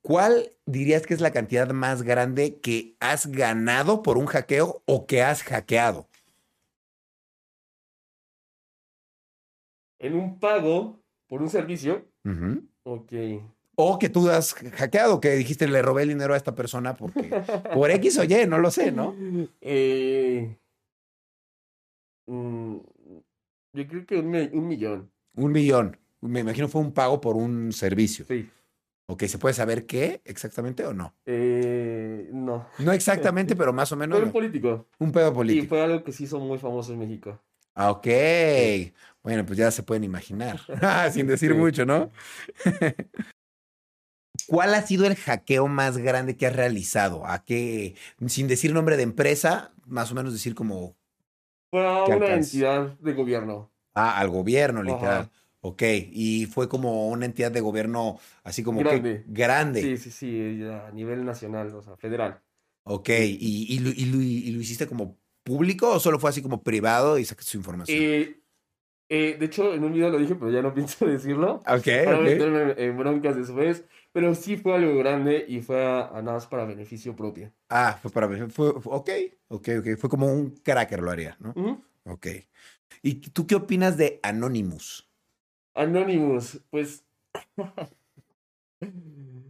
¿Cuál 0.02 0.52
dirías 0.66 1.06
que 1.06 1.14
es 1.14 1.22
la 1.22 1.32
cantidad 1.32 1.70
más 1.72 2.04
grande 2.04 2.60
que 2.60 2.96
has 3.00 3.28
ganado 3.28 4.02
por 4.04 4.18
un 4.18 4.26
hackeo 4.28 4.82
o 4.86 5.06
que 5.06 5.22
has 5.22 5.44
hackeado? 5.44 6.08
En 10.00 10.16
un 10.16 10.40
pago 10.40 11.00
por 11.28 11.42
un 11.42 11.50
servicio, 11.50 12.06
Ok. 12.86 13.14
O 13.76 14.00
que 14.00 14.10
tú 14.10 14.30
has 14.30 14.54
hackeado, 14.54 15.20
que 15.20 15.32
dijiste 15.32 15.68
le 15.68 15.82
robé 15.82 16.04
el 16.04 16.10
dinero 16.10 16.34
a 16.34 16.38
esta 16.38 16.56
persona 16.56 16.96
porque 16.96 17.30
por 17.74 17.92
X 17.92 18.20
o 18.20 18.24
Y, 18.24 18.46
no 18.48 18.60
lo 18.60 18.72
sé, 18.72 18.92
¿no? 18.92 19.14
Eh, 19.60 20.56
mm, 22.28 22.76
yo 23.74 23.88
creo 23.88 24.06
que 24.06 24.18
un, 24.18 24.68
millón. 24.68 25.12
Un 25.36 25.52
millón. 25.52 25.98
Me 26.22 26.40
imagino 26.40 26.70
fue 26.70 26.82
un 26.82 26.94
pago 26.94 27.20
por 27.20 27.36
un 27.36 27.74
servicio. 27.74 28.26
Sí. 28.26 28.50
Ok, 29.08 29.24
¿se 29.24 29.38
puede 29.38 29.54
saber 29.54 29.86
qué 29.86 30.22
exactamente 30.26 30.86
o 30.86 30.94
no? 30.94 31.14
Eh, 31.26 32.30
no. 32.32 32.68
No 32.80 32.92
exactamente, 32.94 33.56
pero 33.56 33.74
más 33.74 33.92
o 33.92 33.96
menos. 33.96 34.18
Fue 34.18 34.26
un 34.26 34.32
político. 34.32 34.88
Un 35.00 35.12
pedo 35.12 35.34
político. 35.34 35.66
Y 35.66 35.68
fue 35.68 35.82
algo 35.82 36.04
que 36.04 36.12
se 36.12 36.24
hizo 36.24 36.40
muy 36.40 36.58
famoso 36.60 36.94
en 36.94 37.00
México. 37.00 37.40
Ah, 37.76 37.92
ok. 37.92 38.08
Bueno, 39.22 39.46
pues 39.46 39.58
ya 39.58 39.70
se 39.70 39.84
pueden 39.84 40.04
imaginar. 40.04 40.60
Sin 41.12 41.28
decir 41.28 41.54
mucho, 41.54 41.86
¿no? 41.86 42.10
¿Cuál 44.48 44.74
ha 44.74 44.82
sido 44.82 45.06
el 45.06 45.16
hackeo 45.16 45.68
más 45.68 45.98
grande 45.98 46.38
que 46.38 46.48
has 46.48 46.56
realizado? 46.56 47.26
¿A 47.26 47.44
qué? 47.44 47.96
Sin 48.28 48.48
decir 48.48 48.74
nombre 48.74 48.98
de 48.98 49.04
empresa, 49.04 49.74
más 49.86 50.12
o 50.12 50.16
menos 50.16 50.34
decir 50.34 50.56
como. 50.56 50.96
Fue 51.72 51.86
a 51.86 52.06
una 52.06 52.34
entidad 52.36 52.98
de 53.00 53.14
gobierno. 53.14 53.72
Ah, 53.94 54.20
al 54.20 54.30
gobierno, 54.30 54.84
literal. 54.84 55.30
Ok, 55.62 55.82
y 56.12 56.46
fue 56.46 56.70
como 56.70 57.08
una 57.08 57.26
entidad 57.26 57.52
de 57.52 57.60
gobierno 57.60 58.20
así 58.44 58.62
como 58.62 58.82
grande. 58.82 59.24
grande. 59.28 59.82
Sí, 59.82 59.98
sí, 59.98 60.12
sí, 60.12 60.64
a 60.64 60.92
nivel 60.92 61.26
nacional, 61.26 61.74
o 61.74 61.82
sea, 61.82 61.98
federal. 61.98 62.40
Ok, 62.84 63.10
¿Y, 63.10 63.74
y, 63.74 63.80
lo, 63.80 64.62
hiciste 64.62 64.86
como 64.86 65.18
público 65.46 65.92
o 65.92 66.00
solo 66.00 66.20
fue 66.20 66.32
así 66.32 66.42
como 66.42 66.64
privado 66.64 67.18
y 67.18 67.24
sacaste 67.24 67.52
su 67.52 67.58
información? 67.58 67.98
Eh, 68.02 68.42
eh, 69.08 69.38
de 69.40 69.46
hecho, 69.46 69.74
en 69.74 69.84
un 69.84 69.94
video 69.94 70.10
lo 70.10 70.18
dije, 70.18 70.36
pero 70.36 70.52
ya 70.52 70.62
no 70.62 70.74
pienso 70.74 71.06
decirlo. 71.06 71.62
Ok, 71.68 71.88
Para 72.04 72.20
meterme 72.20 72.74
en 72.78 72.98
broncas 72.98 73.38
después. 73.38 73.86
Pero 74.12 74.34
sí 74.34 74.56
fue 74.56 74.76
algo 74.76 74.98
grande 74.98 75.46
y 75.48 75.62
fue 75.62 75.86
a, 75.86 76.10
nada 76.14 76.34
más 76.34 76.48
para 76.48 76.66
beneficio 76.66 77.16
propio. 77.16 77.52
Ah, 77.70 78.00
fue 78.02 78.10
para 78.12 78.28
beneficio. 78.28 78.82
Ok, 78.86 79.10
ok, 79.50 79.70
ok. 79.80 79.98
Fue 79.98 80.10
como 80.10 80.28
un 80.28 80.52
cracker 80.52 81.02
lo 81.02 81.12
haría, 81.12 81.38
¿no? 81.40 81.54
Ok. 82.06 82.28
¿Y 83.02 83.16
tú 83.16 83.46
qué 83.46 83.56
opinas 83.56 83.98
de 83.98 84.22
Anonymous? 84.24 85.10
Anonymous, 85.74 86.62
pues. 86.70 87.04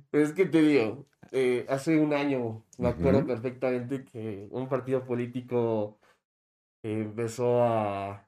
pues 0.09 0.29
es 0.29 0.33
que 0.33 0.45
te 0.45 0.61
digo, 0.63 1.05
eh, 1.35 1.65
hace 1.67 1.99
un 1.99 2.13
año 2.13 2.63
me 2.77 2.87
acuerdo 2.87 3.25
perfectamente 3.25 4.05
que 4.05 4.47
un 4.51 4.69
partido 4.69 5.03
político 5.03 5.97
empezó 6.81 7.61
a, 7.61 8.25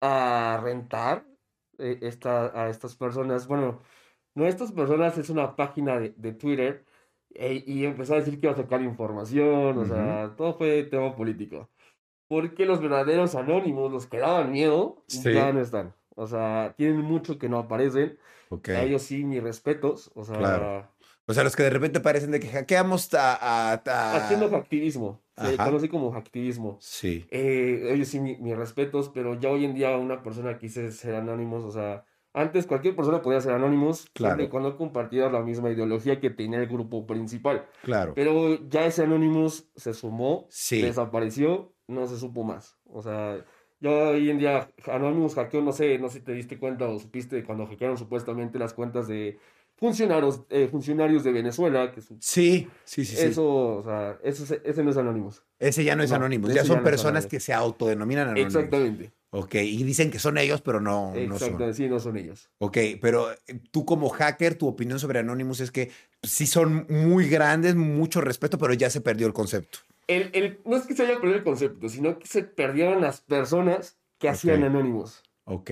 a 0.00 0.60
rentar 0.62 1.26
eh, 1.78 1.98
esta, 2.00 2.60
a 2.60 2.70
estas 2.70 2.96
personas. 2.96 3.46
Bueno, 3.46 3.80
no 4.34 4.46
estas 4.46 4.72
personas 4.72 5.18
es 5.18 5.28
una 5.30 5.56
página 5.56 6.00
de, 6.00 6.14
de 6.16 6.32
Twitter 6.32 6.84
eh, 7.34 7.62
y 7.66 7.84
empezó 7.84 8.14
a 8.14 8.18
decir 8.18 8.40
que 8.40 8.46
iba 8.46 8.54
a 8.54 8.56
sacar 8.56 8.80
información, 8.82 9.76
o 9.76 9.84
sea, 9.84 10.34
todo 10.36 10.54
fue 10.54 10.84
tema 10.84 11.14
político. 11.14 11.68
Porque 12.28 12.66
los 12.66 12.80
verdaderos 12.80 13.34
anónimos, 13.34 13.92
los 13.92 14.06
que 14.06 14.18
daban 14.18 14.52
miedo, 14.52 15.02
ya 15.08 15.52
no 15.52 15.60
están. 15.60 15.94
O 16.14 16.26
sea, 16.26 16.74
tienen 16.76 17.00
mucho 17.02 17.38
que 17.38 17.48
no 17.48 17.58
aparecen. 17.58 18.18
A 18.50 18.82
ellos 18.82 19.02
sí, 19.02 19.24
mis 19.24 19.42
respetos. 19.42 20.10
O 20.14 20.24
sea, 20.24 20.90
O 21.28 21.34
sea, 21.34 21.44
los 21.44 21.54
que 21.54 21.62
de 21.62 21.70
repente 21.70 22.00
parecen 22.00 22.30
de 22.30 22.40
que 22.40 22.48
hackeamos 22.48 23.12
a... 23.12 23.74
Haciendo 24.16 24.46
activismo. 24.56 25.20
Se 25.36 25.56
conoce 25.56 25.88
como 25.88 26.14
activismo. 26.14 26.78
Sí. 26.80 27.26
Eh, 27.30 27.90
ellos 27.92 28.08
sí, 28.08 28.18
mis 28.18 28.56
respetos, 28.56 29.10
pero 29.10 29.38
ya 29.38 29.50
hoy 29.50 29.64
en 29.64 29.74
día 29.74 29.96
una 29.96 30.22
persona 30.22 30.58
quise 30.58 30.90
ser 30.90 31.14
anónimos, 31.14 31.64
o 31.64 31.70
sea, 31.70 32.04
antes 32.32 32.66
cualquier 32.66 32.96
persona 32.96 33.22
podía 33.22 33.40
ser 33.40 33.52
anónimos 33.52 34.08
claro. 34.12 34.48
cuando 34.48 34.76
compartía 34.76 35.28
la 35.28 35.42
misma 35.42 35.70
ideología 35.70 36.18
que 36.18 36.30
tenía 36.30 36.60
el 36.60 36.66
grupo 36.66 37.06
principal. 37.06 37.66
Claro. 37.82 38.14
Pero 38.14 38.66
ya 38.68 38.86
ese 38.86 39.02
anónimos 39.02 39.68
se 39.76 39.94
sumó, 39.94 40.48
desapareció, 40.70 41.74
no 41.86 42.06
se 42.06 42.18
supo 42.18 42.42
más. 42.42 42.76
O 42.84 43.02
sea, 43.02 43.44
yo 43.80 44.10
hoy 44.10 44.30
en 44.30 44.38
día, 44.38 44.68
Anonymous 44.86 45.34
hackeó, 45.34 45.60
no 45.62 45.72
sé, 45.72 45.98
no 45.98 46.08
sé 46.08 46.18
si 46.18 46.24
te 46.24 46.32
diste 46.32 46.58
cuenta 46.58 46.88
o 46.88 46.98
supiste 46.98 47.44
cuando 47.44 47.66
hackearon 47.66 47.96
supuestamente 47.96 48.58
las 48.58 48.74
cuentas 48.74 49.06
de 49.06 49.38
funcionarios, 49.78 50.42
eh, 50.50 50.68
funcionarios 50.70 51.24
de 51.24 51.32
Venezuela. 51.32 51.92
Que 51.92 52.00
sí, 52.00 52.68
sí, 52.84 53.04
sí. 53.04 53.16
Eso, 53.18 53.46
o 53.46 53.82
sea, 53.84 54.18
eso, 54.22 54.54
ese 54.64 54.84
no 54.84 54.90
es 54.90 54.96
Anonymous. 54.96 55.42
Ese 55.58 55.84
ya 55.84 55.96
no 55.96 56.02
es 56.02 56.12
Anonymous, 56.12 56.54
ya 56.54 56.64
son 56.64 56.82
personas 56.82 57.26
que 57.26 57.40
se 57.40 57.52
autodenominan 57.52 58.28
Anonymous. 58.28 58.54
Exactamente. 58.54 59.12
Ok, 59.30 59.56
y 59.56 59.82
dicen 59.82 60.10
que 60.10 60.18
son 60.18 60.38
ellos, 60.38 60.62
pero 60.62 60.80
no, 60.80 61.12
Exacto, 61.14 61.58
son. 61.58 61.74
sí, 61.74 61.86
no 61.86 62.00
son 62.00 62.16
ellos. 62.16 62.48
Ok, 62.58 62.78
pero 63.00 63.30
eh, 63.30 63.60
tú 63.70 63.84
como 63.84 64.08
hacker, 64.08 64.54
tu 64.54 64.66
opinión 64.66 64.98
sobre 64.98 65.18
Anonymous 65.18 65.60
es 65.60 65.70
que 65.70 65.90
sí 66.22 66.46
son 66.46 66.86
muy 66.88 67.28
grandes, 67.28 67.74
mucho 67.74 68.22
respeto, 68.22 68.56
pero 68.56 68.72
ya 68.72 68.88
se 68.88 69.02
perdió 69.02 69.26
el 69.26 69.34
concepto 69.34 69.80
el, 70.08 70.60
no 70.64 70.76
es 70.76 70.86
que 70.86 70.94
se 70.94 71.04
haya 71.04 71.20
perdido 71.20 71.36
el 71.36 71.44
concepto, 71.44 71.88
sino 71.88 72.18
que 72.18 72.26
se 72.26 72.42
perdieron 72.42 73.00
las 73.00 73.20
personas 73.20 73.98
que 74.18 74.28
hacían 74.28 74.64
anónimos. 74.64 75.22
Ok. 75.44 75.70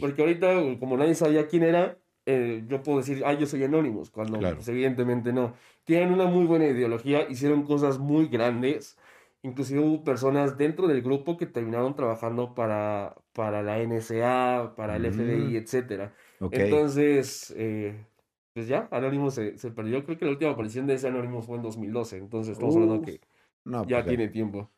Porque 0.00 0.22
ahorita, 0.22 0.54
como 0.78 0.96
nadie 0.96 1.14
sabía 1.14 1.46
quién 1.46 1.62
era, 1.62 1.96
eh, 2.28 2.64
yo 2.66 2.82
puedo 2.82 2.98
decir, 2.98 3.22
ah, 3.24 3.34
yo 3.34 3.46
soy 3.46 3.62
anónimos, 3.62 4.10
cuando 4.10 4.40
pues, 4.40 4.66
evidentemente 4.66 5.32
no. 5.32 5.54
Tienen 5.84 6.12
una 6.12 6.26
muy 6.26 6.44
buena 6.44 6.66
ideología, 6.66 7.28
hicieron 7.30 7.62
cosas 7.62 7.98
muy 8.00 8.26
grandes. 8.26 8.98
Inclusive 9.42 9.78
hubo 9.78 10.02
personas 10.02 10.58
dentro 10.58 10.88
del 10.88 11.02
grupo 11.02 11.36
que 11.36 11.46
terminaron 11.46 11.94
trabajando 11.94 12.52
para, 12.52 13.14
para 13.32 13.62
la 13.62 13.78
NSA, 13.78 14.74
para 14.76 14.96
el 14.96 15.12
FBI, 15.12 15.52
mm. 15.52 15.56
etc. 15.56 16.10
Entonces, 16.50 17.54
eh, 17.56 18.04
pues 18.52 18.66
ya, 18.66 18.88
Anonymous 18.90 19.34
se, 19.34 19.56
se, 19.56 19.70
perdió. 19.70 20.04
Creo 20.04 20.18
que 20.18 20.24
la 20.24 20.32
última 20.32 20.50
aparición 20.50 20.88
de 20.88 20.94
ese 20.94 21.06
Anonymous 21.06 21.46
fue 21.46 21.58
en 21.58 21.62
2012. 21.62 22.16
Entonces, 22.16 22.54
estamos 22.54 22.74
hablando 22.74 23.02
que 23.02 23.20
ya 23.64 23.84
pues, 23.86 24.06
tiene 24.06 24.26
tiempo. 24.26 24.68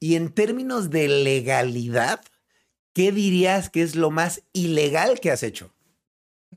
Y 0.00 0.16
en 0.16 0.34
términos 0.34 0.90
de 0.90 1.06
legalidad, 1.06 2.20
¿qué 2.92 3.12
dirías 3.12 3.70
que 3.70 3.82
es 3.82 3.94
lo 3.94 4.10
más 4.10 4.42
ilegal 4.52 5.20
que 5.20 5.30
has 5.30 5.44
hecho? 5.44 5.72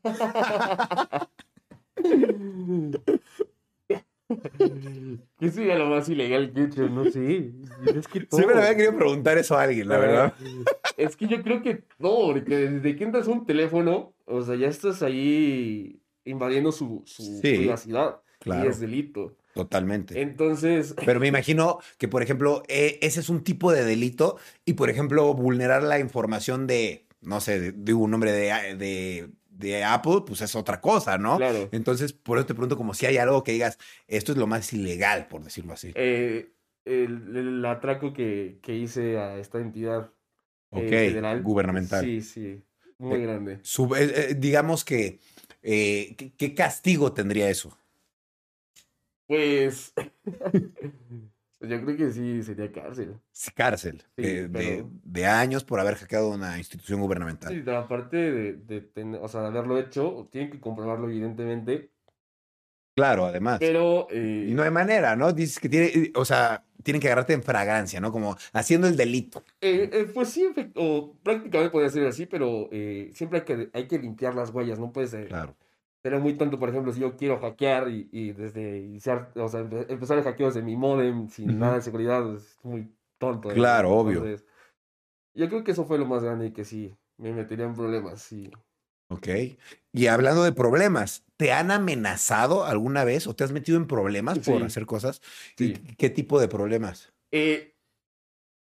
¿Qué 5.39 5.51
sería 5.51 5.77
lo 5.77 5.87
más 5.87 6.09
ilegal 6.09 6.51
que 6.51 6.61
he 6.61 6.65
hecho? 6.65 6.89
No 6.89 7.05
sé. 7.05 7.51
Es 7.85 8.07
que 8.07 8.27
Siempre 8.31 8.57
había 8.57 8.75
querido 8.75 8.95
preguntar 8.95 9.37
eso 9.37 9.57
a 9.57 9.63
alguien, 9.63 9.87
la 9.87 9.97
verdad. 9.97 10.33
Es 10.97 11.17
que 11.17 11.27
yo 11.27 11.43
creo 11.43 11.61
que 11.61 11.83
no, 11.99 12.15
porque 12.27 12.55
desde 12.55 12.95
que 12.95 13.03
entras 13.03 13.27
un 13.27 13.45
teléfono, 13.45 14.13
o 14.23 14.41
sea, 14.41 14.55
ya 14.55 14.67
estás 14.67 15.03
ahí 15.03 15.99
invadiendo 16.23 16.71
su, 16.71 17.03
su 17.05 17.41
privacidad. 17.41 18.21
Y 18.45 18.67
es 18.67 18.79
delito. 18.79 19.35
Totalmente. 19.53 20.21
Entonces. 20.21 20.95
Pero 21.05 21.19
me 21.19 21.27
imagino 21.27 21.79
que, 21.97 22.07
por 22.07 22.21
ejemplo, 22.21 22.63
e, 22.67 22.99
ese 23.01 23.21
es 23.21 23.29
un 23.29 23.43
tipo 23.43 23.71
de 23.71 23.83
delito 23.83 24.37
y, 24.65 24.73
por 24.73 24.89
ejemplo, 24.89 25.33
vulnerar 25.33 25.83
la 25.83 25.99
información 25.99 26.67
de, 26.67 27.07
no 27.21 27.41
sé, 27.41 27.71
de, 27.71 27.93
un 27.93 28.11
nombre 28.11 28.31
de, 28.31 28.75
de, 28.75 29.29
Apple, 29.85 30.23
pues 30.25 30.41
es 30.41 30.55
otra 30.55 30.81
cosa, 30.81 31.17
¿no? 31.17 31.37
Claro. 31.37 31.69
Entonces, 31.71 32.13
por 32.13 32.37
eso 32.37 32.47
te 32.47 32.53
pregunto 32.53 32.77
como 32.77 32.93
si 32.93 33.05
hay 33.05 33.17
algo 33.17 33.43
que 33.43 33.53
digas, 33.53 33.77
esto 34.07 34.31
es 34.31 34.37
lo 34.37 34.47
más 34.47 34.71
ilegal, 34.73 35.27
por 35.27 35.43
decirlo 35.43 35.73
así. 35.73 35.91
Eh, 35.95 36.51
el, 36.85 37.63
atraco 37.65 38.13
que, 38.13 38.59
que, 38.61 38.75
hice 38.75 39.17
a 39.17 39.37
esta 39.37 39.59
entidad 39.59 40.11
eh, 40.71 40.87
federal. 40.87 41.41
Gubernamental. 41.41 42.03
Sí, 42.03 42.21
sí. 42.21 42.61
Muy 42.97 43.19
eh, 43.19 43.21
grande. 43.21 43.61
digamos 44.37 44.85
que, 44.85 45.19
¿qué 45.61 46.53
castigo 46.55 47.13
tendría 47.13 47.49
eso? 47.49 47.77
Pues. 49.27 49.93
yo 51.61 51.81
creo 51.83 51.97
que 51.97 52.11
sí 52.11 52.43
sería 52.43 52.71
cárcel. 52.71 53.15
cárcel. 53.55 54.03
de, 54.15 55.25
años 55.25 55.63
por 55.63 55.79
haber 55.79 55.95
hackeado 55.95 56.29
una 56.29 56.57
institución 56.57 57.01
gubernamental. 57.01 57.53
Sí, 57.53 57.69
aparte 57.69 58.17
de, 58.17 58.53
de, 58.53 59.17
o 59.21 59.27
sea, 59.27 59.47
haberlo 59.47 59.77
hecho, 59.77 60.27
tienen 60.31 60.51
que 60.51 60.59
comprobarlo 60.59 61.09
evidentemente. 61.09 61.91
Claro, 62.95 63.25
además. 63.25 63.57
Pero. 63.59 64.07
y 64.11 64.53
no 64.53 64.63
hay 64.63 64.71
manera, 64.71 65.15
¿no? 65.15 65.33
Dices 65.33 65.59
que 65.59 65.69
tiene. 65.69 66.11
O 66.15 66.23
sea, 66.23 66.63
tienen 66.83 67.01
que 67.01 67.07
agarrarte 67.07 67.33
en 67.33 67.43
fragancia, 67.43 67.99
¿no? 67.99 68.11
Como 68.11 68.37
haciendo 68.53 68.87
el 68.87 68.95
delito. 68.95 69.43
Eh, 69.59 69.89
eh, 69.91 70.11
pues 70.13 70.29
sí, 70.29 70.47
o 70.75 71.15
prácticamente 71.23 71.71
podría 71.71 71.89
ser 71.89 72.07
así, 72.07 72.25
pero 72.25 72.69
eh, 72.71 73.09
siempre 73.13 73.39
hay 73.39 73.45
que, 73.45 73.69
hay 73.73 73.87
que 73.87 73.99
limpiar 73.99 74.35
las 74.35 74.51
huellas, 74.51 74.79
no 74.79 74.91
puedes. 74.91 75.27
claro 75.27 75.55
sería 76.05 76.19
muy 76.19 76.37
tonto, 76.37 76.59
por 76.59 76.69
ejemplo, 76.69 76.93
si 76.93 76.99
yo 76.99 77.17
quiero 77.17 77.39
hackear 77.39 77.89
y, 77.89 78.31
desde 78.33 78.77
iniciar, 78.77 79.31
o 79.35 79.47
sea, 79.47 79.61
empezar 79.61 80.19
el 80.19 80.23
hackeo 80.23 80.45
desde 80.45 80.61
mi 80.61 80.75
modem 80.75 81.29
sin 81.29 81.57
nada 81.57 81.77
de 81.77 81.81
seguridad, 81.81 82.35
es 82.35 82.59
muy 82.61 82.93
tonto. 83.17 83.49
Claro, 83.49 83.89
obvio. 83.89 84.23
yo 85.33 85.49
creo 85.49 85.63
que 85.63 85.71
eso 85.71 85.83
fue 85.83 85.97
lo 85.97 86.05
más 86.05 86.23
grande 86.23 86.45
y 86.45 86.51
que 86.51 86.63
sí, 86.63 86.95
me 87.17 87.33
metería 87.33 87.65
en 87.65 87.73
problemas, 87.73 88.21
sí. 88.21 88.51
Ok. 89.09 89.29
Y 89.93 90.05
hablando 90.05 90.43
de 90.43 90.51
problemas, 90.51 91.25
¿te 91.37 91.51
han 91.51 91.71
amenazado 91.71 92.65
alguna 92.65 93.03
vez 93.03 93.25
o 93.25 93.35
te 93.35 93.43
has 93.43 93.51
metido 93.51 93.79
en 93.79 93.87
problemas 93.87 94.37
por 94.37 94.61
hacer 94.61 94.85
cosas? 94.85 95.23
¿Qué 95.57 96.09
tipo 96.11 96.39
de 96.39 96.47
problemas? 96.47 97.13
Eh, 97.31 97.73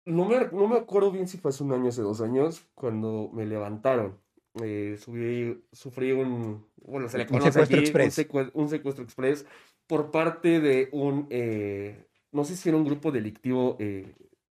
no, 0.06 0.26
me, 0.26 0.46
no 0.52 0.68
me 0.68 0.78
acuerdo 0.78 1.12
bien 1.12 1.28
si 1.28 1.40
fue 1.40 1.50
hace 1.50 1.64
un 1.64 1.74
año, 1.74 1.90
hace 1.90 2.04
dos 2.04 2.22
años, 2.22 2.68
cuando 2.76 3.32
me 3.34 3.48
levantaron. 3.48 4.22
Eh, 4.62 4.98
sufrí 4.98 6.12
un, 6.12 6.66
bueno, 6.86 7.08
se 7.08 7.18
le 7.18 7.26
conoce 7.26 7.48
un 7.48 7.54
secuestro, 7.54 7.80
express. 8.04 8.52
Un, 8.54 8.70
secuestro 8.70 9.04
express 9.04 9.46
por 9.88 10.12
parte 10.12 10.60
de 10.60 10.90
un, 10.92 11.28
eh, 11.30 12.06
no 12.32 12.44
sé 12.44 12.56
si 12.56 12.70
era 12.70 12.78
un 12.78 12.84
grupo 12.84 13.12
delictivo 13.12 13.78
eh, 13.80 14.14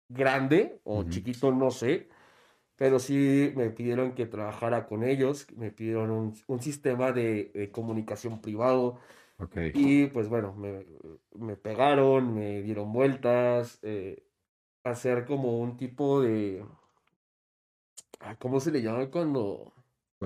grande 0.08 0.80
o 0.84 1.04
chiquito, 1.04 1.52
no 1.52 1.70
sé, 1.70 2.08
pero 2.76 2.98
sí 2.98 3.52
me 3.54 3.70
pidieron 3.70 4.14
que 4.14 4.26
trabajara 4.26 4.86
con 4.86 5.04
ellos, 5.04 5.46
me 5.56 5.70
pidieron 5.70 6.10
un, 6.10 6.34
un 6.46 6.60
sistema 6.60 7.12
de, 7.12 7.52
de, 7.54 7.70
comunicación 7.70 8.40
privado. 8.40 8.98
Okay. 9.38 9.72
Y 9.74 10.06
pues 10.06 10.28
bueno, 10.28 10.54
me, 10.54 10.84
me, 11.34 11.56
pegaron, 11.56 12.34
me 12.34 12.62
dieron 12.62 12.92
vueltas, 12.92 13.78
eh, 13.82 14.24
hacer 14.84 15.24
como 15.24 15.58
un 15.58 15.76
tipo 15.76 16.20
de... 16.20 16.64
¿Cómo 18.38 18.60
se 18.60 18.70
le 18.70 18.82
llama 18.82 19.10
cuando... 19.10 19.72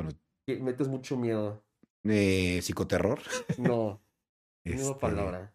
Bueno. 0.03 0.64
Metes 0.64 0.88
mucho 0.88 1.16
miedo. 1.16 1.62
Eh, 2.05 2.61
¿Psicoterror? 2.62 3.20
No. 3.59 4.01
Este... 4.64 4.94
palabra. 4.96 5.55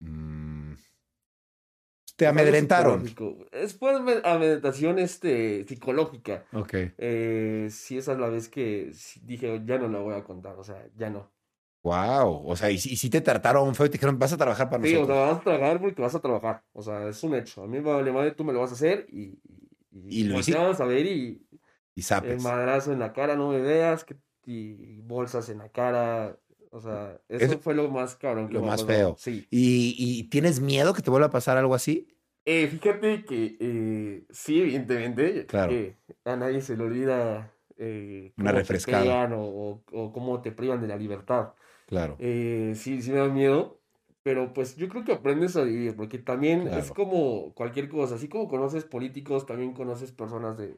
Mm, 0.00 0.74
te 2.20 2.26
amedrentaron. 2.26 3.02
Es 3.50 3.72
pues 3.72 3.96
amedrentación 4.24 4.98
este, 4.98 5.64
psicológica. 5.66 6.44
Ok. 6.52 6.74
Eh, 6.98 7.68
sí, 7.70 7.96
esa 7.96 8.12
es 8.12 8.18
la 8.18 8.28
vez 8.28 8.50
que 8.50 8.92
dije, 9.22 9.62
ya 9.64 9.78
no 9.78 9.88
la 9.88 10.00
voy 10.00 10.14
a 10.14 10.22
contar, 10.22 10.58
o 10.58 10.62
sea, 10.62 10.86
ya 10.98 11.08
no. 11.08 11.30
Wow, 11.82 12.46
o 12.46 12.56
sea, 12.56 12.70
y, 12.70 12.76
si 12.76 13.08
te 13.08 13.22
trataron 13.22 13.74
feo 13.74 13.86
y 13.86 13.88
te 13.88 13.94
dijeron, 13.94 14.18
vas 14.18 14.34
a 14.34 14.36
trabajar 14.36 14.68
para 14.68 14.82
nosotros. 14.82 15.06
Sí, 15.06 15.10
o 15.10 15.14
sea, 15.14 15.24
vas 15.32 15.38
a 15.38 15.44
trabajar 15.44 15.80
porque 15.80 16.02
vas 16.02 16.14
a 16.14 16.20
trabajar. 16.20 16.62
O 16.74 16.82
sea, 16.82 17.08
es 17.08 17.22
un 17.22 17.34
hecho. 17.36 17.62
A 17.62 17.66
mí 17.66 17.80
me 17.80 17.90
vale 17.90 18.12
madre, 18.12 18.32
tú 18.32 18.44
me 18.44 18.52
lo 18.52 18.60
vas 18.60 18.72
a 18.72 18.74
hacer 18.74 19.06
y. 19.08 19.40
Y, 19.90 20.20
y 20.20 20.24
lo 20.24 20.36
a 20.36 20.84
ver 20.84 21.06
y. 21.06 21.42
Y 21.94 22.02
sabes. 22.02 22.32
El 22.32 22.40
madrazo 22.40 22.92
en 22.92 22.98
la 22.98 23.12
cara, 23.12 23.36
no 23.36 23.50
me 23.50 23.60
veas, 23.60 24.04
que, 24.04 24.16
y 24.46 25.00
bolsas 25.02 25.48
en 25.48 25.58
la 25.58 25.68
cara. 25.68 26.36
O 26.70 26.80
sea, 26.80 27.20
eso, 27.28 27.58
fue 27.58 27.74
lo 27.74 27.90
más 27.90 28.14
cabrón. 28.16 28.48
Que 28.48 28.54
lo 28.54 28.62
más 28.62 28.84
feo. 28.84 29.16
Sí. 29.18 29.46
¿Y, 29.50 29.94
¿Y, 29.98 30.24
tienes 30.24 30.60
miedo 30.60 30.94
que 30.94 31.02
te 31.02 31.10
vuelva 31.10 31.26
a 31.26 31.30
pasar 31.30 31.56
algo 31.56 31.74
así? 31.74 32.08
Eh, 32.44 32.68
fíjate 32.68 33.24
que 33.24 33.56
eh, 33.58 34.24
sí, 34.30 34.60
evidentemente. 34.60 35.46
Claro. 35.46 35.70
Que 35.70 35.96
a 36.24 36.36
nadie 36.36 36.60
se 36.60 36.76
le 36.76 36.84
olvida. 36.84 37.52
Eh, 37.76 38.32
Una 38.36 38.52
refrescada. 38.52 39.34
o, 39.36 39.82
o, 39.90 40.12
cómo 40.12 40.42
te 40.42 40.52
privan 40.52 40.80
de 40.80 40.88
la 40.88 40.96
libertad. 40.96 41.54
Claro. 41.86 42.16
Eh, 42.18 42.74
sí, 42.76 43.02
sí 43.02 43.10
me 43.10 43.18
da 43.18 43.28
miedo. 43.28 43.80
Pero 44.22 44.52
pues 44.52 44.76
yo 44.76 44.88
creo 44.88 45.02
que 45.02 45.12
aprendes 45.12 45.56
a 45.56 45.62
vivir, 45.62 45.96
porque 45.96 46.18
también 46.18 46.68
es 46.68 46.90
como 46.92 47.54
cualquier 47.54 47.88
cosa. 47.88 48.16
Así 48.16 48.28
como 48.28 48.48
conoces 48.48 48.84
políticos, 48.84 49.46
también 49.46 49.72
conoces 49.72 50.12
personas 50.12 50.58
de, 50.58 50.76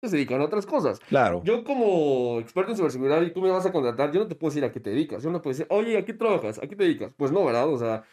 que 0.00 0.08
se 0.08 0.16
dedican 0.16 0.40
a 0.40 0.44
otras 0.44 0.66
cosas. 0.66 0.98
Claro. 1.00 1.42
Yo 1.44 1.62
como 1.62 2.40
experto 2.40 2.70
en 2.70 2.76
ciberseguridad 2.76 3.22
y 3.22 3.32
tú 3.32 3.42
me 3.42 3.50
vas 3.50 3.66
a 3.66 3.72
contratar, 3.72 4.12
yo 4.12 4.20
no 4.20 4.28
te 4.28 4.34
puedo 4.34 4.50
decir 4.50 4.64
a 4.64 4.72
qué 4.72 4.80
te 4.80 4.90
dedicas. 4.90 5.22
Yo 5.22 5.30
no 5.30 5.42
puedo 5.42 5.52
decir, 5.52 5.66
oye, 5.70 5.98
¿a 5.98 6.04
qué 6.04 6.14
trabajas? 6.14 6.58
¿A 6.58 6.62
qué 6.62 6.74
te 6.74 6.84
dedicas? 6.84 7.12
Pues 7.16 7.30
no, 7.32 7.44
¿verdad? 7.44 7.68
O 7.68 7.78
sea, 7.78 8.04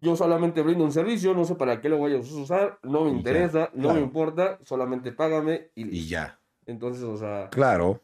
yo 0.00 0.16
solamente 0.16 0.62
brindo 0.62 0.84
un 0.84 0.92
servicio, 0.92 1.34
no 1.34 1.44
sé 1.44 1.54
para 1.54 1.80
qué 1.80 1.88
lo 1.88 1.98
voy 1.98 2.14
a 2.14 2.18
usar, 2.18 2.78
no 2.82 3.04
me 3.04 3.10
interesa, 3.10 3.70
no 3.74 3.94
me 3.94 4.00
importa, 4.00 4.58
solamente 4.64 5.12
págame 5.12 5.70
y, 5.74 5.98
y 5.98 6.06
ya. 6.06 6.38
Entonces, 6.66 7.04
o 7.04 7.16
sea... 7.16 7.50
Claro. 7.50 8.00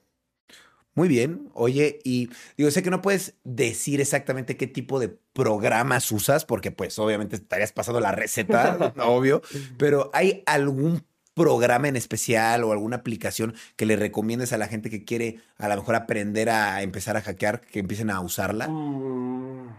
Muy 0.95 1.09
bien. 1.09 1.49
Oye, 1.55 2.01
y 2.05 2.29
digo, 2.57 2.71
sé 2.71 2.83
que 2.83 2.91
no 2.91 3.01
puedes 3.01 3.39
decir 3.45 4.01
exactamente 4.01 4.57
qué 4.57 4.67
tipo 4.67 4.99
de 4.99 5.09
programas 5.33 6.11
usas, 6.11 6.45
porque 6.45 6.73
pues 6.73 6.99
obviamente 6.99 7.37
estarías 7.37 7.73
pasando 7.73 8.01
la 8.01 8.13
receta, 8.13 8.93
obvio, 9.05 9.41
pero 9.79 10.11
¿hay 10.13 10.43
algún 10.47 11.03
programa 11.41 11.89
en 11.89 11.97
especial 11.97 12.65
o 12.65 12.73
alguna 12.73 12.97
aplicación 12.97 13.55
que 13.77 13.87
le 13.87 13.97
recomiendes 13.97 14.53
a 14.53 14.59
la 14.59 14.69
gente 14.69 14.91
que 14.91 15.05
quiere 15.05 15.41
a 15.57 15.69
lo 15.69 15.77
mejor 15.77 15.95
aprender 15.95 16.51
a 16.51 16.83
empezar 16.83 17.17
a 17.17 17.23
hackear, 17.23 17.63
que 17.63 17.79
empiecen 17.79 18.11
a 18.11 18.21
usarla? 18.21 18.69
Mm, 18.69 19.75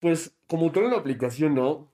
pues 0.00 0.32
como 0.48 0.72
toda 0.72 0.88
una 0.88 0.96
aplicación, 0.96 1.54
¿no? 1.54 1.92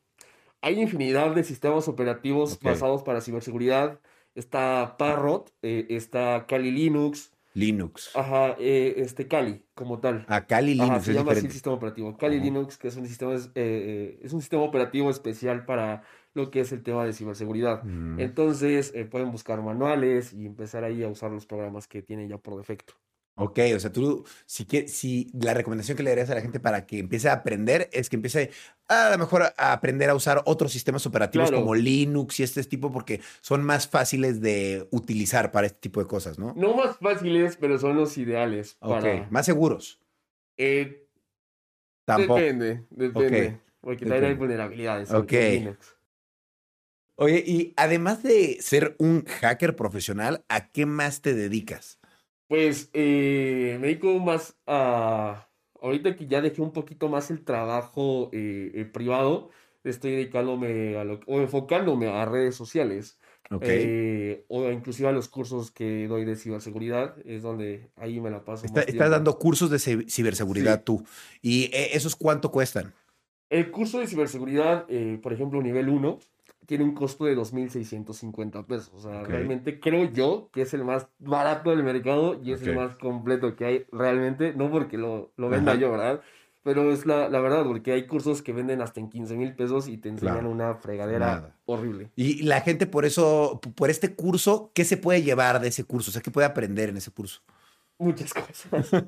Hay 0.63 0.81
infinidad 0.81 1.35
de 1.35 1.45
sistemas 1.45 1.89
operativos 1.89 2.59
basados 2.61 3.03
para 3.03 3.21
ciberseguridad. 3.21 4.01
Está 4.35 4.97
Parrot, 4.97 5.53
eh, 5.61 5.87
está 5.91 6.47
Kali 6.47 6.71
Linux, 6.71 7.33
Linux. 7.55 8.11
Ajá, 8.15 8.57
eh, 8.59 8.95
este 8.97 9.29
Kali, 9.29 9.63
como 9.75 10.01
tal. 10.01 10.25
Ah, 10.29 10.47
Kali 10.47 10.75
Linux. 10.75 11.05
se 11.05 11.13
llama 11.13 11.33
así 11.33 11.47
el 11.47 11.53
sistema 11.53 11.77
operativo. 11.77 12.17
Kali 12.17 12.41
Linux, 12.41 12.79
que 12.79 12.89
es 12.89 12.97
un 12.97 13.07
sistema, 13.07 13.35
eh, 13.35 13.41
eh, 13.55 14.21
es 14.23 14.33
un 14.33 14.41
sistema 14.41 14.63
operativo 14.63 15.11
especial 15.11 15.67
para 15.67 16.03
lo 16.35 16.51
que 16.51 16.61
es 16.61 16.72
el 16.72 16.83
tema 16.83 17.05
de 17.05 17.12
ciberseguridad. 17.12 17.83
Mm. 17.85 18.20
Entonces, 18.20 18.93
pueden 19.11 19.30
buscar 19.30 19.61
manuales 19.62 20.33
y 20.33 20.47
empezar 20.47 20.85
ahí 20.85 21.03
a 21.03 21.09
usar 21.09 21.30
los 21.30 21.47
programas 21.47 21.87
que 21.87 22.03
tienen 22.03 22.28
ya 22.28 22.39
por 22.39 22.57
defecto. 22.57 22.95
Ok, 23.35 23.61
o 23.74 23.80
sea, 23.80 23.91
tú, 23.91 24.26
si, 24.45 24.66
si 24.89 25.30
la 25.33 25.55
recomendación 25.55 25.97
que 25.97 26.03
le 26.03 26.11
darías 26.11 26.28
a 26.28 26.35
la 26.35 26.43
gente 26.43 26.61
para 26.61 26.85
que 26.85 26.99
empiece 26.99 27.30
a 27.30 27.33
aprender 27.33 27.89
es 27.91 28.11
que 28.11 28.16
empiece 28.16 28.51
a, 28.89 29.09
lo 29.11 29.16
mejor 29.16 29.55
a 29.57 29.72
aprender 29.72 30.11
a 30.11 30.14
usar 30.14 30.43
otros 30.45 30.70
sistemas 30.70 31.07
operativos 31.07 31.51
como 31.51 31.74
Linux 31.74 32.41
y 32.41 32.43
este 32.43 32.62
tipo, 32.64 32.93
porque 32.93 33.22
son 33.41 33.64
más 33.64 33.89
fáciles 33.89 34.43
de 34.43 34.87
utilizar 34.91 35.51
para 35.51 35.66
este 35.66 35.80
tipo 35.80 36.01
de 36.01 36.07
cosas, 36.07 36.39
¿no? 36.39 36.53
No 36.57 36.74
más 36.74 36.99
fáciles, 36.99 37.57
pero 37.57 37.78
son 37.78 37.97
los 37.97 38.18
ideales. 38.18 38.76
Ok, 38.80 39.30
más 39.30 39.47
seguros. 39.47 39.99
Eh, 40.59 41.07
Tampoco. 42.05 42.39
Depende, 42.39 42.85
depende. 42.91 43.61
Porque 43.80 44.05
también 44.05 44.24
hay 44.24 44.35
vulnerabilidades. 44.35 45.11
Ok. 45.11 45.33
Linux. 45.33 45.97
Oye, 47.17 47.43
y 47.47 47.73
además 47.77 48.23
de 48.23 48.59
ser 48.61 48.97
un 48.99 49.25
hacker 49.27 49.77
profesional, 49.77 50.45
¿a 50.49 50.69
qué 50.71 50.87
más 50.87 51.21
te 51.21 51.35
dedicas? 51.35 51.99
Pues 52.49 52.91
eh, 52.93 53.79
me 53.81 53.89
dedico 53.89 54.19
más 54.19 54.57
a... 54.67 55.49
Ahorita 55.81 56.15
que 56.17 56.27
ya 56.27 56.41
dejé 56.41 56.63
un 56.63 56.73
poquito 56.73 57.09
más 57.09 57.31
el 57.31 57.45
trabajo 57.45 58.31
eh, 58.33 58.71
eh, 58.75 58.85
privado, 58.85 59.51
estoy 59.85 60.13
dedicándome 60.13 60.97
a 60.97 61.05
lo, 61.05 61.21
o 61.27 61.41
enfocándome 61.41 62.09
a 62.09 62.25
redes 62.25 62.55
sociales. 62.55 63.19
Okay. 63.51 64.45
o 64.49 64.71
inclusive 64.71 65.09
a 65.09 65.13
los 65.13 65.29
cursos 65.29 65.71
que 65.71 66.07
doy 66.09 66.25
de 66.25 66.37
ciberseguridad, 66.37 67.17
es 67.27 67.43
donde 67.43 67.91
ahí 67.97 68.19
me 68.19 68.31
la 68.31 68.45
paso. 68.45 68.65
estás 68.65 69.11
dando 69.11 69.39
cursos 69.39 69.69
de 69.69 69.79
ciberseguridad 70.09 70.85
tú. 70.85 71.05
¿Y 71.43 71.71
esos 71.73 72.17
cuánto 72.17 72.51
cuestan? 72.51 72.95
El 73.51 73.71
curso 73.71 73.99
de 73.99 74.07
ciberseguridad, 74.07 74.87
por 75.21 75.35
ejemplo, 75.35 75.61
nivel 75.61 75.91
1, 75.91 76.19
tiene 76.67 76.85
un 76.85 76.95
costo 76.95 77.25
de 77.25 77.37
2.650 77.37 78.67
pesos. 78.67 78.93
O 78.95 79.01
sea, 79.01 79.23
realmente 79.25 79.81
creo 79.81 80.05
yo 80.11 80.49
que 80.53 80.63
es 80.63 80.75
el 80.75 80.85
más 80.85 81.09
barato 81.19 81.71
del 81.71 81.83
mercado 81.83 82.41
y 82.43 82.53
es 82.53 82.63
el 82.63 82.77
más 82.77 82.97
completo 82.97 83.57
que 83.57 83.65
hay 83.65 83.87
realmente, 83.93 84.55
no 84.55 84.71
porque 84.71 84.99
lo, 84.99 85.33
lo 85.37 85.49
venda 85.49 85.75
yo, 85.75 85.91
¿verdad? 85.91 86.21
Pero 86.63 86.93
es 86.93 87.07
la, 87.07 87.29
la, 87.29 87.41
verdad, 87.41 87.65
porque 87.65 87.93
hay 87.93 88.07
cursos 88.07 88.41
que 88.41 88.53
venden 88.53 88.83
hasta 88.83 89.01
en 89.01 89.11
15 89.11 89.37
mil 89.37 89.55
pesos 89.57 89.89
y 89.89 89.99
te 89.99 90.09
enseñan 90.09 90.47
una 90.47 90.77
fregadera 90.77 91.57
horrible. 91.65 92.11
Y 92.15 92.45
la 92.45 92.61
gente 92.61 92.87
por 92.87 93.05
eso, 93.05 93.61
por 93.75 93.91
este 93.91 94.15
curso, 94.15 94.71
¿qué 94.73 94.85
se 94.85 94.97
puede 94.97 95.23
llevar 95.23 95.61
de 95.61 95.69
ese 95.69 95.83
curso? 95.83 96.11
O 96.11 96.13
sea, 96.13 96.23
¿qué 96.23 96.31
puede 96.31 96.47
aprender 96.47 96.89
en 96.89 96.99
ese 96.99 97.11
curso? 97.11 97.43
Muchas 98.03 98.35
cosas. 98.35 98.69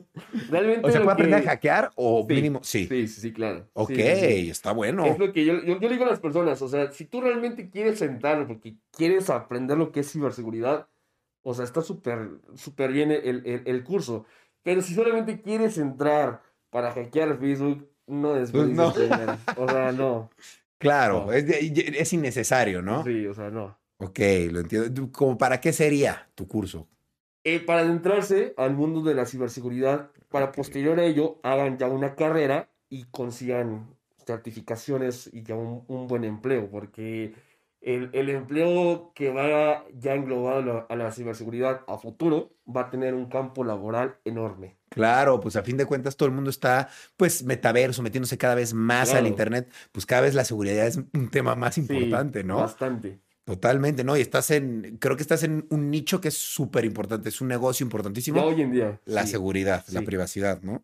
Realmente. 0.51 0.87
O 0.87 0.91
sea, 0.91 1.03
¿puede 1.03 1.13
aprender 1.13 1.41
a 1.41 1.51
hackear 1.51 1.91
o 1.97 2.27
mínimo? 2.27 2.61
Sí. 2.63 2.87
Sí, 2.87 3.09
sí, 3.09 3.33
claro. 3.33 3.69
Ok, 3.75 3.91
está 3.91 4.73
bueno. 4.73 5.05
Es 5.05 5.19
lo 5.19 5.33
que 5.33 5.45
yo, 5.45 5.63
yo, 5.63 5.89
digo 5.89 6.05
a 6.05 6.09
las 6.09 6.21
personas, 6.21 6.61
o 6.63 6.69
sea, 6.69 6.91
si 6.93 7.05
tú 7.05 7.21
realmente 7.21 7.71
quieres 7.71 8.01
entrar 8.03 8.47
porque 8.47 8.77
quieres 8.93 9.31
aprender 9.31 9.77
lo 9.77 9.93
que 9.93 10.01
es 10.01 10.11
ciberseguridad, 10.11 10.89
o 11.43 11.53
sea, 11.55 11.65
está 11.65 11.83
súper, 11.83 12.31
súper 12.55 12.93
bien 12.93 13.11
el, 13.11 13.43
el, 13.45 13.63
el, 13.67 13.85
curso. 13.85 14.25
Pero 14.63 14.81
si 14.81 14.95
solamente 14.95 15.43
quieres 15.43 15.77
entrar 15.77 16.43
para 16.71 16.93
hackear 16.93 17.39
Facebook, 17.39 17.91
no 18.07 18.37
es 18.37 18.51
pues 18.51 18.69
no. 18.69 18.89
O 19.57 19.69
sea, 19.69 19.93
no. 19.93 20.31
Claro, 20.79 21.33
Es, 21.33 21.45
es 21.49 22.13
innecesario, 22.13 22.83
¿no? 22.83 23.05
Sí, 23.05 23.27
o 23.27 23.35
sea, 23.35 23.51
no. 23.51 23.79
Ok, 23.99 24.19
lo 24.51 24.61
entiendo. 24.61 25.09
¿Cómo 25.13 25.39
para 25.39 25.61
qué 25.61 25.73
sería 25.73 26.29
tu 26.35 26.49
curso? 26.49 26.89
Eh, 27.47 27.61
para 27.61 27.81
adentrarse 27.81 28.55
al 28.57 28.75
mundo 28.75 29.03
de 29.03 29.15
la 29.15 29.27
ciberseguridad, 29.27 30.11
para 30.31 30.51
posterior 30.51 30.99
a 30.99 31.05
ello 31.05 31.39
hagan 31.43 31.77
ya 31.77 31.89
una 31.89 32.15
carrera 32.15 32.71
y 32.89 33.05
consigan 33.05 33.95
certificaciones 34.25 35.29
y 35.31 35.43
ya 35.43 35.55
un, 35.55 36.07
buen 36.09 36.25
empleo, 36.25 36.71
porque 36.71 37.35
el, 37.83 38.09
el, 38.15 38.31
empleo 38.31 39.13
que 39.15 39.31
va 39.31 39.85
ya 39.93 40.15
englobado 40.15 40.87
a 40.89 40.97
la, 40.97 41.13
ciberseguridad 41.13 41.83
a 41.87 41.99
futuro 41.99 42.55
va 42.67 42.83
a 42.83 42.91
tener 42.91 43.13
un 43.13 43.27
campo 43.27 43.63
laboral 43.63 44.17
enorme. 44.25 44.79
Claro, 44.89 45.39
pues 45.41 45.57
a 45.57 45.63
fin 45.63 45.77
de 45.77 45.85
cuentas 45.85 46.17
todo 46.17 46.29
el 46.29 46.35
mundo 46.35 46.49
está, 46.49 46.89
pues, 47.19 47.45
metaverso, 47.45 48.03
metiéndose 48.03 48.39
cada 48.39 48.55
vez 48.55 48.73
más 48.73 49.13
al 49.13 49.27
Internet, 49.27 49.71
pues 49.93 50.07
cada 50.07 50.23
vez 50.23 50.35
la 50.35 50.45
seguridad 50.45 50.87
es 50.87 50.97
un 50.97 51.29
tema 51.31 51.57
más 51.57 51.77
importante, 51.77 52.43
¿no? 52.43 52.57
Bastante. 52.57 53.21
Totalmente, 53.45 54.05
¿no? 54.05 54.17
Y 54.17 54.23
estás 54.23 54.51
en, 54.51 54.97
creo 54.99 55.17
que 55.17 55.23
estás 55.23 55.43
en 55.43 55.67
un 55.69 55.91
nicho 55.91 56.21
que 56.21 56.29
es 56.29 56.37
súper 56.37 56.87
importante, 56.87 57.29
es 57.29 57.43
un 57.43 57.49
negocio 57.49 57.85
importantísimo. 57.85 58.43
hoy 58.43 58.63
en 58.63 58.73
día. 58.73 59.01
La 59.05 59.27
seguridad, 59.27 59.85
la 59.93 60.01
privacidad, 60.01 60.63
¿no? 60.63 60.83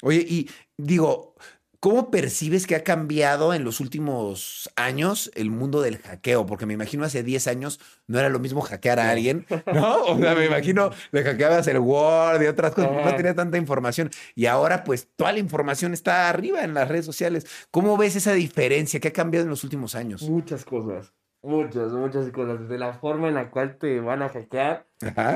Oye, 0.00 0.24
y 0.26 0.48
digo, 0.78 1.34
¿cómo 1.80 2.10
percibes 2.10 2.66
que 2.66 2.74
ha 2.74 2.84
cambiado 2.84 3.52
en 3.52 3.64
los 3.64 3.80
últimos 3.80 4.70
años 4.76 5.30
el 5.34 5.50
mundo 5.50 5.82
del 5.82 5.98
hackeo? 5.98 6.46
Porque 6.46 6.64
me 6.64 6.72
imagino 6.72 7.04
hace 7.04 7.22
10 7.22 7.48
años 7.48 7.80
no 8.06 8.18
era 8.18 8.30
lo 8.30 8.38
mismo 8.38 8.62
hackear 8.62 8.98
a 8.98 9.10
alguien, 9.10 9.44
¿no? 9.74 10.04
O 10.04 10.18
sea, 10.18 10.34
me 10.34 10.46
imagino 10.46 10.90
le 11.12 11.22
hackeabas 11.22 11.66
el 11.66 11.80
Word 11.80 12.40
y 12.40 12.46
otras 12.46 12.72
cosas, 12.72 12.92
no 12.92 13.14
tenía 13.14 13.34
tanta 13.34 13.58
información. 13.58 14.08
Y 14.34 14.46
ahora, 14.46 14.84
pues, 14.84 15.08
toda 15.16 15.32
la 15.32 15.38
información 15.38 15.92
está 15.92 16.30
arriba 16.30 16.64
en 16.64 16.72
las 16.72 16.88
redes 16.88 17.04
sociales. 17.04 17.46
¿Cómo 17.70 17.98
ves 17.98 18.16
esa 18.16 18.32
diferencia? 18.32 19.00
¿Qué 19.00 19.08
ha 19.08 19.12
cambiado 19.12 19.44
en 19.44 19.50
los 19.50 19.64
últimos 19.64 19.94
años? 19.94 20.22
Muchas 20.22 20.64
cosas 20.64 21.12
Muchas, 21.44 21.92
muchas 21.92 22.30
cosas. 22.30 22.60
Desde 22.60 22.78
la 22.78 22.94
forma 22.94 23.28
en 23.28 23.34
la 23.34 23.50
cual 23.50 23.76
te 23.76 24.00
van 24.00 24.22
a 24.22 24.30
hackear 24.30 24.86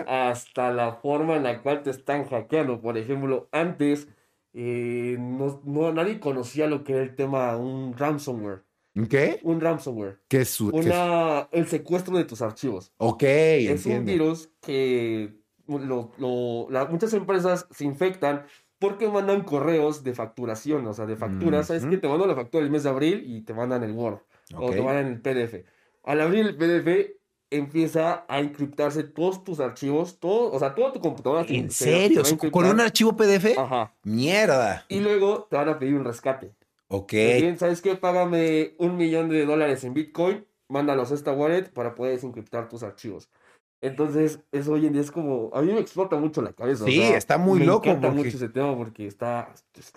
hasta 0.07 0.73
la 0.73 0.95
forma 0.95 1.37
en 1.37 1.43
la 1.43 1.63
cual 1.63 1.83
te 1.83 1.91
están 1.91 2.25
hackeando. 2.25 2.81
Por 2.81 2.97
ejemplo, 2.97 3.49
antes 3.53 4.09
eh, 4.55 5.17
no, 5.21 5.61
no, 5.65 5.93
nadie 5.93 6.19
conocía 6.19 6.67
lo 6.67 6.83
que 6.83 6.95
era 6.95 7.03
el 7.03 7.15
tema 7.15 7.57
un 7.57 7.95
ransomware. 7.97 8.65
¿Qué? 9.09 9.39
Un 9.43 9.61
ransomware. 9.61 10.19
¿Qué 10.29 10.41
es, 10.41 10.61
Una, 10.61 11.49
El 11.53 11.67
secuestro 11.67 12.17
de 12.17 12.25
tus 12.25 12.43
archivos. 12.43 12.93
Ok, 12.97 13.23
Es 13.23 13.87
un 13.87 14.05
virus 14.05 14.51
que 14.61 15.37
lo, 15.67 16.13
muchas 16.91 17.13
empresas 17.13 17.69
se 17.71 17.85
infectan 17.85 18.47
porque 18.79 19.09
mandan 19.09 19.43
correos 19.43 20.03
de 20.05 20.15
facturación, 20.15 20.87
o 20.87 20.95
sea, 20.95 21.05
de 21.05 21.17
facturas. 21.17 21.67
¿Sabes 21.67 21.85
que 21.85 21.99
Te 21.99 22.09
mandan 22.09 22.29
la 22.29 22.35
factura 22.35 22.63
del 22.63 22.73
mes 22.73 22.85
de 22.85 22.91
abril 22.91 23.25
y 23.27 23.43
te 23.43 23.53
mandan 23.53 23.83
el 23.83 23.93
Word 23.93 24.21
o 24.57 24.71
te 24.71 24.81
mandan 24.81 25.07
el 25.07 25.21
PDF. 25.21 25.65
Al 26.09 26.23
abrir 26.23 26.47
el 26.47 26.57
PDF, 26.57 27.11
empieza 27.51 28.25
a 28.29 28.41
encriptarse 28.41 29.05
todos 29.05 29.45
tus 29.45 29.61
archivos, 29.61 30.19
todo, 30.19 30.51
o 30.51 30.59
sea, 30.59 30.75
todo 30.75 30.91
tu 30.91 31.01
computadora. 31.01 31.45
¿En 31.47 31.71
serio? 31.71 32.23
¿Con 32.51 32.65
un 32.65 32.81
archivo 32.81 33.15
PDF? 33.15 33.59
Ajá. 33.59 33.95
Mierda. 34.05 34.87
Y 34.89 35.01
luego 35.01 35.47
te 35.51 35.57
van 35.57 35.69
a 35.69 35.79
pedir 35.79 35.97
un 35.97 36.07
rescate. 36.07 36.55
Ok. 36.89 37.13
Bien, 37.13 37.59
¿sabes 37.59 37.83
qué? 37.83 37.95
Págame 37.95 38.75
un 38.79 38.97
millón 38.97 39.29
de 39.29 39.45
dólares 39.45 39.85
en 39.85 39.93
Bitcoin, 39.93 40.47
mándalos 40.69 41.13
a 41.13 41.15
esta 41.15 41.33
wallet 41.33 41.65
para 41.65 41.95
poder 41.95 42.15
desencriptar 42.15 42.71
tus 42.71 42.83
archivos. 42.83 43.29
Entonces, 43.81 44.41
eso 44.51 44.72
hoy 44.72 44.87
en 44.87 44.93
día 44.93 45.03
es 45.03 45.12
como, 45.12 45.51
a 45.55 45.62
mí 45.62 45.72
me 45.72 45.79
explota 45.79 46.16
mucho 46.16 46.43
la 46.43 46.53
cabeza. 46.53 46.85
Sí, 46.85 47.01
está 47.01 47.39
muy 47.39 47.61
loco. 47.61 47.87
Me 47.87 47.93
encanta 47.93 48.11
mucho 48.11 48.37
ese 48.37 48.49
tema 48.49 48.76
porque 48.76 49.07
está, 49.07 49.55
es, 49.79 49.93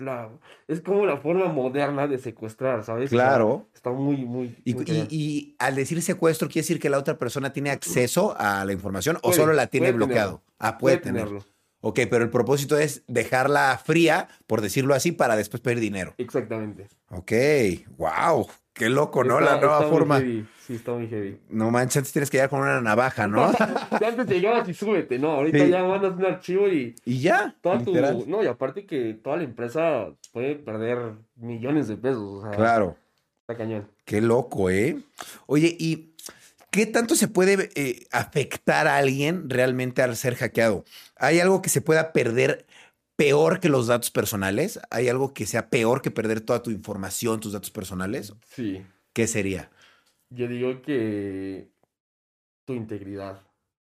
es 0.67 0.81
como 0.81 1.05
la 1.07 1.17
forma 1.17 1.47
moderna 1.47 2.05
de 2.07 2.19
secuestrar, 2.19 2.83
¿sabes? 2.83 3.09
Claro. 3.09 3.67
está 3.73 3.89
muy, 3.89 4.17
muy... 4.25 4.55
Y, 4.63 5.55
al 5.57 5.75
decir 5.75 6.01
secuestro, 6.03 6.47
¿quiere 6.47 6.61
decir 6.61 6.79
que 6.79 6.89
la 6.89 6.99
otra 6.99 7.17
persona 7.17 7.53
tiene 7.53 7.71
acceso 7.71 8.35
a 8.37 8.63
la 8.65 8.71
información 8.71 9.17
o 9.23 9.33
solo 9.33 9.53
la 9.53 9.65
tiene 9.65 9.91
bloqueado? 9.91 10.43
Ah, 10.59 10.77
puede, 10.77 10.97
tenerlo. 10.97 11.43
Ok, 11.81 12.01
pero 12.09 12.23
el 12.23 12.29
propósito 12.29 12.77
es 12.77 13.03
dejarla 13.07 13.79
fría, 13.83 14.27
por 14.45 14.61
decirlo 14.61 14.93
así, 14.93 15.11
para 15.11 15.35
después 15.35 15.61
pedir 15.61 15.79
dinero. 15.79 16.13
Exactamente. 16.19 16.87
Ok, 17.09 17.31
wow, 17.97 18.47
qué 18.73 18.87
loco, 18.87 19.23
¿no? 19.23 19.39
la 19.39 19.57
nueva 19.57 19.81
forma. 19.89 20.19
Sí, 20.19 20.45
está 20.75 20.93
muy 20.93 21.07
heavy. 21.07 21.39
No 21.49 21.71
manches, 21.71 21.97
antes 21.97 22.13
tienes 22.13 22.29
que 22.29 22.37
llegar 22.37 22.51
con 22.51 22.61
una 22.61 22.79
navaja, 22.81 23.27
¿no? 23.27 23.45
antes 23.91 24.27
te 24.27 24.35
llegabas 24.35 24.69
y 24.69 24.75
súbete, 24.75 25.17
¿no? 25.17 25.31
Ahorita 25.31 25.65
ya 25.65 25.83
mandas 25.83 26.13
un 26.13 26.25
archivo 26.25 26.67
y. 26.67 26.95
Y 27.03 27.19
ya. 27.19 27.55
Toda 27.61 27.83
tu... 27.83 27.93
No, 28.27 28.43
y 28.43 28.47
aparte 28.47 28.85
que 28.85 29.15
toda 29.15 29.37
la 29.37 29.43
empresa 29.43 30.13
puede 30.31 30.55
perder 30.55 31.13
millones 31.35 31.87
de 31.87 31.97
pesos. 31.97 32.45
claro. 32.55 32.95
Está 33.41 33.57
cañón. 33.57 33.87
Qué 34.05 34.21
loco, 34.21 34.69
¿eh? 34.69 34.99
Oye, 35.47 35.75
y 35.79 36.10
¿Qué 36.71 36.85
tanto 36.85 37.15
se 37.15 37.27
puede 37.27 37.69
eh, 37.75 38.07
afectar 38.11 38.87
a 38.87 38.95
alguien 38.97 39.49
realmente 39.49 40.01
al 40.01 40.15
ser 40.15 40.35
hackeado? 40.35 40.85
¿Hay 41.17 41.41
algo 41.41 41.61
que 41.61 41.69
se 41.69 41.81
pueda 41.81 42.13
perder 42.13 42.65
peor 43.17 43.59
que 43.59 43.67
los 43.67 43.87
datos 43.87 44.09
personales? 44.09 44.79
¿Hay 44.89 45.09
algo 45.09 45.33
que 45.33 45.45
sea 45.45 45.69
peor 45.69 46.01
que 46.01 46.11
perder 46.11 46.39
toda 46.39 46.63
tu 46.63 46.71
información, 46.71 47.41
tus 47.41 47.51
datos 47.51 47.71
personales? 47.71 48.33
Sí. 48.47 48.81
¿Qué 49.11 49.27
sería? 49.27 49.69
Yo 50.29 50.47
digo 50.47 50.81
que 50.81 51.69
tu 52.63 52.73
integridad. 52.73 53.41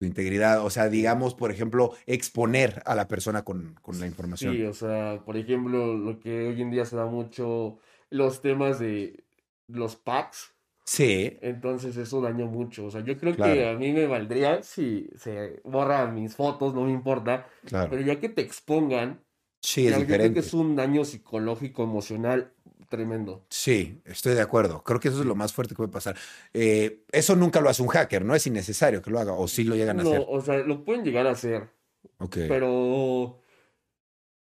Tu 0.00 0.06
integridad, 0.06 0.64
o 0.64 0.70
sea, 0.70 0.88
digamos, 0.88 1.34
por 1.34 1.50
ejemplo, 1.50 1.92
exponer 2.06 2.82
a 2.86 2.94
la 2.94 3.06
persona 3.06 3.44
con, 3.44 3.74
con 3.82 4.00
la 4.00 4.06
información. 4.06 4.54
Sí, 4.56 4.62
o 4.62 4.72
sea, 4.72 5.22
por 5.26 5.36
ejemplo, 5.36 5.94
lo 5.94 6.18
que 6.18 6.48
hoy 6.48 6.62
en 6.62 6.70
día 6.70 6.86
se 6.86 6.96
da 6.96 7.04
mucho, 7.04 7.78
los 8.08 8.40
temas 8.40 8.78
de 8.78 9.24
los 9.68 9.96
packs 9.96 10.51
Sí. 10.84 11.38
Entonces 11.40 11.96
eso 11.96 12.20
dañó 12.20 12.46
mucho. 12.46 12.86
O 12.86 12.90
sea, 12.90 13.02
yo 13.02 13.16
creo 13.18 13.36
que 13.36 13.68
a 13.68 13.74
mí 13.74 13.92
me 13.92 14.06
valdría 14.06 14.62
si 14.62 15.08
se 15.16 15.60
borran 15.64 16.14
mis 16.14 16.34
fotos, 16.34 16.74
no 16.74 16.82
me 16.82 16.92
importa. 16.92 17.46
Claro. 17.64 17.90
Pero 17.90 18.02
ya 18.02 18.18
que 18.18 18.28
te 18.28 18.42
expongan, 18.42 19.22
sí, 19.60 19.86
es 19.86 19.96
diferente. 19.96 20.16
creo 20.16 20.34
que 20.34 20.40
es 20.40 20.54
un 20.54 20.76
daño 20.76 21.04
psicológico, 21.04 21.84
emocional 21.84 22.52
tremendo. 22.88 23.46
Sí, 23.48 24.02
estoy 24.04 24.34
de 24.34 24.42
acuerdo. 24.42 24.82
Creo 24.82 25.00
que 25.00 25.08
eso 25.08 25.20
es 25.20 25.26
lo 25.26 25.34
más 25.34 25.52
fuerte 25.54 25.72
que 25.72 25.78
puede 25.78 25.90
pasar. 25.90 26.14
Eh, 26.52 27.04
eso 27.10 27.34
nunca 27.36 27.62
lo 27.62 27.70
hace 27.70 27.80
un 27.80 27.88
hacker, 27.88 28.22
¿no? 28.22 28.34
Es 28.34 28.46
innecesario 28.46 29.00
que 29.00 29.10
lo 29.10 29.18
haga, 29.18 29.32
o 29.32 29.48
sí 29.48 29.64
lo 29.64 29.74
llegan 29.74 29.98
a 29.98 30.02
hacer. 30.02 30.18
No, 30.18 30.26
o 30.26 30.40
sea, 30.42 30.58
lo 30.58 30.84
pueden 30.84 31.02
llegar 31.02 31.26
a 31.26 31.30
hacer. 31.30 31.70
Ok. 32.18 32.36
Pero 32.48 33.40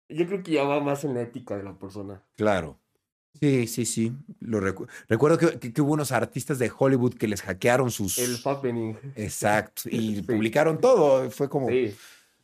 yo 0.09 0.27
creo 0.27 0.43
que 0.43 0.53
ya 0.53 0.65
va 0.65 0.81
más 0.81 1.05
en 1.05 1.15
la 1.15 1.23
ética 1.23 1.57
de 1.57 1.63
la 1.63 1.79
persona. 1.79 2.23
Claro. 2.37 2.79
Sí, 3.41 3.67
sí, 3.67 3.85
sí. 3.85 4.13
Lo 4.41 4.61
recuerdo 4.61 5.39
que, 5.39 5.81
hubo 5.81 5.93
unos 5.93 6.13
artistas 6.13 6.59
de 6.59 6.71
Hollywood 6.77 7.15
que 7.15 7.29
les 7.29 7.43
hackearon 7.43 7.91
sus. 7.91 8.19
El 8.19 8.37
happening. 8.45 8.95
Exacto. 9.15 9.83
Y 9.91 10.23
publicaron 10.23 10.81
todo. 10.81 11.31
Fue 11.31 11.49
como. 11.49 11.69
Sí. 11.69 11.95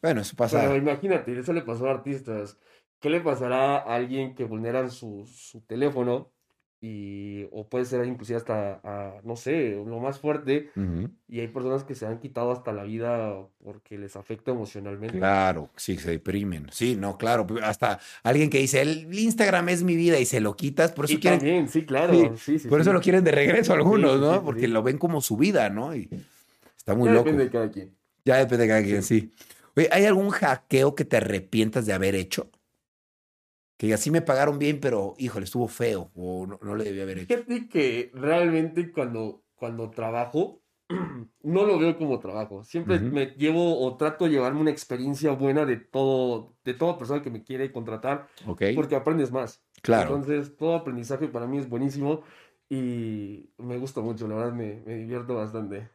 Bueno, 0.01 0.21
eso 0.21 0.35
pasa. 0.37 0.61
Pero 0.61 0.77
imagínate, 0.77 1.39
eso 1.39 1.53
le 1.53 1.63
pasó 1.63 1.87
a 1.87 1.93
artistas. 1.93 2.59
¿Qué 3.01 3.11
le 3.11 3.21
pasará 3.21 3.79
a 3.79 3.95
alguien 3.95 4.35
que 4.35 4.45
vulneran 4.45 4.91
su, 4.91 5.27
su 5.27 5.61
teléfono 5.63 6.33
y, 6.85 7.47
o 7.53 7.69
puede 7.69 7.85
ser 7.85 8.05
inclusive 8.05 8.37
hasta, 8.37 9.21
no 9.23 9.37
sé, 9.37 9.81
lo 9.87 10.01
más 10.01 10.19
fuerte, 10.19 10.71
y 11.29 11.39
hay 11.39 11.47
personas 11.47 11.85
que 11.85 11.95
se 11.95 12.07
han 12.07 12.19
quitado 12.19 12.51
hasta 12.51 12.73
la 12.73 12.83
vida 12.83 13.37
porque 13.63 13.97
les 13.97 14.17
afecta 14.17 14.51
emocionalmente. 14.51 15.17
Claro, 15.17 15.71
sí, 15.77 15.97
se 15.97 16.11
deprimen. 16.11 16.67
Sí, 16.73 16.97
no, 16.97 17.17
claro, 17.17 17.47
hasta 17.63 18.01
alguien 18.25 18.51
que 18.51 18.59
dice, 18.59 18.83
el 18.83 19.17
Instagram 19.17 19.69
es 19.69 19.85
mi 19.85 19.95
vida 19.95 20.19
y 20.19 20.25
se 20.25 20.41
lo 20.41 20.57
quitas, 20.57 20.91
por 20.91 21.05
eso 21.05 21.21
quieren... 21.21 21.39
También, 21.39 21.69
sí, 21.69 21.87
claro. 21.87 22.37
Sí, 22.37 22.59
por 22.69 22.81
eso 22.81 22.93
lo 22.93 23.01
quieren 23.01 23.23
de 23.23 23.31
regreso 23.31 23.73
algunos, 23.75 24.21
¿no? 24.21 24.43
porque 24.43 24.67
lo 24.67 24.83
ven 24.83 24.99
como 24.99 25.21
su 25.21 25.37
vida, 25.37 25.71
¿no? 25.71 25.95
Y 25.95 26.09
está 26.77 26.97
muy 26.97 27.07
ya 27.07 27.15
loco. 27.15 27.27
Depende 27.27 27.45
de 27.45 27.51
cada 27.51 27.71
quien. 27.71 27.95
Ya 28.25 28.39
depende 28.39 28.65
de 28.65 28.69
cada 28.69 28.83
quien, 28.83 29.05
sí. 29.05 29.33
Oye, 29.77 29.89
¿hay 29.93 30.05
algún 30.05 30.31
hackeo 30.31 30.97
que 30.97 31.05
te 31.05 31.19
arrepientas 31.19 31.87
de 31.87 31.93
haber 31.93 32.17
hecho? 32.17 32.51
Que 33.89 33.95
así 33.95 34.13
me 34.13 34.23
pagaron 34.23 34.61
bien, 34.61 34.79
pero 34.79 35.15
híjole, 35.19 35.45
estuvo 35.45 35.67
feo 35.67 36.13
o 36.15 36.47
no, 36.47 36.77
le 36.77 36.85
debía 36.85 37.03
haber 37.03 37.19
hecho. 37.19 37.35
Fíjate 37.35 37.69
que 37.69 38.13
realmente 38.15 38.93
cuando, 38.93 39.43
cuando 39.57 39.91
trabajo, 39.91 40.63
no 41.43 41.67
lo 41.67 41.81
veo 41.81 41.99
como 41.99 42.21
trabajo. 42.21 42.63
Siempre 42.63 43.01
me 43.01 43.35
llevo 43.37 43.85
o 43.85 43.97
trato 43.97 44.27
de 44.27 44.31
llevarme 44.31 44.61
una 44.61 44.71
experiencia 44.71 45.33
buena 45.33 45.65
de 45.65 45.79
todo, 45.79 46.55
de 46.63 46.75
toda 46.75 46.97
persona 46.97 47.23
que 47.23 47.31
me 47.31 47.43
quiere 47.43 47.73
contratar, 47.73 48.29
porque 48.77 48.95
aprendes 48.95 49.33
más. 49.33 49.65
Claro. 49.83 50.15
Entonces, 50.15 50.57
todo 50.57 50.77
aprendizaje 50.77 51.27
para 51.27 51.49
mí 51.49 51.59
es 51.59 51.69
buenísimo 51.69 52.23
y 52.71 53.51
me 53.59 53.79
gusta 53.79 54.01
mucho, 54.01 54.29
la 54.29 54.37
verdad 54.37 54.53
me, 54.53 54.81
me 54.87 54.95
divierto 54.95 55.35
bastante. 55.35 55.89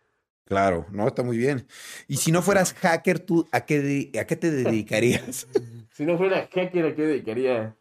Claro, 0.43 0.85
no, 0.91 1.07
está 1.07 1.23
muy 1.23 1.37
bien. 1.37 1.67
Y 2.09 2.17
si 2.17 2.33
no 2.33 2.41
fueras 2.41 2.73
hacker, 2.73 3.19
¿tú 3.19 3.47
a 3.53 3.61
qué, 3.61 4.11
a 4.19 4.25
qué 4.25 4.35
te 4.35 4.51
dedicarías? 4.51 5.47
Si 5.97 6.05
no 6.05 6.15
fuera 6.15 6.47
hacker, 6.53 6.85
¿a 6.85 6.93
qué 6.93 7.01
dedicaría? 7.07 7.75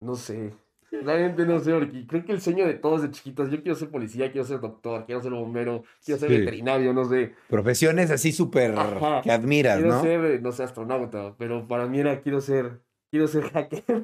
No 0.00 0.16
sé. 0.16 0.52
Realmente 0.90 1.46
no 1.46 1.60
sé, 1.60 1.72
porque 1.72 2.04
creo 2.04 2.24
que 2.24 2.32
el 2.32 2.40
sueño 2.40 2.66
de 2.66 2.74
todos 2.74 3.02
de 3.02 3.12
chiquitos, 3.12 3.48
yo 3.48 3.62
quiero 3.62 3.76
ser 3.76 3.90
policía, 3.90 4.32
quiero 4.32 4.44
ser 4.44 4.58
doctor, 4.58 5.06
quiero 5.06 5.22
ser 5.22 5.30
bombero, 5.30 5.84
quiero 6.04 6.18
ser 6.18 6.30
veterinario, 6.30 6.92
no 6.92 7.04
sé. 7.04 7.32
Profesiones 7.48 8.10
así 8.10 8.32
súper 8.32 8.74
que 9.22 9.30
admiras, 9.30 9.80
¿no? 9.80 10.00
Quiero 10.00 10.02
ser, 10.02 10.42
no 10.42 10.50
sé, 10.50 10.64
astronauta, 10.64 11.36
pero 11.38 11.68
para 11.68 11.86
mí 11.86 12.00
era, 12.00 12.22
quiero 12.22 12.40
ser, 12.40 12.80
quiero 13.08 13.28
ser 13.28 13.44
hacker. 13.44 13.84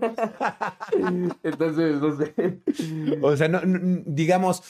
Entonces, 1.43 2.01
no 2.01 2.17
sé. 2.17 2.61
O 3.21 3.37
sea, 3.37 3.49
no, 3.49 3.63
digamos, 4.07 4.63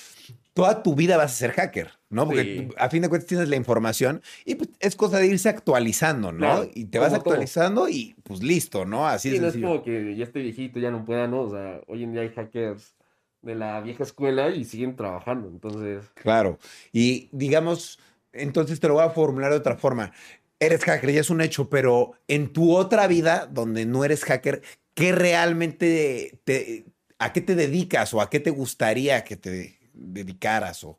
toda 0.57 0.83
tu 0.83 0.95
vida 0.95 1.19
vas 1.19 1.33
a 1.33 1.35
ser 1.35 1.53
hacker, 1.53 1.91
¿no? 2.09 2.25
Porque 2.25 2.71
a 2.79 2.89
fin 2.89 3.03
de 3.03 3.11
cuentas 3.11 3.29
tienes 3.29 3.51
la 3.51 3.57
información 3.57 4.23
y 4.47 4.55
pues, 4.55 4.71
es 4.81 4.97
cosa 4.97 5.19
de 5.19 5.27
irse 5.27 5.51
actualizando, 5.51 6.33
¿no? 6.33 6.65
y 6.75 6.87
te 6.87 6.99
vas 6.99 7.13
actualizando 7.13 7.91
y 7.91 8.17
pues 8.23 8.43
listo, 8.43 8.87
¿no? 8.87 9.07
Así 9.07 9.31
sí, 9.31 9.39
no 9.39 9.49
es 9.49 9.55
como 9.59 9.83
que 9.83 10.17
ya 10.17 10.25
estoy 10.25 10.45
viejito, 10.45 10.81
ya 10.81 10.91
no 10.91 11.05
pueda, 11.05 11.29
¿no? 11.29 11.43
O 11.43 11.51
sea, 11.51 11.83
hoy 11.89 12.05
en 12.05 12.13
día 12.13 12.23
hay 12.23 12.31
hackers 12.31 12.97
de 13.43 13.55
la 13.55 13.83
vieja 13.83 14.03
escuela 14.03 14.49
y 14.49 14.65
siguen 14.65 14.97
trabajando, 14.97 15.47
entonces. 15.47 16.07
Claro. 16.15 16.59
Y 16.91 17.29
digamos, 17.33 17.99
entonces 18.33 18.81
te 18.81 18.89
lo 18.89 18.95
voy 18.95 19.05
a 19.05 19.11
formular 19.11 19.51
de 19.51 19.59
otra 19.59 19.77
forma. 19.77 20.13
Eres 20.59 20.83
hacker, 20.85 21.13
ya 21.13 21.21
es 21.21 21.29
un 21.29 21.43
hecho, 21.43 21.69
pero 21.69 22.13
en 22.29 22.51
tu 22.51 22.75
otra 22.75 23.07
vida, 23.09 23.47
donde 23.47 23.85
no 23.85 24.07
eres 24.07 24.25
hacker, 24.25 24.63
¿qué 24.95 25.13
realmente 25.13 26.41
te, 26.45 26.87
a 27.19 27.35
qué 27.35 27.43
te 27.43 27.55
dedicas 27.55 28.15
o 28.15 28.23
a 28.23 28.31
qué 28.31 28.41
te 28.41 28.49
gustaría 28.49 29.23
que 29.23 29.37
te 29.37 29.77
dedicaras 30.17 30.83
o 30.85 30.99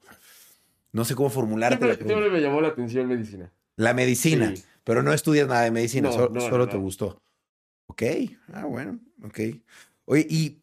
no 0.93 1.05
sé 1.05 1.15
cómo 1.15 1.29
formularte. 1.29 1.95
Siempre, 1.95 2.29
me 2.29 2.39
llamó 2.39 2.61
la 2.61 2.69
atención 2.69 3.07
medicina. 3.07 3.51
La 3.75 3.93
medicina, 3.93 4.53
pero 4.83 5.03
no 5.03 5.13
estudias 5.13 5.47
nada 5.47 5.61
de 5.61 5.71
medicina, 5.71 6.11
solo, 6.11 6.67
te 6.67 6.77
gustó. 6.77 7.21
Ok, 7.87 8.03
ah, 8.53 8.65
bueno, 8.65 8.99
ok. 9.23 9.39
Oye, 10.05 10.25
y 10.29 10.61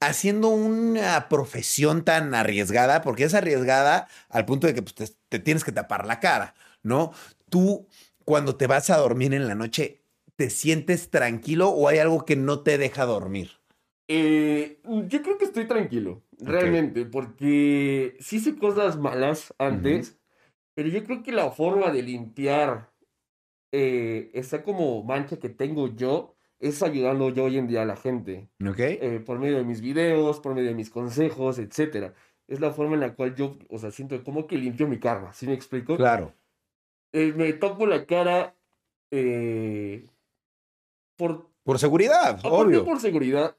haciendo 0.00 0.48
una 0.48 1.28
profesión 1.28 2.04
tan 2.04 2.34
arriesgada, 2.34 3.02
porque 3.02 3.24
es 3.24 3.34
arriesgada 3.34 4.08
al 4.28 4.44
punto 4.44 4.66
de 4.66 4.74
que 4.74 4.82
pues, 4.82 4.94
te, 4.94 5.08
te, 5.28 5.38
tienes 5.38 5.64
que 5.64 5.72
tapar 5.72 6.06
la 6.06 6.20
cara, 6.20 6.54
¿no? 6.82 7.12
Tú, 7.50 7.88
cuando 8.24 8.56
te 8.56 8.66
vas 8.66 8.90
a 8.90 8.98
dormir 8.98 9.34
en 9.34 9.48
la 9.48 9.54
noche, 9.54 10.02
¿te 10.36 10.50
sientes 10.50 11.10
tranquilo 11.10 11.70
o 11.70 11.88
hay 11.88 11.98
algo 11.98 12.24
que 12.24 12.36
no 12.36 12.60
te 12.60 12.78
deja 12.78 13.06
dormir? 13.06 13.57
Eh, 14.08 14.80
yo 15.06 15.22
creo 15.22 15.36
que 15.36 15.44
estoy 15.44 15.66
tranquilo, 15.66 16.22
realmente, 16.38 17.04
porque 17.04 18.16
sí 18.20 18.36
hice 18.36 18.56
cosas 18.56 18.98
malas 18.98 19.54
antes, 19.58 20.18
pero 20.74 20.88
yo 20.88 21.04
creo 21.04 21.22
que 21.22 21.32
la 21.32 21.50
forma 21.50 21.90
de 21.90 22.02
limpiar 22.02 22.90
eh, 23.72 24.30
esa 24.32 24.62
como 24.62 25.02
mancha 25.02 25.38
que 25.38 25.50
tengo 25.50 25.94
yo 25.94 26.34
es 26.58 26.82
ayudando 26.82 27.30
yo 27.30 27.44
hoy 27.44 27.58
en 27.58 27.68
día 27.68 27.82
a 27.82 27.86
la 27.86 27.96
gente. 27.96 28.48
Ok. 28.66 28.78
Eh, 28.78 29.22
por 29.24 29.38
medio 29.38 29.58
de 29.58 29.64
mis 29.64 29.80
videos, 29.80 30.40
por 30.40 30.54
medio 30.54 30.68
de 30.68 30.74
mis 30.74 30.90
consejos, 30.90 31.58
etcétera. 31.58 32.14
Es 32.46 32.60
la 32.60 32.72
forma 32.72 32.94
en 32.94 33.00
la 33.00 33.14
cual 33.14 33.34
yo, 33.34 33.58
o 33.68 33.78
sea, 33.78 33.90
siento 33.90 34.22
como 34.24 34.46
que 34.46 34.56
limpio 34.56 34.88
mi 34.88 34.98
karma, 34.98 35.32
¿sí 35.32 35.46
me 35.46 35.52
explico? 35.52 35.96
Claro. 35.96 36.32
Eh, 37.12 37.32
me 37.36 37.52
toco 37.52 37.86
la 37.86 38.06
cara 38.06 38.56
eh, 39.10 40.06
por... 41.16 41.48
Por 41.62 41.78
seguridad, 41.78 42.40
obvio. 42.44 42.84
por 42.84 43.00
seguridad. 43.00 43.54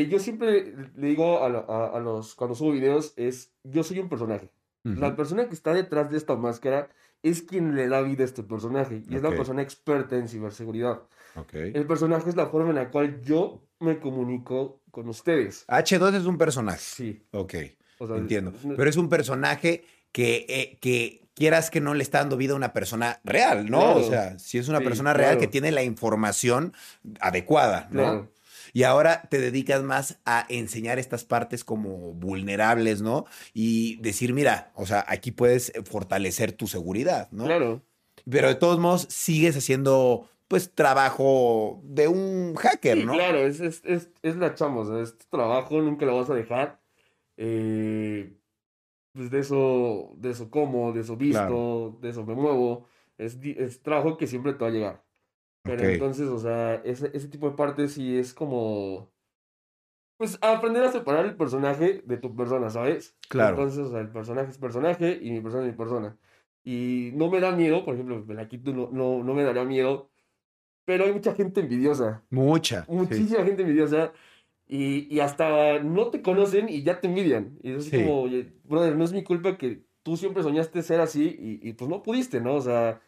Eh, 0.00 0.06
yo 0.08 0.18
siempre 0.18 0.74
le 0.96 1.06
digo 1.08 1.38
a, 1.42 1.46
a- 1.46 1.96
a 1.96 2.00
los, 2.00 2.34
cuando 2.34 2.54
subo 2.54 2.72
videos, 2.72 3.12
es, 3.16 3.52
yo 3.64 3.82
soy 3.82 3.98
un 3.98 4.08
personaje. 4.08 4.50
La 4.82 5.16
persona 5.16 5.48
que 5.48 5.54
está 5.54 5.72
detrás 5.72 6.10
de 6.10 6.18
esta 6.18 6.36
máscara 6.36 6.90
es 7.22 7.40
quien 7.40 7.74
le 7.74 7.88
da 7.88 8.02
vida 8.02 8.22
a 8.22 8.26
este 8.26 8.42
personaje. 8.42 9.02
Y 9.08 9.14
es 9.14 9.22
Ok. 9.24 9.30
la 9.30 9.36
persona 9.36 9.62
experta 9.62 10.16
en 10.16 10.28
ciberseguridad. 10.28 11.00
Ok. 11.36 11.54
El 11.54 11.86
personaje 11.86 12.28
es 12.28 12.36
la 12.36 12.48
forma 12.48 12.68
en 12.68 12.74
la 12.76 12.90
cual 12.90 13.22
yo 13.22 13.62
me 13.80 13.98
comunico 13.98 14.82
con 14.90 15.08
ustedes. 15.08 15.64
H2 15.68 16.14
es 16.16 16.26
un 16.26 16.36
personaje. 16.36 16.80
Sí. 16.80 17.22
Ok. 17.32 17.54
O 17.98 18.06
sea, 18.06 18.16
Entiendo. 18.16 18.52
no- 18.62 18.76
Pero 18.76 18.90
es 18.90 18.96
un 18.98 19.08
personaje 19.08 19.86
que, 20.12 20.44
eh, 20.50 20.76
que 20.82 21.22
quieras 21.34 21.70
que 21.70 21.80
no 21.80 21.94
le 21.94 22.02
está 22.02 22.18
dando 22.18 22.36
vida 22.36 22.52
a 22.52 22.56
una 22.56 22.74
persona 22.74 23.20
real, 23.24 23.70
¿no? 23.70 23.80
Claro. 23.80 23.96
O 24.00 24.02
sea, 24.02 24.38
si 24.38 24.58
es 24.58 24.68
una 24.68 24.80
Sí, 24.80 24.84
persona 24.84 25.14
real 25.14 25.30
claro. 25.30 25.40
que 25.40 25.46
tiene 25.48 25.72
la 25.72 25.82
información 25.82 26.74
adecuada, 27.20 27.88
¿no? 27.90 28.02
Claro. 28.02 28.30
Y 28.74 28.82
ahora 28.82 29.22
te 29.30 29.38
dedicas 29.40 29.82
más 29.82 30.20
a 30.26 30.44
enseñar 30.50 30.98
estas 30.98 31.24
partes 31.24 31.64
como 31.64 32.12
vulnerables, 32.12 33.00
¿no? 33.02 33.24
Y 33.54 33.96
decir, 34.02 34.34
mira, 34.34 34.72
o 34.74 34.84
sea, 34.84 35.04
aquí 35.08 35.30
puedes 35.32 35.72
fortalecer 35.90 36.52
tu 36.52 36.66
seguridad, 36.66 37.28
¿no? 37.32 37.44
Claro. 37.44 37.82
Pero 38.30 38.48
de 38.48 38.56
todos 38.56 38.78
modos 38.80 39.06
sigues 39.10 39.56
haciendo, 39.56 40.28
pues, 40.48 40.74
trabajo 40.74 41.80
de 41.84 42.08
un 42.08 42.54
hacker, 42.56 42.98
Sí, 42.98 43.04
¿no? 43.04 43.12
claro, 43.14 43.38
es, 43.46 43.60
es, 43.60 43.80
es, 43.84 44.10
es 44.22 44.36
la 44.36 44.54
chamba, 44.54 44.82
o 44.82 44.84
sea, 44.86 45.00
es 45.02 45.16
tu 45.18 45.26
trabajo, 45.30 45.80
nunca 45.80 46.04
lo 46.06 46.16
vas 46.16 46.30
a 46.30 46.34
dejar. 46.34 46.80
Eh, 47.36 48.36
pues 49.12 49.30
de 49.30 49.40
eso, 49.40 50.12
de 50.16 50.30
eso 50.30 50.50
como, 50.50 50.92
de 50.92 51.00
eso 51.02 51.16
visto, 51.16 51.38
Claro. 51.40 51.98
de 52.00 52.08
eso 52.10 52.24
me 52.26 52.34
muevo. 52.34 52.88
Es, 53.18 53.38
es 53.42 53.82
trabajo 53.82 54.16
que 54.16 54.26
siempre 54.26 54.54
te 54.54 54.60
va 54.64 54.68
a 54.68 54.72
llegar. 54.72 55.03
Pero 55.64 55.82
Ok. 55.82 55.88
entonces, 55.94 56.28
o 56.28 56.38
sea, 56.38 56.74
ese, 56.84 57.10
ese 57.14 57.28
tipo 57.28 57.48
de 57.50 57.56
partes 57.56 57.92
sí 57.94 58.16
es 58.16 58.32
como. 58.34 59.10
Pues 60.16 60.38
aprender 60.42 60.84
a 60.84 60.92
separar 60.92 61.24
el 61.24 61.36
personaje 61.36 62.02
de 62.04 62.16
tu 62.18 62.36
persona, 62.36 62.70
¿sabes? 62.70 63.16
Claro. 63.28 63.56
Entonces, 63.56 63.80
o 63.86 63.90
sea, 63.90 64.00
el 64.00 64.10
personaje 64.10 64.50
es 64.50 64.58
personaje 64.58 65.18
y 65.20 65.32
mi 65.32 65.40
persona 65.40 65.64
es 65.64 65.72
mi 65.72 65.76
persona. 65.76 66.16
Y 66.62 67.10
no 67.14 67.30
me 67.30 67.40
da 67.40 67.50
miedo, 67.50 67.84
por 67.84 67.94
ejemplo, 67.94 68.24
me 68.24 68.34
la 68.34 68.46
quito, 68.46 68.72
no, 68.72 68.90
no, 68.92 69.24
no 69.24 69.34
me 69.34 69.42
daría 69.42 69.64
miedo. 69.64 70.10
Pero 70.84 71.04
hay 71.04 71.12
mucha 71.12 71.34
gente 71.34 71.60
envidiosa. 71.60 72.22
Mucha. 72.30 72.84
sí. 72.84 72.92
Muchísima 72.92 73.44
gente 73.44 73.62
envidiosa. 73.62 74.12
Y, 74.66 75.12
y 75.14 75.20
hasta 75.20 75.80
no 75.80 76.10
te 76.10 76.22
conocen 76.22 76.68
y 76.68 76.82
ya 76.84 77.00
te 77.00 77.08
envidian. 77.08 77.58
Y 77.62 77.72
es 77.72 77.78
así 77.80 77.90
Sí. 77.90 77.96
como, 78.04 78.28
brother, 78.64 78.96
no 78.96 79.04
es 79.04 79.12
mi 79.12 79.24
culpa 79.24 79.58
que 79.58 79.82
tú 80.02 80.16
siempre 80.16 80.42
soñaste 80.42 80.82
ser 80.82 81.00
así 81.00 81.24
y, 81.38 81.68
y 81.68 81.72
pues 81.72 81.90
no 81.90 82.02
pudiste, 82.02 82.40
¿no? 82.40 82.54
O 82.54 82.60
sea, 82.60 83.00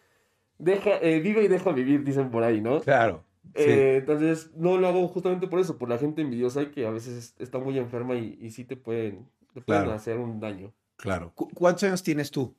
deja, 0.59 0.99
eh, 1.01 1.21
vive 1.21 1.45
y 1.45 1.49
deja 1.49 1.73
vivir, 1.73 2.05
dicen 2.05 2.31
por 2.31 2.43
ahí, 2.45 2.61
¿no? 2.61 2.81
Claro. 2.81 3.25
Sí. 3.55 3.63
Eh, 3.65 3.97
entonces, 3.99 4.51
no 4.57 4.77
lo 4.77 4.87
hago 4.89 5.07
justamente 5.09 5.47
por 5.47 5.61
eso, 5.61 5.79
por 5.79 5.89
la 5.89 5.99
gente 5.99 6.21
envidiosa 6.23 6.71
que 6.71 6.87
a 6.87 6.91
veces 6.91 7.15
es- 7.17 7.35
está 7.39 7.59
muy 7.59 7.79
enferma 7.79 8.15
y, 8.17 8.39
y 8.41 8.51
sí 8.51 8.65
te 8.65 8.77
pueden, 8.77 9.29
te 9.55 9.61
pueden 9.63 9.83
Claro. 9.85 9.93
hacer 9.93 10.19
un 10.19 10.41
daño. 10.41 10.73
Claro. 10.97 11.33
¿Cu- 11.35 11.49
¿Cuántos 11.55 11.85
años 11.85 12.03
tienes 12.03 12.31
tú? 12.31 12.55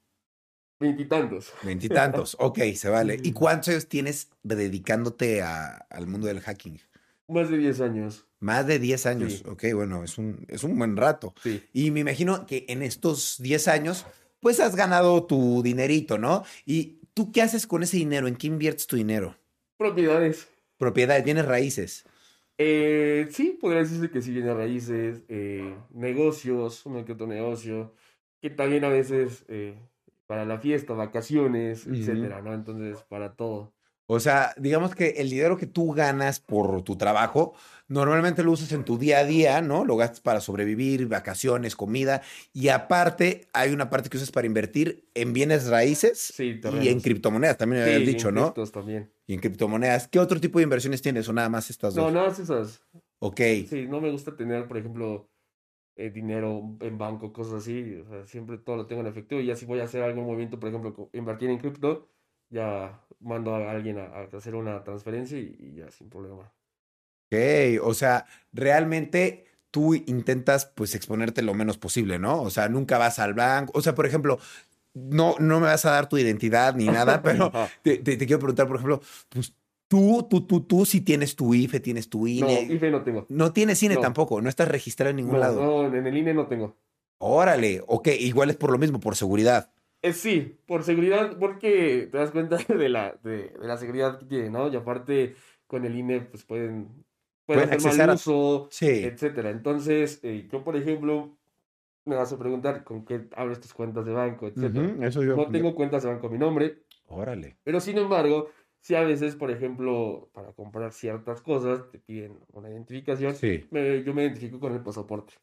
Veintitantos. 0.79 1.53
Veintitantos. 1.63 2.35
ok, 2.39 2.59
se 2.75 2.89
vale. 2.89 3.19
¿Y 3.23 3.31
cuántos 3.33 3.69
años 3.69 3.87
tienes 3.87 4.29
dedicándote 4.43 5.41
a- 5.41 5.77
al 5.89 6.07
mundo 6.07 6.27
del 6.27 6.39
hacking? 6.39 6.79
Más 7.27 7.49
de 7.49 7.57
10 7.57 7.81
años. 7.81 8.25
Más 8.39 8.65
de 8.67 8.79
10 8.79 9.05
años. 9.05 9.33
Sí. 9.33 9.43
Ok, 9.47 9.65
bueno, 9.73 10.03
es 10.03 10.17
un, 10.17 10.45
es 10.47 10.63
un 10.63 10.77
buen 10.77 10.95
rato. 10.95 11.33
Sí. 11.43 11.61
Y 11.73 11.91
me 11.91 11.99
imagino 12.01 12.45
que 12.45 12.65
en 12.69 12.83
estos 12.83 13.37
10 13.39 13.67
años, 13.67 14.05
pues 14.39 14.59
has 14.59 14.75
ganado 14.75 15.25
tu 15.25 15.61
dinerito, 15.63 16.17
¿no? 16.17 16.43
¿Y 16.65 16.99
tú 17.17 17.31
qué 17.31 17.41
haces 17.41 17.65
con 17.65 17.81
ese 17.81 17.97
dinero? 17.97 18.27
¿En 18.27 18.35
qué 18.35 18.45
inviertes 18.45 18.85
tu 18.85 18.95
dinero? 18.95 19.35
Propiedades. 19.75 20.47
Propiedades, 20.77 21.23
tienes 21.23 21.47
raíces. 21.47 22.05
Eh, 22.59 23.27
sí, 23.31 23.57
podría 23.59 23.81
decirse 23.81 24.11
que 24.11 24.21
sí 24.21 24.31
viene 24.31 24.53
raíces, 24.53 25.23
eh, 25.27 25.75
negocios, 25.89 26.85
uno 26.85 27.03
que 27.05 27.13
otro 27.13 27.25
negocio, 27.25 27.95
que 28.39 28.51
también 28.51 28.83
a 28.83 28.89
veces 28.89 29.45
eh, 29.47 29.79
para 30.27 30.45
la 30.45 30.59
fiesta, 30.59 30.93
vacaciones, 30.93 31.87
Ujú. 31.87 31.95
etcétera, 31.95 32.43
¿no? 32.43 32.53
Entonces, 32.53 33.01
para 33.09 33.35
todo. 33.35 33.73
O 34.09 34.19
sea, 34.21 34.53
digamos 34.57 34.95
que 34.95 35.09
el 35.17 35.29
dinero 35.29 35.57
que 35.57 35.67
tú 35.67 35.91
ganas 35.91 36.39
por 36.39 36.81
tu 36.83 36.95
trabajo, 36.95 37.53
normalmente 37.89 38.41
lo 38.41 38.51
usas 38.53 38.71
en 38.71 38.85
tu 38.85 38.97
día 38.97 39.19
a 39.19 39.23
día, 39.25 39.61
¿no? 39.61 39.83
Lo 39.83 39.97
gastas 39.97 40.21
para 40.21 40.39
sobrevivir, 40.39 41.07
vacaciones, 41.07 41.75
comida. 41.75 42.21
Y 42.53 42.69
aparte, 42.69 43.47
hay 43.53 43.73
una 43.73 43.89
parte 43.89 44.09
que 44.09 44.17
usas 44.17 44.31
para 44.31 44.47
invertir 44.47 45.09
en 45.13 45.33
bienes 45.33 45.67
raíces 45.67 46.33
Sí, 46.33 46.59
y 46.81 46.87
en 46.87 47.01
criptomonedas, 47.01 47.57
también 47.57 47.81
me 47.83 47.89
Sí, 47.89 47.95
habías 47.95 48.07
dicho, 48.07 48.31
¿no? 48.31 48.53
también. 48.71 49.11
Y 49.27 49.33
en 49.33 49.39
criptomonedas. 49.41 50.07
¿Qué 50.07 50.19
otro 50.19 50.39
tipo 50.39 50.59
de 50.59 50.63
inversiones 50.63 51.01
tienes 51.01 51.27
o 51.27 51.33
nada 51.33 51.49
más 51.49 51.69
estas 51.69 51.93
No, 51.93 52.03
dos? 52.03 52.13
nada 52.13 52.27
más 52.29 52.39
esas. 52.39 52.81
Ok, 53.19 53.41
Sí, 53.69 53.87
no 53.87 53.99
me 53.99 54.09
gusta 54.11 54.35
tener, 54.37 54.67
por 54.67 54.77
ejemplo, 54.77 55.29
eh, 55.95 56.09
dinero 56.11 56.77
en 56.81 56.97
banco, 56.97 57.33
cosas 57.33 57.55
así. 57.55 57.95
O 57.97 58.09
sea, 58.09 58.25
siempre 58.25 58.57
todo 58.59 58.77
lo 58.77 58.87
tengo 58.87 59.01
en 59.01 59.07
efectivo. 59.07 59.41
Y 59.41 59.47
ya 59.47 59.55
si 59.55 59.65
voy 59.65 59.79
a 59.79 59.85
hacer 59.85 60.03
algún 60.03 60.25
movimiento, 60.25 60.59
por 60.59 60.69
ejemplo, 60.69 61.09
invertir 61.13 61.49
en 61.49 61.59
cripto, 61.59 62.09
ya 62.49 63.01
mando 63.19 63.55
a 63.55 63.71
alguien 63.71 63.97
a, 63.99 64.05
a 64.05 64.23
hacer 64.37 64.55
una 64.55 64.83
transferencia 64.83 65.37
y, 65.39 65.55
y 65.59 65.75
ya 65.75 65.91
sin 65.91 66.09
problema. 66.09 66.51
ok. 67.31 67.83
O 67.83 67.93
sea, 67.93 68.25
realmente 68.53 69.45
tú 69.71 69.93
intentas 69.95 70.65
pues 70.65 70.95
exponerte 70.95 71.41
lo 71.41 71.53
menos 71.53 71.77
posible, 71.77 72.19
¿no? 72.19 72.41
O 72.41 72.49
sea, 72.49 72.69
nunca 72.69 72.97
vas 72.97 73.19
al 73.19 73.33
banco. 73.33 73.73
O 73.75 73.81
sea, 73.81 73.93
por 73.95 74.05
ejemplo, 74.05 74.39
no, 74.93 75.35
no 75.39 75.59
me 75.59 75.67
vas 75.67 75.85
a 75.85 75.91
dar 75.91 76.09
tu 76.09 76.17
identidad 76.17 76.75
ni 76.75 76.85
nada, 76.85 77.21
pero 77.23 77.51
te, 77.83 77.97
te- 77.97 78.17
te 78.17 78.25
quiero 78.27 78.39
preguntar, 78.39 78.67
por 78.67 78.77
ejemplo, 78.77 79.01
pues 79.29 79.53
tú, 79.87 80.27
tú, 80.29 80.41
tú, 80.47 80.61
tú, 80.61 80.85
si 80.85 81.01
tienes 81.01 81.35
tu 81.35 81.53
IFE, 81.53 81.79
tienes 81.79 82.09
tu 82.09 82.19
No, 82.19 82.27
INE. 82.27 82.67
IFE 82.73 82.91
no 82.91 83.03
tengo. 83.03 83.25
No 83.29 83.53
tienes 83.53 83.81
INE 83.83 83.95
No. 83.95 84.01
tampoco, 84.01 84.41
no 84.41 84.49
estás 84.49 84.67
registrado 84.69 85.11
en 85.11 85.17
ningún 85.17 85.35
No, 85.35 85.39
lado. 85.41 85.61
no, 85.61 85.97
en 85.97 86.07
el 86.07 86.17
INE 86.17 86.33
no 86.33 86.47
tengo. 86.47 86.75
Órale, 87.19 87.83
ok, 87.87 88.09
igual 88.19 88.49
es 88.51 88.57
por 88.57 88.71
lo 88.71 88.77
mismo, 88.77 88.99
por 88.99 89.15
seguridad. 89.15 89.71
Eh, 90.07 90.13
sí, 90.13 90.57
por 90.65 90.83
seguridad, 90.83 91.37
porque 91.39 92.07
te 92.11 92.17
das 92.17 92.31
cuenta 92.31 92.57
de 92.67 92.89
la, 92.89 93.17
de, 93.23 93.49
de 93.49 93.67
la 93.67 93.77
seguridad 93.77 94.19
que 94.19 94.25
tiene, 94.25 94.49
¿no? 94.49 94.67
Y 94.71 94.75
aparte, 94.75 95.35
con 95.67 95.85
el 95.85 95.95
INE, 95.95 96.21
pues 96.21 96.43
pueden, 96.45 96.87
pueden 97.45 97.65
Pueden 97.69 97.73
hacer 97.87 97.91
mal 97.99 98.09
a- 98.11 98.13
uso, 98.15 98.67
Sí, 98.71 98.85
etcétera. 98.85 99.49
Entonces, 99.49 100.19
eh, 100.23 100.47
yo, 100.51 100.63
por 100.63 100.75
ejemplo, 100.75 101.37
me 102.05 102.15
vas 102.15 102.31
a 102.31 102.39
preguntar 102.39 102.83
con 102.83 103.05
qué 103.05 103.27
abres 103.35 103.59
tus 103.59 103.73
cuentas 103.73 104.05
de 104.05 104.13
banco, 104.13 104.47
etcétera. 104.47 104.87
Ujú, 104.87 105.03
eso 105.03 105.23
yo. 105.23 105.35
No 105.35 105.47
tengo 105.51 105.75
cuentas 105.75 106.03
de 106.03 106.09
banco 106.09 106.27
a 106.27 106.29
mi 106.29 106.37
nombre, 106.37 106.83
Órale. 107.07 107.57
pero 107.63 107.79
sin 107.79 107.97
embargo, 107.97 108.49
si 108.79 108.95
a 108.95 109.01
veces, 109.01 109.35
por 109.35 109.51
ejemplo, 109.51 110.29
para 110.33 110.53
comprar 110.53 110.93
ciertas 110.93 111.41
cosas, 111.41 111.89
te 111.91 111.99
piden 111.99 112.39
una 112.53 112.69
identificación, 112.69 113.35
Sí. 113.35 113.67
me- 113.71 114.03
yo 114.03 114.13
me 114.13 114.23
identifico 114.23 114.59
con 114.59 114.73
el 114.73 114.81
pasaporte. 114.81 115.33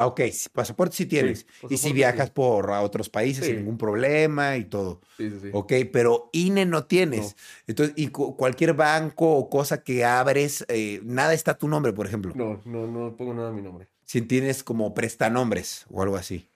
Ah, 0.00 0.06
Ok, 0.06 0.20
sí, 0.32 0.48
pasaporte 0.48 0.96
sí 0.96 1.04
tienes. 1.04 1.42
y 1.42 1.44
pasaporte 1.44 1.76
si 1.76 1.88
sí. 1.88 1.92
viajas 1.92 2.30
por 2.30 2.70
a 2.70 2.80
otros 2.80 3.10
países 3.10 3.44
sin 3.44 3.56
Sí. 3.56 3.58
ningún 3.60 3.76
problema 3.76 4.56
y 4.56 4.64
todo. 4.64 5.02
Sí, 5.18 5.28
sí, 5.28 5.36
sí. 5.42 5.50
Ok, 5.52 5.72
pero 5.92 6.30
INE 6.32 6.64
no 6.64 6.86
tienes. 6.86 7.36
Entonces, 7.66 7.94
y 7.98 8.08
cu- 8.08 8.34
cualquier 8.34 8.72
banco 8.72 9.30
o 9.36 9.50
cosa 9.50 9.84
que 9.84 10.02
abres, 10.06 10.64
eh, 10.68 11.00
nada 11.04 11.34
está 11.34 11.50
a 11.50 11.58
tu 11.58 11.68
nombre, 11.68 11.92
por 11.92 12.06
ejemplo. 12.06 12.32
No, 12.34 12.62
no, 12.64 12.86
no 12.86 13.14
pongo 13.14 13.34
nada 13.34 13.50
a 13.50 13.52
mi 13.52 13.60
nombre. 13.60 13.88
Si 14.06 14.22
tienes 14.22 14.64
como 14.64 14.94
prestanombres 14.94 15.84
o 15.90 16.00
algo 16.02 16.16
así. 16.16 16.48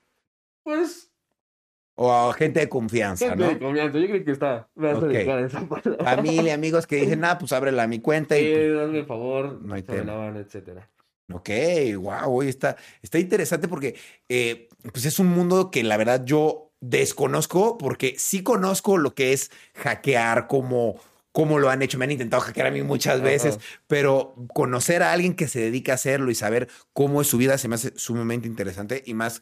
Pues, 0.63 1.11
O 1.93 2.11
a 2.11 2.33
gente 2.33 2.59
de 2.61 2.67
confianza, 2.67 3.27
gente 3.29 3.43
¿no? 3.43 3.49
de 3.51 3.59
confianza, 3.59 3.99
yo 3.99 4.07
creo 4.07 4.25
que 4.25 4.31
está 4.31 4.67
más 4.73 4.97
Ok. 4.97 5.03
adecuada 5.03 5.45
esa 5.45 5.69
palabra. 5.69 6.03
Familia, 6.03 6.55
amigos 6.55 6.87
que 6.87 6.95
dicen, 6.95 7.23
ah, 7.25 7.37
pues 7.37 7.53
ábrela 7.53 7.83
a 7.83 7.87
mi 7.87 7.99
cuenta 7.99 8.37
y 8.39 8.43
Eh, 8.43 8.81
hazme 8.83 8.99
el 8.99 9.05
favor, 9.05 9.61
No 9.61 9.75
hay 9.75 9.83
tema. 9.83 10.33
etcétera. 10.35 10.89
Ok, 11.33 11.49
wow, 11.97 12.43
está, 12.43 12.77
está 13.01 13.17
interesante 13.17 13.67
porque 13.67 13.95
eh, 14.29 14.69
pues 14.91 15.05
es 15.05 15.17
un 15.17 15.27
mundo 15.27 15.71
que 15.71 15.83
la 15.83 15.97
verdad 15.97 16.23
yo 16.23 16.71
desconozco 16.81 17.77
porque 17.77 18.15
sí 18.17 18.43
conozco 18.43 18.97
lo 18.97 19.15
que 19.15 19.33
es 19.33 19.51
hackear, 19.73 20.47
como 20.47 20.99
cómo 21.31 21.59
lo 21.59 21.69
han 21.69 21.81
hecho. 21.81 21.97
Me 21.97 22.05
han 22.05 22.11
intentado 22.11 22.41
hackear 22.41 22.67
a 22.67 22.71
mí 22.71 22.81
muchas 22.81 23.21
veces, 23.21 23.59
pero 23.87 24.35
conocer 24.53 25.03
a 25.03 25.11
alguien 25.11 25.35
que 25.35 25.47
se 25.47 25.59
dedica 25.59 25.91
a 25.91 25.95
hacerlo 25.95 26.31
y 26.31 26.35
saber 26.35 26.69
cómo 26.93 27.21
es 27.21 27.27
su 27.27 27.37
vida 27.37 27.57
se 27.57 27.67
me 27.67 27.75
hace 27.75 27.91
sumamente 27.97 28.47
interesante 28.47 29.03
y 29.05 29.13
más 29.13 29.41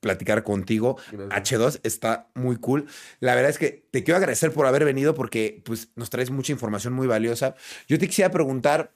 platicar 0.00 0.42
contigo. 0.42 0.98
Gracias. 1.12 1.60
H2 1.60 1.80
está 1.84 2.28
muy 2.34 2.56
cool. 2.56 2.86
La 3.20 3.34
verdad 3.34 3.50
es 3.50 3.58
que 3.58 3.86
te 3.90 4.04
quiero 4.04 4.18
agradecer 4.18 4.52
por 4.52 4.66
haber 4.66 4.84
venido 4.84 5.14
porque 5.14 5.62
pues, 5.64 5.88
nos 5.96 6.10
traes 6.10 6.30
mucha 6.30 6.52
información 6.52 6.92
muy 6.92 7.06
valiosa. 7.06 7.54
Yo 7.88 7.98
te 7.98 8.08
quisiera 8.08 8.30
preguntar, 8.30 8.92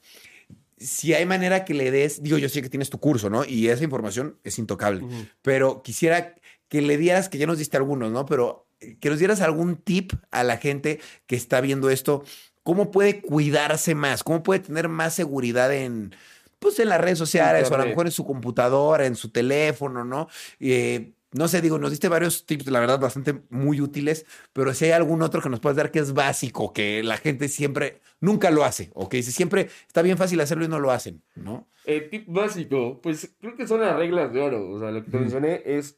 si 0.77 1.13
hay 1.13 1.25
manera 1.25 1.65
que 1.65 1.73
le 1.73 1.91
des, 1.91 2.21
digo, 2.21 2.37
yo 2.37 2.49
sé 2.49 2.61
que 2.61 2.69
tienes 2.69 2.89
tu 2.89 2.99
curso, 2.99 3.29
¿no? 3.29 3.43
Y 3.45 3.69
esa 3.69 3.83
información 3.83 4.37
es 4.43 4.59
intocable, 4.59 5.05
pero 5.41 5.81
quisiera 5.81 6.35
que 6.69 6.81
le 6.81 6.97
dieras, 6.97 7.29
que 7.29 7.37
ya 7.37 7.47
nos 7.47 7.57
diste 7.57 7.77
algunos, 7.77 8.11
¿no? 8.11 8.25
Pero 8.25 8.67
eh, 8.79 8.97
que 8.99 9.09
nos 9.09 9.19
dieras 9.19 9.41
algún 9.41 9.77
tip 9.77 10.13
a 10.31 10.43
la 10.43 10.57
gente 10.57 10.99
que 11.25 11.35
está 11.35 11.61
viendo 11.61 11.89
esto, 11.89 12.23
cómo 12.63 12.91
puede 12.91 13.21
cuidarse 13.21 13.95
más, 13.95 14.23
cómo 14.23 14.43
puede 14.43 14.59
tener 14.59 14.87
más 14.87 15.15
seguridad 15.15 15.73
en, 15.73 16.13
pues 16.59 16.79
en 16.79 16.89
las 16.89 17.01
redes 17.01 17.17
sociales 17.17 17.71
o 17.71 17.75
a 17.75 17.79
lo 17.79 17.85
mejor 17.85 18.05
en 18.05 18.11
su 18.11 18.25
computadora, 18.25 19.05
en 19.05 19.15
su 19.15 19.29
teléfono, 19.29 20.03
¿no? 20.03 20.27
Eh, 20.59 21.13
no 21.37 21.47
sé, 21.47 21.61
digo, 21.61 21.77
nos 21.79 21.91
diste 21.91 22.09
varios 22.09 22.45
tips, 22.45 22.67
la 22.67 22.79
verdad, 22.79 22.99
bastante 22.99 23.41
muy 23.49 23.81
útiles, 23.81 24.25
pero 24.53 24.73
si 24.73 24.85
hay 24.85 24.91
algún 24.91 25.21
otro 25.21 25.41
que 25.41 25.49
nos 25.49 25.59
puedas 25.59 25.77
dar 25.77 25.91
que 25.91 25.99
es 25.99 26.13
básico, 26.13 26.73
que 26.73 27.03
la 27.03 27.17
gente 27.17 27.47
siempre, 27.47 28.01
nunca 28.19 28.51
lo 28.51 28.63
hace, 28.63 28.91
o 28.93 29.09
que 29.09 29.17
dice 29.17 29.31
siempre 29.31 29.69
está 29.87 30.01
bien 30.01 30.17
fácil 30.17 30.39
hacerlo 30.41 30.65
y 30.65 30.67
no 30.67 30.79
lo 30.79 30.91
hacen, 30.91 31.23
¿no? 31.35 31.67
El 31.85 32.09
tip 32.09 32.25
básico, 32.27 32.99
pues 33.01 33.35
creo 33.39 33.55
que 33.55 33.65
son 33.65 33.79
las 33.79 33.95
reglas 33.95 34.33
de 34.33 34.41
oro. 34.41 34.71
O 34.71 34.79
sea, 34.79 34.91
lo 34.91 35.03
que 35.05 35.09
te 35.09 35.17
mencioné 35.17 35.61
es 35.65 35.97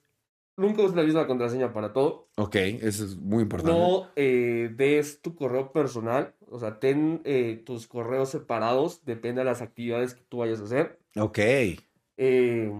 nunca 0.55 0.83
uses 0.83 0.95
la 0.95 1.03
misma 1.03 1.25
contraseña 1.25 1.73
para 1.73 1.93
todo. 1.93 2.29
Ok, 2.35 2.55
eso 2.55 3.05
es 3.05 3.17
muy 3.17 3.43
importante. 3.43 3.71
No 3.71 4.07
eh, 4.15 4.69
des 4.75 5.21
tu 5.21 5.35
correo 5.35 5.71
personal, 5.71 6.35
o 6.47 6.59
sea, 6.59 6.79
ten 6.79 7.21
eh, 7.23 7.63
tus 7.65 7.87
correos 7.87 8.29
separados, 8.29 9.03
depende 9.05 9.41
de 9.41 9.45
las 9.45 9.61
actividades 9.61 10.13
que 10.13 10.21
tú 10.29 10.37
vayas 10.37 10.59
a 10.61 10.65
hacer. 10.65 10.99
Ok. 11.15 11.39
Eh, 12.17 12.71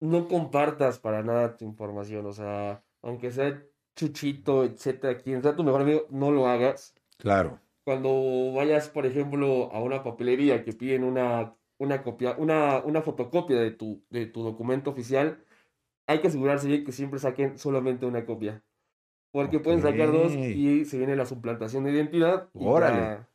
no 0.00 0.28
compartas 0.28 0.98
para 0.98 1.22
nada 1.22 1.56
tu 1.56 1.64
información, 1.64 2.26
o 2.26 2.32
sea, 2.32 2.82
aunque 3.02 3.30
sea 3.30 3.62
Chuchito, 3.94 4.64
etcétera, 4.64 5.18
quien 5.18 5.42
sea 5.42 5.54
tu 5.54 5.62
mejor 5.62 5.82
amigo, 5.82 6.06
no 6.10 6.30
lo 6.30 6.46
hagas. 6.46 6.94
Claro. 7.18 7.60
Cuando 7.84 8.52
vayas, 8.54 8.88
por 8.88 9.06
ejemplo, 9.06 9.70
a 9.72 9.80
una 9.80 10.02
papelería 10.02 10.64
que 10.64 10.72
piden 10.72 11.04
una, 11.04 11.54
una 11.78 12.02
copia, 12.02 12.34
una, 12.38 12.78
una 12.84 13.02
fotocopia 13.02 13.60
de 13.60 13.72
tu, 13.72 14.02
de 14.10 14.26
tu 14.26 14.42
documento 14.42 14.90
oficial, 14.90 15.44
hay 16.06 16.20
que 16.20 16.28
asegurarse 16.28 16.68
bien 16.68 16.84
que 16.84 16.92
siempre 16.92 17.18
saquen 17.18 17.58
solamente 17.58 18.06
una 18.06 18.24
copia. 18.24 18.62
Porque 19.32 19.60
pueden 19.60 19.80
sacar 19.80 20.10
dos 20.10 20.32
y 20.32 20.84
se 20.84 20.98
viene 20.98 21.14
la 21.14 21.26
suplantación 21.26 21.84
de 21.84 21.92
identidad. 21.92 22.48
Órale. 22.52 23.26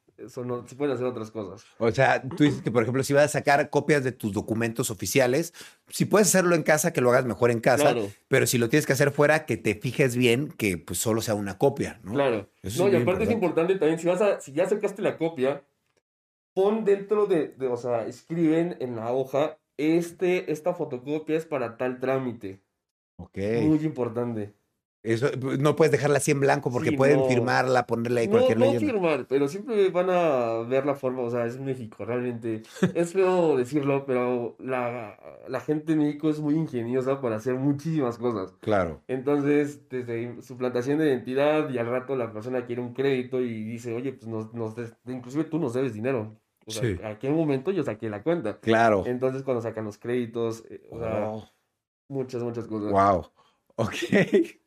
No, 0.45 0.67
se 0.67 0.75
pueden 0.75 0.95
hacer 0.95 1.05
otras 1.05 1.31
cosas. 1.31 1.65
O 1.77 1.91
sea, 1.91 2.21
tú 2.21 2.43
dices 2.43 2.61
que, 2.61 2.71
por 2.71 2.83
ejemplo, 2.83 3.03
si 3.03 3.13
vas 3.13 3.25
a 3.25 3.27
sacar 3.27 3.69
copias 3.69 4.03
de 4.03 4.11
tus 4.11 4.33
documentos 4.33 4.89
oficiales, 4.89 5.53
si 5.89 6.05
puedes 6.05 6.27
hacerlo 6.29 6.55
en 6.55 6.63
casa, 6.63 6.93
que 6.93 7.01
lo 7.01 7.09
hagas 7.09 7.25
mejor 7.25 7.51
en 7.51 7.59
casa. 7.59 7.93
Claro. 7.93 8.11
Pero 8.27 8.47
si 8.47 8.57
lo 8.57 8.69
tienes 8.69 8.85
que 8.85 8.93
hacer 8.93 9.11
fuera, 9.11 9.45
que 9.45 9.57
te 9.57 9.75
fijes 9.75 10.15
bien 10.15 10.49
que 10.49 10.77
pues 10.77 10.99
solo 10.99 11.21
sea 11.21 11.35
una 11.35 11.57
copia, 11.57 11.99
¿no? 12.03 12.13
Claro. 12.13 12.49
no, 12.77 12.87
y 12.87 12.95
aparte 12.95 13.25
es 13.25 13.31
importante 13.31 13.75
también, 13.75 13.99
si 13.99 14.07
vas 14.07 14.21
a, 14.21 14.39
si 14.39 14.53
ya 14.53 14.67
sacaste 14.67 15.01
la 15.01 15.17
copia, 15.17 15.63
pon 16.53 16.85
dentro 16.85 17.25
de, 17.25 17.49
de, 17.49 17.67
o 17.67 17.77
sea, 17.77 18.05
escriben 18.07 18.77
en 18.79 18.95
la 18.95 19.11
hoja, 19.11 19.57
este, 19.77 20.51
esta 20.51 20.73
fotocopia 20.73 21.35
es 21.35 21.45
para 21.45 21.77
tal 21.77 21.99
trámite. 21.99 22.61
Ok. 23.17 23.37
Muy 23.63 23.79
importante. 23.79 24.53
Eso, 25.05 25.29
pues, 25.39 25.59
no 25.59 25.75
puedes 25.75 25.91
dejarla 25.91 26.17
así 26.17 26.31
en 26.31 26.39
blanco 26.39 26.71
porque 26.71 26.91
pueden 26.91 27.25
firmarla, 27.27 27.85
ponerle 27.85 28.21
ahí 28.21 28.27
cualquier 28.27 28.57
no, 28.57 28.73
no 28.73 28.79
firmar, 28.79 29.27
pero 29.27 29.47
siempre 29.47 29.87
van 29.89 30.09
a 30.09 30.63
ver 30.67 30.83
la 30.85 30.95
forma, 30.95 31.21
o 31.21 31.29
sea, 31.29 31.45
es 31.45 31.59
México, 31.59 32.05
realmente. 32.05 32.63
es 32.95 33.13
feo 33.13 33.55
decirlo, 33.55 34.05
pero 34.07 34.55
la, 34.57 35.15
la, 35.47 35.59
gente 35.59 35.93
en 35.93 35.99
México 35.99 36.27
es 36.29 36.39
muy 36.39 36.55
ingeniosa 36.55 37.21
para 37.21 37.35
hacer 37.35 37.53
muchísimas 37.53 38.17
cosas. 38.17 38.55
Claro. 38.61 39.03
Entonces, 39.07 39.87
desde 39.89 40.41
su 40.41 40.57
plantación 40.57 40.97
de 40.97 41.07
identidad 41.07 41.69
y 41.69 41.77
al 41.77 41.85
rato 41.85 42.15
la 42.15 42.33
persona 42.33 42.65
quiere 42.65 42.81
un 42.81 42.93
crédito 42.93 43.41
y 43.41 43.63
dice, 43.63 43.93
oye, 43.93 44.11
pues 44.13 44.27
nos, 44.27 44.55
nos 44.55 44.73
inclusive 45.05 45.43
tú 45.43 45.59
nos 45.59 45.75
debes 45.75 45.93
dinero. 45.93 46.35
O 46.65 46.71
sea, 46.71 47.09
¿a 47.09 47.19
qué 47.19 47.29
momento 47.29 47.69
yo 47.69 47.83
saqué 47.83 48.09
la 48.09 48.23
cuenta? 48.23 48.59
Claro. 48.59 49.03
Entonces, 49.05 49.43
cuando 49.43 49.61
sacan 49.61 49.85
los 49.85 49.99
créditos, 49.99 50.63
eh, 50.69 50.81
o 50.89 50.97
sea, 50.97 51.29
oh. 51.29 51.47
muchas, 52.07 52.41
muchas 52.41 52.65
cosas. 52.65 52.91
Wow. 52.91 53.27
Ok. 53.75 53.95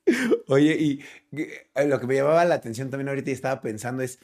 Oye, 0.49 0.77
y 0.79 1.05
eh, 1.33 1.87
lo 1.87 2.01
que 2.01 2.07
me 2.07 2.15
llamaba 2.15 2.45
la 2.45 2.55
atención 2.55 2.91
también 2.91 3.09
ahorita 3.09 3.31
y 3.31 3.35
estaba 3.35 3.61
pensando 3.61 4.03
es, 4.03 4.19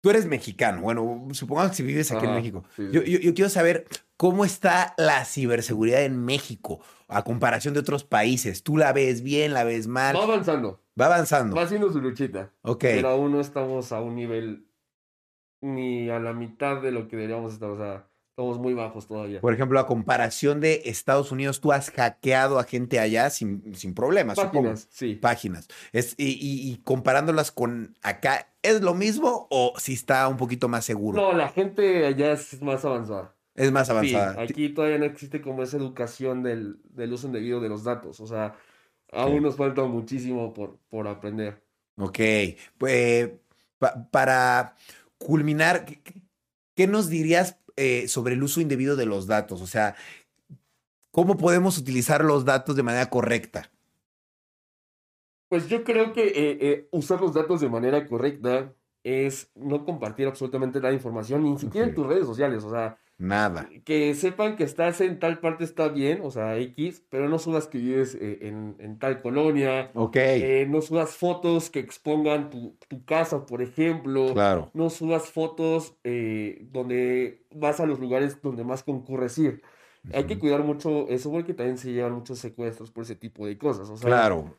tú 0.00 0.10
eres 0.10 0.26
mexicano, 0.26 0.82
bueno, 0.82 1.28
supongamos 1.32 1.72
que 1.72 1.76
si 1.78 1.82
vives 1.82 2.10
aquí 2.12 2.26
en 2.26 2.34
México. 2.34 2.64
Yo, 2.76 3.02
yo, 3.02 3.34
quiero 3.34 3.48
saber 3.48 3.86
cómo 4.16 4.44
está 4.44 4.94
la 4.96 5.24
ciberseguridad 5.24 6.02
en 6.02 6.24
México 6.24 6.80
a 7.08 7.24
comparación 7.24 7.74
de 7.74 7.80
otros 7.80 8.04
países. 8.04 8.62
¿Tú 8.62 8.76
la 8.76 8.92
ves 8.92 9.22
bien, 9.22 9.52
la 9.52 9.64
ves 9.64 9.86
mal? 9.86 10.16
Va 10.16 10.24
avanzando. 10.24 10.80
Va 11.00 11.06
avanzando. 11.06 11.56
Va 11.56 11.62
haciendo 11.62 11.90
su 11.92 12.00
luchita. 12.00 12.52
Ok. 12.62 12.80
Pero 12.80 13.08
aún 13.08 13.32
no 13.32 13.40
estamos 13.40 13.92
a 13.92 14.00
un 14.00 14.16
nivel 14.16 14.66
ni 15.60 16.10
a 16.10 16.18
la 16.18 16.32
mitad 16.32 16.82
de 16.82 16.90
lo 16.90 17.08
que 17.08 17.16
deberíamos 17.16 17.54
estar. 17.54 17.70
O 17.70 17.76
sea, 17.76 18.08
Estamos 18.32 18.58
muy 18.58 18.72
bajos 18.72 19.06
todavía. 19.06 19.42
Por 19.42 19.52
ejemplo, 19.52 19.78
a 19.78 19.86
comparación 19.86 20.58
de 20.60 20.84
Estados 20.86 21.32
Unidos, 21.32 21.60
tú 21.60 21.70
has 21.70 21.90
hackeado 21.90 22.58
a 22.58 22.64
gente 22.64 22.98
allá 22.98 23.28
sin, 23.28 23.74
sin 23.74 23.92
problemas. 23.92 24.38
Páginas, 24.38 24.88
sí. 24.90 25.16
Páginas. 25.16 25.68
Es, 25.92 26.14
y, 26.16 26.38
y, 26.40 26.78
comparándolas 26.78 27.52
con 27.52 27.94
acá, 28.00 28.48
¿es 28.62 28.80
lo 28.80 28.94
mismo 28.94 29.48
o 29.50 29.74
si 29.76 29.92
está 29.92 30.26
un 30.28 30.38
poquito 30.38 30.66
más 30.66 30.86
seguro? 30.86 31.20
No, 31.20 31.34
la 31.34 31.50
gente 31.50 32.06
allá 32.06 32.32
es 32.32 32.62
más 32.62 32.82
avanzada. 32.86 33.36
Es 33.54 33.70
más 33.70 33.90
avanzada. 33.90 34.40
aquí 34.40 34.70
todavía 34.70 34.96
no 34.96 35.04
existe 35.04 35.42
como 35.42 35.62
esa 35.62 35.76
educación 35.76 36.42
del, 36.42 36.80
del 36.84 37.12
uso 37.12 37.26
indebido 37.26 37.60
de 37.60 37.68
los 37.68 37.84
datos. 37.84 38.18
O 38.18 38.26
sea, 38.26 38.54
aún 39.10 39.42
nos 39.42 39.56
falta 39.56 39.84
muchísimo 39.84 40.54
por, 40.54 40.78
por 40.88 41.06
aprender. 41.06 41.62
Ok. 41.98 42.18
Pues, 42.78 43.30
para 44.10 44.74
culminar, 45.18 45.84
¿qué 46.74 46.86
nos 46.86 47.10
dirías 47.10 47.58
eh, 47.76 48.08
sobre 48.08 48.34
el 48.34 48.42
uso 48.42 48.60
indebido 48.60 48.96
de 48.96 49.06
los 49.06 49.26
datos. 49.26 49.60
O 49.60 49.66
sea, 49.66 49.94
¿cómo 51.10 51.36
podemos 51.36 51.78
utilizar 51.78 52.24
los 52.24 52.44
datos 52.44 52.76
de 52.76 52.82
manera 52.82 53.08
correcta? 53.10 53.70
Pues 55.48 55.68
yo 55.68 55.84
creo 55.84 56.12
que 56.12 56.28
eh, 56.28 56.58
eh, 56.60 56.88
usar 56.92 57.20
los 57.20 57.34
datos 57.34 57.60
de 57.60 57.68
manera 57.68 58.06
correcta 58.06 58.74
es 59.04 59.50
no 59.54 59.84
compartir 59.84 60.26
absolutamente 60.26 60.80
la 60.80 60.92
información, 60.92 61.44
ni 61.44 61.58
siquiera 61.58 61.86
en 61.86 61.94
tus 61.94 62.06
redes 62.06 62.26
sociales. 62.26 62.64
O 62.64 62.70
sea, 62.70 62.98
Nada. 63.22 63.68
Que 63.84 64.16
sepan 64.16 64.56
que 64.56 64.64
estás 64.64 65.00
en 65.00 65.20
tal 65.20 65.38
parte 65.38 65.62
está 65.62 65.86
bien, 65.86 66.22
o 66.24 66.32
sea, 66.32 66.58
X, 66.58 67.04
pero 67.08 67.28
no 67.28 67.38
subas 67.38 67.68
que 67.68 67.78
vives 67.78 68.18
eh, 68.20 68.48
en, 68.48 68.98
tal 68.98 69.22
colonia. 69.22 69.92
Ok. 69.94 70.16
Eh, 70.16 70.66
no 70.68 70.82
subas 70.82 71.10
fotos 71.16 71.70
que 71.70 71.78
expongan 71.78 72.50
tu, 72.50 72.76
casa, 73.04 73.46
por 73.46 73.62
ejemplo. 73.62 74.32
Claro. 74.34 74.72
No 74.74 74.90
subas 74.90 75.30
fotos 75.30 75.94
eh, 76.02 76.66
donde 76.72 77.44
vas 77.54 77.78
a 77.78 77.86
los 77.86 78.00
lugares 78.00 78.42
donde 78.42 78.64
más 78.64 78.82
concurres 78.82 79.38
ir. 79.38 79.62
Hay 80.12 80.24
que 80.24 80.40
cuidar 80.40 80.64
mucho 80.64 81.08
eso 81.08 81.30
porque 81.30 81.54
también 81.54 81.78
se 81.78 81.92
llevan 81.92 82.14
muchos 82.14 82.40
secuestros 82.40 82.90
por 82.90 83.04
ese 83.04 83.14
tipo 83.14 83.46
de 83.46 83.56
cosas. 83.56 83.88
O 83.88 83.96
sea, 83.96 84.08
claro. 84.08 84.56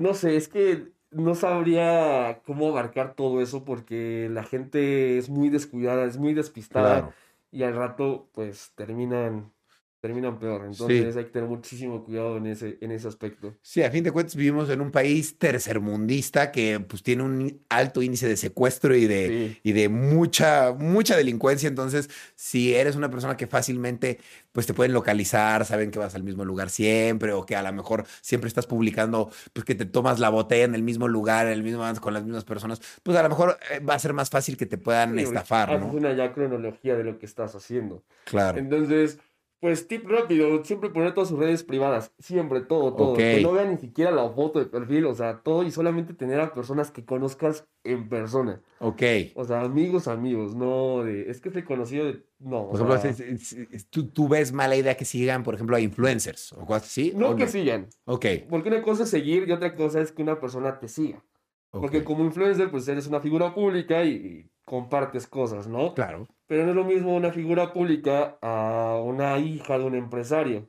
No 0.00 0.14
sé, 0.14 0.34
es 0.34 0.48
que 0.48 0.88
no 1.12 1.36
sabría 1.36 2.40
cómo 2.44 2.70
abarcar 2.70 3.14
todo 3.14 3.40
eso 3.40 3.64
porque 3.64 4.28
la 4.32 4.42
gente 4.42 5.16
es 5.16 5.30
muy 5.30 5.48
descuidada, 5.48 6.06
es 6.06 6.18
muy 6.18 6.34
despistada. 6.34 7.02
Claro 7.02 7.14
y 7.50 7.62
al 7.64 7.74
rato 7.76 8.30
pues 8.34 8.72
terminan 8.74 9.52
terminan 10.00 10.38
peor. 10.38 10.64
Entonces 10.64 11.16
hay 11.16 11.24
que 11.24 11.30
tener 11.30 11.48
muchísimo 11.48 12.04
cuidado 12.04 12.38
en 12.38 12.46
ese, 12.46 12.78
en 12.80 12.90
ese 12.90 13.06
aspecto. 13.06 13.54
Sí, 13.62 13.82
a 13.82 13.90
fin 13.90 14.02
de 14.02 14.10
cuentas 14.10 14.34
vivimos 14.34 14.70
en 14.70 14.80
un 14.80 14.90
país 14.90 15.38
tercermundista 15.38 16.50
que 16.50 16.80
pues 16.80 17.02
tiene 17.02 17.22
un 17.22 17.62
alto 17.68 18.02
índice 18.02 18.26
de 18.26 18.36
secuestro 18.36 18.94
y 18.96 19.06
de, 19.06 19.58
y 19.62 19.72
de 19.72 19.88
mucha, 19.88 20.72
mucha 20.72 21.16
delincuencia. 21.16 21.68
Entonces, 21.68 22.08
si 22.34 22.74
eres 22.74 22.96
una 22.96 23.10
persona 23.10 23.36
que 23.36 23.46
fácilmente 23.46 24.18
pues 24.52 24.66
te 24.66 24.74
pueden 24.74 24.92
localizar, 24.92 25.64
saben 25.64 25.90
que 25.90 25.98
vas 25.98 26.14
al 26.14 26.24
mismo 26.24 26.44
lugar 26.44 26.70
siempre 26.70 27.32
o 27.32 27.46
que 27.46 27.54
a 27.54 27.62
lo 27.62 27.72
mejor 27.72 28.04
siempre 28.20 28.48
estás 28.48 28.66
publicando 28.66 29.30
pues 29.52 29.64
que 29.64 29.74
te 29.74 29.84
tomas 29.84 30.18
la 30.18 30.30
botella 30.30 30.64
en 30.64 30.74
el 30.74 30.82
mismo 30.82 31.08
lugar, 31.08 31.46
en 31.46 31.52
el 31.52 31.62
mismo 31.62 31.80
con 32.00 32.14
las 32.14 32.24
mismas 32.24 32.44
personas, 32.44 32.80
pues 33.02 33.16
a 33.16 33.22
lo 33.22 33.28
mejor 33.28 33.58
eh, 33.70 33.80
va 33.80 33.94
a 33.94 33.98
ser 33.98 34.12
más 34.12 34.30
fácil 34.30 34.56
que 34.56 34.66
te 34.66 34.78
puedan 34.78 35.18
estafar, 35.18 35.78
¿no? 35.78 35.86
una 35.86 36.12
ya 36.14 36.32
cronología 36.32 36.96
de 36.96 37.04
lo 37.04 37.18
que 37.18 37.26
estás 37.26 37.54
haciendo. 37.54 38.02
Claro. 38.24 38.58
Entonces, 38.58 39.18
pues 39.60 39.86
tip 39.86 40.08
rápido, 40.08 40.64
siempre 40.64 40.88
poner 40.88 41.12
todas 41.12 41.28
sus 41.28 41.38
redes 41.38 41.62
privadas, 41.62 42.12
siempre, 42.18 42.62
todo, 42.62 42.94
todo. 42.94 43.14
Que 43.14 43.42
no 43.42 43.52
vean 43.52 43.70
ni 43.72 43.76
siquiera 43.76 44.10
la 44.10 44.28
foto 44.30 44.58
de 44.58 44.64
perfil, 44.64 45.04
o 45.04 45.14
sea, 45.14 45.42
todo 45.42 45.62
y 45.62 45.70
solamente 45.70 46.14
tener 46.14 46.40
a 46.40 46.54
personas 46.54 46.90
que 46.90 47.04
conozcas 47.04 47.66
en 47.84 48.08
persona. 48.08 48.62
Ok. 48.78 49.02
O 49.34 49.44
sea, 49.44 49.60
amigos, 49.60 50.08
amigos, 50.08 50.54
no 50.54 51.04
de, 51.04 51.30
es 51.30 51.42
que 51.42 51.50
he 51.50 51.64
conocido 51.64 52.06
de, 52.06 52.24
no. 52.38 52.70
Por 52.70 52.80
ejemplo, 52.90 54.08
¿tú, 54.14 54.28
ves 54.28 54.50
mala 54.52 54.76
idea 54.76 54.96
que 54.96 55.04
sigan, 55.04 55.42
por 55.42 55.54
ejemplo, 55.54 55.76
a 55.76 55.80
influencers 55.80 56.54
o 56.54 56.64
cosas 56.64 56.84
así? 56.84 57.12
No 57.14 57.36
que 57.36 57.46
sigan. 57.46 57.88
Ok. 58.06 58.26
Porque 58.48 58.70
una 58.70 58.80
cosa 58.80 59.02
es 59.02 59.10
seguir 59.10 59.46
y 59.46 59.52
otra 59.52 59.74
cosa 59.74 60.00
es 60.00 60.10
que 60.10 60.22
una 60.22 60.40
persona 60.40 60.80
te 60.80 60.88
siga. 60.88 61.22
Porque 61.70 62.02
como 62.02 62.24
influencer, 62.24 62.70
pues 62.70 62.88
eres 62.88 63.06
una 63.06 63.20
figura 63.20 63.54
pública 63.54 64.04
y 64.04 64.50
compartes 64.64 65.26
cosas, 65.26 65.68
¿no? 65.68 65.94
Claro. 65.94 66.26
Pero 66.50 66.64
no 66.64 66.70
es 66.70 66.76
lo 66.76 66.84
mismo 66.84 67.14
una 67.14 67.30
figura 67.30 67.72
pública 67.72 68.36
a 68.42 69.00
una 69.04 69.38
hija 69.38 69.78
de 69.78 69.84
un 69.84 69.94
empresario. 69.94 70.68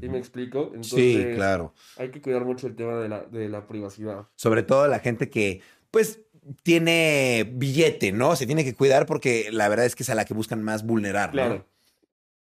¿Sí 0.00 0.08
me 0.08 0.18
explico? 0.18 0.72
Entonces, 0.74 0.92
sí, 0.92 1.24
claro. 1.36 1.72
Hay 1.96 2.10
que 2.10 2.20
cuidar 2.20 2.44
mucho 2.44 2.66
el 2.66 2.74
tema 2.74 2.96
de 2.96 3.08
la, 3.08 3.22
de 3.22 3.48
la 3.48 3.68
privacidad. 3.68 4.26
Sobre 4.34 4.64
todo 4.64 4.88
la 4.88 4.98
gente 4.98 5.30
que, 5.30 5.60
pues, 5.92 6.22
tiene 6.64 7.48
billete, 7.48 8.10
¿no? 8.10 8.34
Se 8.34 8.44
tiene 8.44 8.64
que 8.64 8.74
cuidar 8.74 9.06
porque 9.06 9.50
la 9.52 9.68
verdad 9.68 9.86
es 9.86 9.94
que 9.94 10.02
es 10.02 10.10
a 10.10 10.16
la 10.16 10.24
que 10.24 10.34
buscan 10.34 10.64
más 10.64 10.84
vulnerar, 10.84 11.30
Claro. 11.30 11.64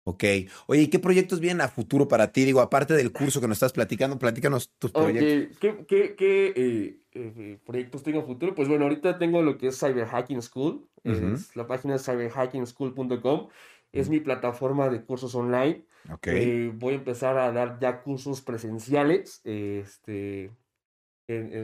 Ok. 0.07 0.23
Oye, 0.67 0.83
¿y 0.83 0.87
qué 0.87 0.99
proyectos 0.99 1.41
vienen 1.41 1.59
a 1.59 1.67
futuro 1.67 2.07
para 2.07 2.31
ti? 2.31 2.45
Digo, 2.45 2.61
aparte 2.61 2.93
del 2.93 3.11
curso 3.11 3.41
que 3.41 3.47
nos 3.49 3.57
estás 3.57 3.73
platicando, 3.73 4.17
platícanos 4.17 4.71
tus 4.79 4.93
proyectos. 4.93 5.57
¿Qué, 5.59 5.85
qué, 5.85 6.15
qué 6.15 6.53
eh, 6.55 7.01
eh, 7.11 7.59
proyectos 7.65 8.03
tengo 8.03 8.21
a 8.21 8.23
futuro? 8.23 8.55
Pues 8.55 8.69
bueno, 8.69 8.85
ahorita 8.85 9.19
tengo 9.19 9.41
lo 9.41 9.57
que 9.57 9.67
es 9.67 9.77
Cyber 9.77 10.05
Hacking 10.05 10.41
School. 10.41 10.87
es, 11.03 11.53
la 11.57 11.67
página 11.67 11.95
es 11.95 12.05
cyberhackingschool.com. 12.05 13.49
Es 13.91 14.07
mi 14.07 14.21
plataforma 14.21 14.87
de 14.87 15.03
cursos 15.03 15.35
online. 15.35 15.85
Okay. 16.09 16.69
voy 16.69 16.93
a 16.93 16.97
empezar 16.97 17.37
a 17.37 17.51
dar 17.51 17.77
ya 17.81 18.01
cursos 18.01 18.41
presenciales. 18.41 19.41
Este, 19.43 20.51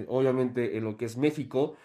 obviamente 0.07 0.75
en 0.75 0.83
lo 0.83 0.97
que 0.97 1.05
es 1.05 1.15
México. 1.15 1.77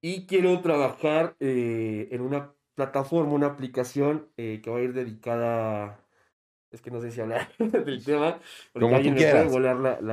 Y 0.00 0.24
quiero 0.24 0.62
trabajar 0.62 1.36
eh, 1.40 2.08
en 2.10 2.22
una 2.22 2.54
plataforma, 2.84 3.32
una 3.32 3.46
aplicación 3.48 4.28
eh, 4.36 4.60
que 4.62 4.70
va 4.70 4.78
a 4.78 4.82
ir 4.82 4.92
dedicada. 4.92 6.00
Es 6.70 6.80
que 6.80 6.90
no 6.90 7.00
sé 7.00 7.10
si 7.10 7.20
hablar 7.20 7.48
del 7.58 8.02
tema. 8.04 8.38
Como 8.72 9.00
tú 9.00 9.14
quieras. 9.14 9.52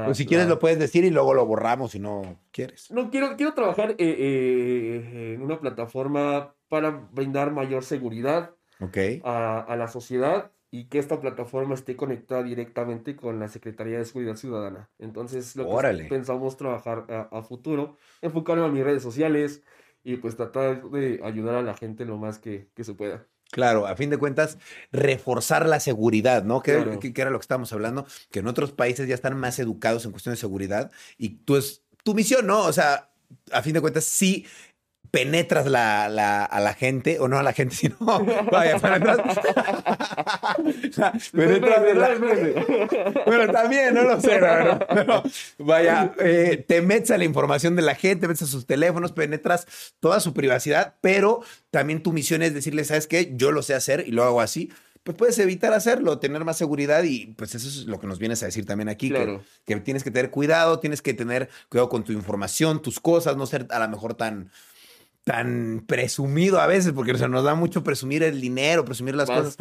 Pues 0.06 0.18
si 0.18 0.26
quieres 0.26 0.48
lo 0.48 0.60
puedes 0.60 0.80
decir 0.80 1.04
y 1.06 1.12
luego 1.12 1.34
lo 1.34 1.46
borramos 1.46 1.92
si 1.92 2.00
no 2.00 2.42
quieres. 2.52 2.92
No, 2.92 3.10
quiero, 3.10 3.38
quiero 3.38 3.54
trabajar 3.54 3.96
eh, 3.98 5.34
en 5.36 5.42
una 5.42 5.60
plataforma 5.60 6.56
para 6.68 6.92
brindar 6.92 7.52
mayor 7.52 7.84
seguridad 7.84 8.56
a, 9.24 9.60
a 9.60 9.76
la 9.76 9.88
sociedad 9.88 10.52
y 10.70 10.86
que 10.86 11.00
esta 11.00 11.20
plataforma 11.20 11.76
esté 11.76 11.96
conectada 11.96 12.44
directamente 12.44 13.16
con 13.16 13.40
la 13.40 13.48
Secretaría 13.48 13.98
de 13.98 14.06
Seguridad 14.06 14.36
Ciudadana. 14.36 14.90
Entonces, 15.00 15.56
lo 15.56 15.78
que 15.78 16.06
pensamos 16.10 16.58
trabajar 16.58 17.06
a, 17.32 17.42
futuro, 17.42 17.98
enfocarme 18.22 18.66
a 18.66 18.70
mis 18.70 18.84
redes 18.84 19.02
sociales 19.02 19.64
y 20.08 20.16
pues 20.16 20.38
tratar 20.38 20.90
de 20.90 21.20
ayudar 21.22 21.56
a 21.56 21.62
la 21.62 21.74
gente 21.74 22.06
lo 22.06 22.16
más 22.16 22.40
que, 22.40 22.70
se 22.80 22.94
pueda. 22.94 23.26
Claro, 23.52 23.88
a 23.88 23.98
fin 23.98 24.10
de 24.10 24.18
cuentas, 24.18 24.58
reforzar 24.90 25.66
la 25.66 25.82
seguridad, 25.82 26.46
¿no? 26.46 26.62
Que, 26.62 26.72
era 27.14 27.30
lo 27.30 27.40
que 27.40 27.44
estábamos 27.44 27.74
hablando, 27.74 28.08
que 28.32 28.40
en 28.40 28.48
otros 28.48 28.72
países 28.72 29.06
ya 29.10 29.16
están 29.16 29.38
más 29.38 29.60
educados 29.60 30.06
en 30.06 30.12
cuestión 30.12 30.32
de 30.32 30.40
seguridad 30.40 30.92
y 31.18 31.40
tú 31.40 31.58
es 31.58 31.84
tu 32.06 32.14
misión, 32.14 32.48
¿no? 32.48 32.64
O 32.64 32.72
sea, 32.72 33.10
a 33.52 33.62
fin 33.62 33.74
de 33.74 33.82
cuentas, 33.82 34.06
sí 34.06 34.46
penetras 35.12 35.68
la, 35.68 36.10
la, 36.10 36.44
a 36.44 36.60
la 36.60 36.74
gente, 36.74 37.20
o 37.20 37.28
no 37.28 37.38
a 37.38 37.44
la 37.44 37.54
gente, 37.54 37.76
sino, 37.78 37.96
vaya, 38.00 38.80
penetras, 38.80 39.40
penetras 41.32 42.20
bueno, 43.26 43.52
también, 43.52 43.94
no 43.94 44.04
lo 44.04 44.22
sé, 44.22 44.40
vaya, 45.58 46.14
eh, 46.20 46.64
te 46.68 46.82
metes 46.82 47.12
a 47.12 47.18
la 47.18 47.26
información 47.26 47.76
de 47.76 47.82
la 47.82 47.96
gente, 47.96 48.28
metes 48.28 48.44
a 48.44 48.48
sus 48.48 48.66
teléfonos, 48.66 49.12
penetras 49.12 49.68
toda 50.00 50.20
su 50.20 50.34
privacidad, 50.34 50.96
pero 51.02 51.42
también 51.72 52.04
tu 52.04 52.14
misión 52.14 52.42
es 52.42 52.54
decirle, 52.54 52.84
¿sabes 52.84 53.08
qué? 53.08 53.34
Yo 53.36 53.52
lo 53.52 53.62
sé 53.62 53.74
hacer 53.74 54.04
y 54.08 54.12
lo 54.12 54.24
hago 54.24 54.42
así, 54.42 54.72
pues 55.04 55.16
puedes 55.16 55.40
evitar 55.40 55.74
hacerlo, 55.74 56.20
tener 56.20 56.44
más 56.44 56.58
seguridad 56.58 57.04
y 57.04 57.28
pues 57.28 57.56
eso 57.56 57.68
es 57.70 57.86
lo 57.86 57.98
que 57.98 58.08
nos 58.08 58.20
vienes 58.20 58.44
a 58.44 58.48
decir 58.48 58.66
también 58.66 58.90
aquí, 58.90 59.10
que, 59.10 59.40
que, 59.66 59.78
tienes 59.78 60.04
que 60.04 60.12
tener 60.12 60.32
cuidado, 60.32 60.80
tienes 60.80 61.02
que 61.02 61.14
tener 61.14 61.50
cuidado 61.70 61.88
con 61.88 62.04
tu 62.04 62.12
información, 62.12 62.82
tus 62.82 63.00
cosas, 63.00 63.38
no 63.38 63.46
ser 63.46 63.68
a 63.70 63.80
lo 63.80 63.88
mejor 63.88 64.16
tan 64.16 64.52
tan 65.28 65.84
presumido 65.86 66.62
a 66.62 66.68
veces, 66.68 66.94
porque 66.94 67.12
nos 67.12 67.44
da 67.44 67.54
mucho 67.54 67.84
presumir 67.84 68.24
el 68.24 68.40
dinero, 68.40 68.86
presumir 68.86 69.14
las 69.14 69.30
cosas. 69.30 69.58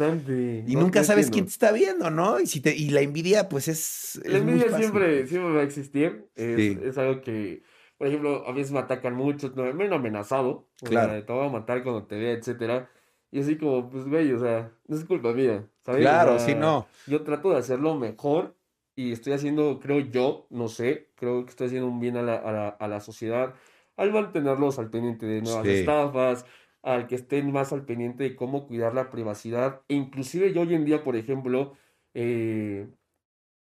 Y 0.65 0.77
nunca 0.77 1.03
sabes 1.03 1.29
quién 1.29 1.43
te 1.43 1.51
está 1.51 1.73
viendo, 1.73 2.09
¿no? 2.09 2.39
Y, 2.39 2.47
si 2.47 2.61
te, 2.61 2.73
y 2.73 2.89
la 2.89 3.01
envidia, 3.01 3.49
pues 3.49 3.67
es. 3.67 4.21
La 4.23 4.37
envidia 4.37 4.77
siempre, 4.77 5.27
siempre 5.27 5.53
va 5.53 5.59
a 5.59 5.63
existir. 5.63 6.29
Es, 6.35 6.97
algo 6.97 7.19
que, 7.19 7.63
por 7.97 8.07
ejemplo, 8.07 8.47
a 8.47 8.53
veces 8.53 8.71
me 8.71 8.79
atacan 8.79 9.13
mucho, 9.13 9.51
me 9.57 9.83
han 9.83 9.91
amenazado. 9.91 10.69
Claro. 10.81 11.21
te 11.25 11.33
voy 11.33 11.45
a 11.45 11.51
matar 11.51 11.83
cuando 11.83 12.05
te 12.05 12.15
vea, 12.15 12.31
etcétera. 12.31 12.89
Y 13.29 13.41
así 13.41 13.57
como, 13.57 13.89
pues, 13.89 14.05
güey, 14.07 14.31
o 14.31 14.39
sea, 14.39 14.71
no 14.87 14.95
es 14.95 15.03
culpa 15.03 15.33
mía, 15.33 15.67
¿sabes? 15.85 15.99
Claro, 15.99 16.39
sí, 16.39 16.55
no. 16.55 16.87
Yo 17.07 17.23
trato 17.23 17.49
de 17.49 17.57
hacerlo 17.57 17.95
mejor 17.95 18.55
y 18.95 19.11
estoy 19.11 19.33
haciendo, 19.33 19.81
creo 19.81 19.99
yo, 19.99 20.47
no 20.49 20.69
sé, 20.69 21.09
creo 21.15 21.43
que 21.43 21.49
estoy 21.49 21.67
haciendo 21.67 21.89
un 21.89 21.99
bien 21.99 22.15
a 22.15 22.21
la, 22.21 22.37
a 22.37 22.51
la, 22.53 22.69
a 22.69 22.87
la 22.87 23.01
sociedad 23.01 23.53
al 23.97 24.13
mantenerlos 24.13 24.79
al 24.79 24.89
pendiente 24.89 25.25
de 25.25 25.41
nuevas 25.41 25.65
estafas, 25.65 26.45
al 26.83 27.07
que 27.07 27.15
estén 27.15 27.51
más 27.51 27.73
al 27.73 27.83
pendiente 27.83 28.23
de 28.23 28.35
cómo 28.35 28.67
cuidar 28.67 28.93
la 28.93 29.09
privacidad. 29.09 29.81
E 29.89 29.95
inclusive 29.95 30.53
yo 30.53 30.61
hoy 30.61 30.75
en 30.75 30.85
día, 30.85 31.03
por 31.03 31.15
ejemplo, 31.15 31.73
eh, 32.13 32.87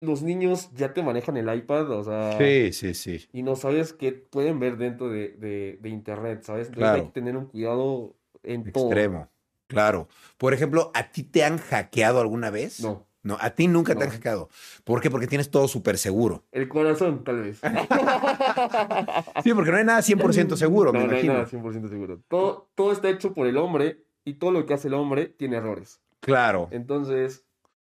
los 0.00 0.22
niños 0.22 0.70
ya 0.74 0.92
te 0.92 1.02
manejan 1.02 1.36
el 1.36 1.54
iPad, 1.54 1.90
o 1.90 2.02
sea... 2.02 2.36
Sí, 2.38 2.72
sí, 2.72 2.94
sí. 2.94 3.28
Y 3.32 3.42
no 3.42 3.54
sabes 3.54 3.92
qué 3.92 4.12
pueden 4.12 4.58
ver 4.58 4.76
dentro 4.76 5.08
de, 5.08 5.78
Internet, 5.84 6.42
¿sabes? 6.42 6.68
Entonces 6.68 6.92
hay 6.92 7.02
que 7.02 7.12
tener 7.12 7.36
un 7.36 7.46
cuidado 7.46 8.16
en 8.42 8.72
todo. 8.72 8.86
Extremo, 8.86 9.28
claro. 9.66 10.08
Por 10.38 10.54
ejemplo, 10.54 10.90
¿a 10.94 11.10
ti 11.10 11.22
te 11.22 11.44
han 11.44 11.58
hackeado 11.58 12.20
alguna 12.20 12.50
vez? 12.50 12.80
No. 12.80 13.06
No, 13.24 13.38
a 13.40 13.50
ti 13.50 13.66
nunca 13.66 13.94
te 13.94 14.04
han 14.04 14.10
hackeado. 14.10 14.50
¿Por 14.84 15.00
qué? 15.00 15.10
Porque 15.10 15.26
tienes 15.26 15.50
todo 15.50 15.66
súper 15.66 15.96
seguro. 15.96 16.44
El 16.52 16.68
corazón, 16.68 17.24
tal 17.24 17.42
vez. 17.42 17.58
sí, 19.42 19.54
porque 19.54 19.70
no 19.70 19.78
hay 19.78 19.84
nada 19.84 20.00
100% 20.00 20.56
seguro, 20.56 20.92
no, 20.92 21.00
me 21.00 21.06
no 21.06 21.16
hay 21.16 21.26
nada 21.26 21.46
100% 21.46 21.88
seguro. 21.88 22.20
Todo, 22.28 22.70
todo 22.74 22.92
está 22.92 23.08
hecho 23.08 23.32
por 23.32 23.46
el 23.46 23.56
hombre 23.56 24.04
y 24.24 24.34
todo 24.34 24.52
lo 24.52 24.66
que 24.66 24.74
hace 24.74 24.88
el 24.88 24.94
hombre 24.94 25.26
tiene 25.26 25.56
errores. 25.56 26.00
Claro. 26.20 26.68
Entonces... 26.70 27.44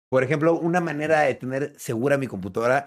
Por 0.09 0.23
ejemplo, 0.23 0.53
una 0.53 0.79
manera 0.79 1.21
de 1.21 1.34
tener 1.34 1.73
segura 1.77 2.19
mi 2.19 2.27
computadora 2.27 2.86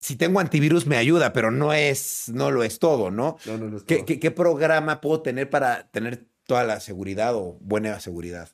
si 0.00 0.14
tengo 0.14 0.38
antivirus 0.38 0.86
me 0.86 0.96
ayuda, 0.96 1.32
pero 1.32 1.50
no 1.50 1.72
es, 1.72 2.30
no 2.32 2.52
lo 2.52 2.62
es 2.62 2.78
todo, 2.78 3.10
¿no? 3.10 3.36
No, 3.46 3.58
no, 3.58 3.76
es 3.76 3.84
todo. 3.84 4.04
¿Qué, 4.06 4.20
qué, 4.20 4.30
programa 4.30 5.00
puedo 5.00 5.22
tener 5.22 5.50
para 5.50 5.90
tener 5.90 6.28
toda 6.46 6.62
la 6.62 6.78
seguridad 6.78 7.34
o 7.34 7.58
buena 7.60 7.98
seguridad? 7.98 8.48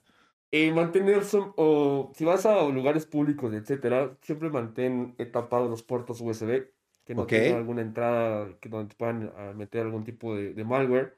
Eh, 0.57 0.71
mantener, 0.71 1.23
o 1.57 2.13
si 2.15 2.25
vas 2.25 2.47
a 2.47 2.63
lugares 2.69 3.07
públicos, 3.07 3.53
etcétera, 3.53 4.17
siempre 4.23 4.51
mantén 4.51 5.17
tapados 5.33 5.69
los 5.69 5.83
puertos 5.83 6.21
USB, 6.21 6.71
que 7.05 7.13
no 7.13 7.27
tengan 7.27 7.57
alguna 7.57 7.83
entrada 7.83 8.47
que 8.61 8.69
donde 8.69 8.91
te 8.91 8.95
puedan 8.95 9.33
ah, 9.37 9.53
meter 9.53 9.83
algún 9.83 10.05
tipo 10.05 10.37
de, 10.37 10.63
malware 10.63 11.17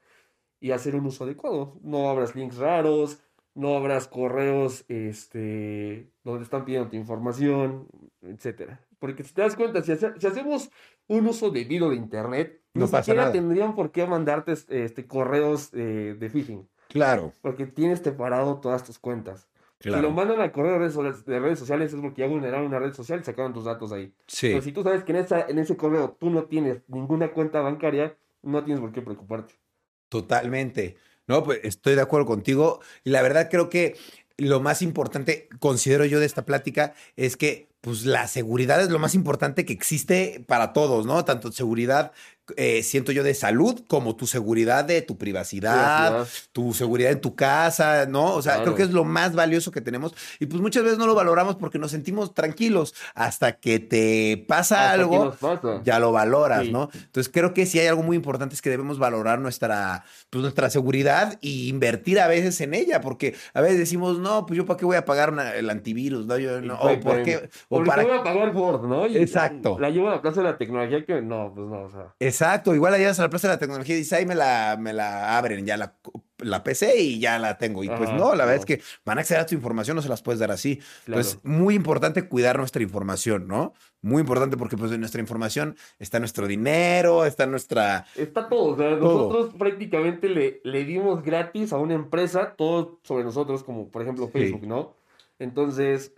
y 0.59 0.71
hacer 0.71 0.95
un 0.95 1.05
uso 1.05 1.23
adecuado. 1.23 1.77
No 1.83 2.09
abras 2.09 2.35
links 2.35 2.57
raros, 2.57 3.21
no 3.53 3.77
abras 3.77 4.07
correos 4.07 4.85
este, 4.87 6.09
donde 6.23 6.43
están 6.43 6.65
pidiendo 6.65 6.89
tu 6.89 6.95
información, 6.95 7.87
etcétera. 8.23 8.81
Porque 8.97 9.23
si 9.23 9.35
te 9.35 9.43
das 9.43 9.55
cuenta, 9.55 9.83
si, 9.83 9.91
hacemos 9.91 10.71
un 11.05 11.27
uso 11.27 11.51
debido 11.51 11.91
de 11.91 11.97
Internet, 11.97 12.63
no 12.73 12.87
ni 12.87 12.87
siquiera 12.87 13.31
tendrían 13.31 13.75
por 13.75 13.91
qué 13.91 14.07
mandarte 14.07 14.53
este, 14.53 15.05
correos 15.05 15.69
eh, 15.75 16.15
de 16.17 16.27
phishing. 16.27 16.67
Claro. 16.89 17.33
Porque 17.41 17.65
tienes 17.65 17.99
separado 17.99 18.59
todas 18.59 18.83
tus 18.83 18.99
cuentas. 18.99 19.47
Si 19.79 19.89
lo 19.89 20.09
mandan 20.09 20.41
al 20.41 20.51
correo 20.51 20.73
de 20.73 21.39
redes, 21.39 21.59
sociales 21.59 21.93
es 21.93 22.01
porque 22.01 22.21
ya 22.21 22.27
vulneraron 22.27 22.65
una 22.65 22.79
red 22.79 22.93
social 22.93 23.19
y 23.19 23.23
sacaron 23.23 23.53
tus 23.53 23.65
datos 23.65 23.91
ahí. 23.91 24.11
Sí. 24.25 24.49
Pero 24.49 24.61
si 24.63 24.71
tú 24.71 24.81
sabes 24.81 25.03
que 25.03 25.11
en, 25.11 25.19
esa, 25.19 25.41
en 25.41 25.59
ese 25.59 25.77
correo 25.77 26.17
tú 26.19 26.31
no 26.31 26.45
tienes 26.45 26.81
ninguna 26.87 27.31
cuenta 27.31 27.61
bancaria, 27.61 28.17
no 28.41 28.63
tienes 28.63 28.81
por 28.81 28.91
qué 28.91 29.03
preocuparte. 29.03 29.53
Totalmente. 30.09 30.97
No, 31.27 31.43
pues 31.43 31.59
estoy 31.63 31.93
de 31.93 32.01
acuerdo 32.01 32.25
contigo. 32.25 32.79
Y 33.03 33.11
la 33.11 33.21
verdad 33.21 33.49
creo 33.51 33.69
que 33.69 33.95
lo 34.37 34.61
más 34.61 34.81
importante, 34.81 35.47
considero 35.59 36.05
yo, 36.05 36.19
de 36.19 36.25
esta 36.25 36.45
plática 36.45 36.93
es 37.15 37.37
que 37.37 37.67
pues 37.81 38.05
la 38.05 38.27
seguridad 38.27 38.81
es 38.81 38.89
lo 38.89 38.99
más 38.99 39.15
importante 39.15 39.65
que 39.65 39.73
existe 39.73 40.43
para 40.47 40.73
todos, 40.73 41.05
¿no? 41.05 41.23
Tanto 41.23 41.51
seguridad 41.51 42.11
eh, 42.55 42.83
siento 42.83 43.11
yo, 43.11 43.23
de 43.23 43.33
salud, 43.33 43.83
como 43.87 44.15
tu 44.15 44.27
seguridad 44.27 44.85
de 44.85 45.01
tu 45.01 45.17
privacidad, 45.17 46.27
tu 46.51 46.73
seguridad 46.73 47.11
en 47.11 47.21
tu 47.21 47.35
casa, 47.35 48.05
¿no? 48.05 48.33
O 48.35 48.41
sea, 48.41 48.61
creo 48.61 48.75
que 48.75 48.83
es 48.83 48.91
lo 48.91 49.03
más 49.03 49.35
valioso 49.35 49.71
que 49.71 49.81
tenemos. 49.81 50.13
Y 50.39 50.45
pues 50.45 50.61
muchas 50.61 50.83
veces 50.83 50.97
no 50.97 51.07
lo 51.07 51.15
valoramos 51.15 51.55
porque 51.55 51.79
nos 51.79 51.91
sentimos 51.91 52.33
tranquilos. 52.33 52.93
Hasta 53.15 53.53
que 53.53 53.79
te 53.79 54.45
pasa 54.47 54.91
algo, 54.91 55.35
ya 55.83 55.99
lo 55.99 56.11
valoras, 56.11 56.67
¿no? 56.69 56.89
Entonces 56.93 57.31
creo 57.31 57.53
que 57.53 57.65
si 57.65 57.79
hay 57.79 57.87
algo 57.87 58.03
muy 58.03 58.15
importante 58.15 58.55
es 58.55 58.61
que 58.61 58.69
debemos 58.69 58.99
valorar 58.99 59.39
nuestra, 59.39 60.05
pues, 60.29 60.41
nuestra 60.41 60.69
seguridad 60.69 61.39
e 61.41 61.67
invertir 61.67 62.19
a 62.19 62.27
veces 62.27 62.61
en 62.61 62.73
ella, 62.73 63.01
porque 63.01 63.35
a 63.53 63.61
veces 63.61 63.77
decimos, 63.77 64.19
no, 64.19 64.45
pues 64.45 64.57
yo 64.57 64.65
para 64.65 64.77
qué 64.77 64.85
voy 64.85 64.97
a 64.97 65.05
pagar 65.05 65.33
el 65.55 65.69
antivirus, 65.69 66.25
¿no? 66.25 66.37
Yo, 66.37 66.61
no 66.61 66.75
o 66.75 66.99
por 66.99 67.23
qué. 67.23 67.49
O 67.69 67.83
para... 67.83 68.03
voy 68.03 68.17
a 68.17 68.23
pagar 68.23 68.55
Word, 68.55 68.87
¿no? 68.87 69.05
Exacto. 69.05 69.77
La 69.79 69.89
llevo 69.89 70.07
a 70.07 70.15
la 70.15 70.21
plaza 70.21 70.41
de 70.41 70.47
la 70.51 70.57
tecnología 70.57 71.05
que 71.05 71.21
no, 71.21 71.51
pues 71.53 71.67
no, 71.67 71.83
o 71.83 71.91
sea. 71.91 72.13
Exacto, 72.37 72.75
igual 72.75 72.91
la 72.91 72.99
llevas 72.99 73.17
a 73.19 73.23
la 73.23 73.29
Plaza 73.31 73.47
de 73.47 73.55
la 73.55 73.59
Tecnología 73.59 73.95
y 73.95 73.99
dices, 73.99 74.13
ahí 74.13 74.25
me 74.27 74.35
la, 74.35 74.77
me 74.79 74.93
la 74.93 75.39
abren 75.39 75.65
ya 75.65 75.75
la, 75.75 75.97
la 76.37 76.63
PC 76.63 77.01
y 77.01 77.19
ya 77.19 77.39
la 77.39 77.57
tengo. 77.57 77.83
Y 77.83 77.89
pues 77.89 78.11
no, 78.11 78.35
la 78.35 78.45
verdad 78.45 78.59
es 78.59 78.65
que 78.65 78.79
van 79.03 79.17
a 79.17 79.21
acceder 79.21 79.41
a 79.41 79.47
tu 79.47 79.55
información, 79.55 79.95
no 79.95 80.03
se 80.03 80.09
las 80.09 80.21
puedes 80.21 80.39
dar 80.39 80.51
así. 80.51 80.79
Entonces, 81.07 81.39
muy 81.43 81.73
importante 81.73 82.27
cuidar 82.27 82.59
nuestra 82.59 82.83
información, 82.83 83.47
¿no? 83.47 83.73
Muy 84.03 84.19
importante 84.19 84.55
porque 84.55 84.77
pues 84.77 84.91
en 84.91 84.99
nuestra 84.99 85.19
información 85.19 85.77
está 85.97 86.19
nuestro 86.19 86.45
dinero, 86.45 87.25
está 87.25 87.47
nuestra... 87.47 88.05
Está 88.15 88.47
todo, 88.47 88.73
o 88.73 88.77
sea, 88.77 88.91
nosotros 88.91 89.55
prácticamente 89.57 90.29
le, 90.29 90.61
le 90.63 90.85
dimos 90.85 91.23
gratis 91.23 91.73
a 91.73 91.77
una 91.77 91.95
empresa 91.95 92.53
todo 92.55 92.99
sobre 93.01 93.23
nosotros, 93.23 93.63
como 93.63 93.89
por 93.89 94.03
ejemplo 94.03 94.27
Facebook, 94.27 94.67
¿no? 94.67 94.95
Entonces, 95.39 96.13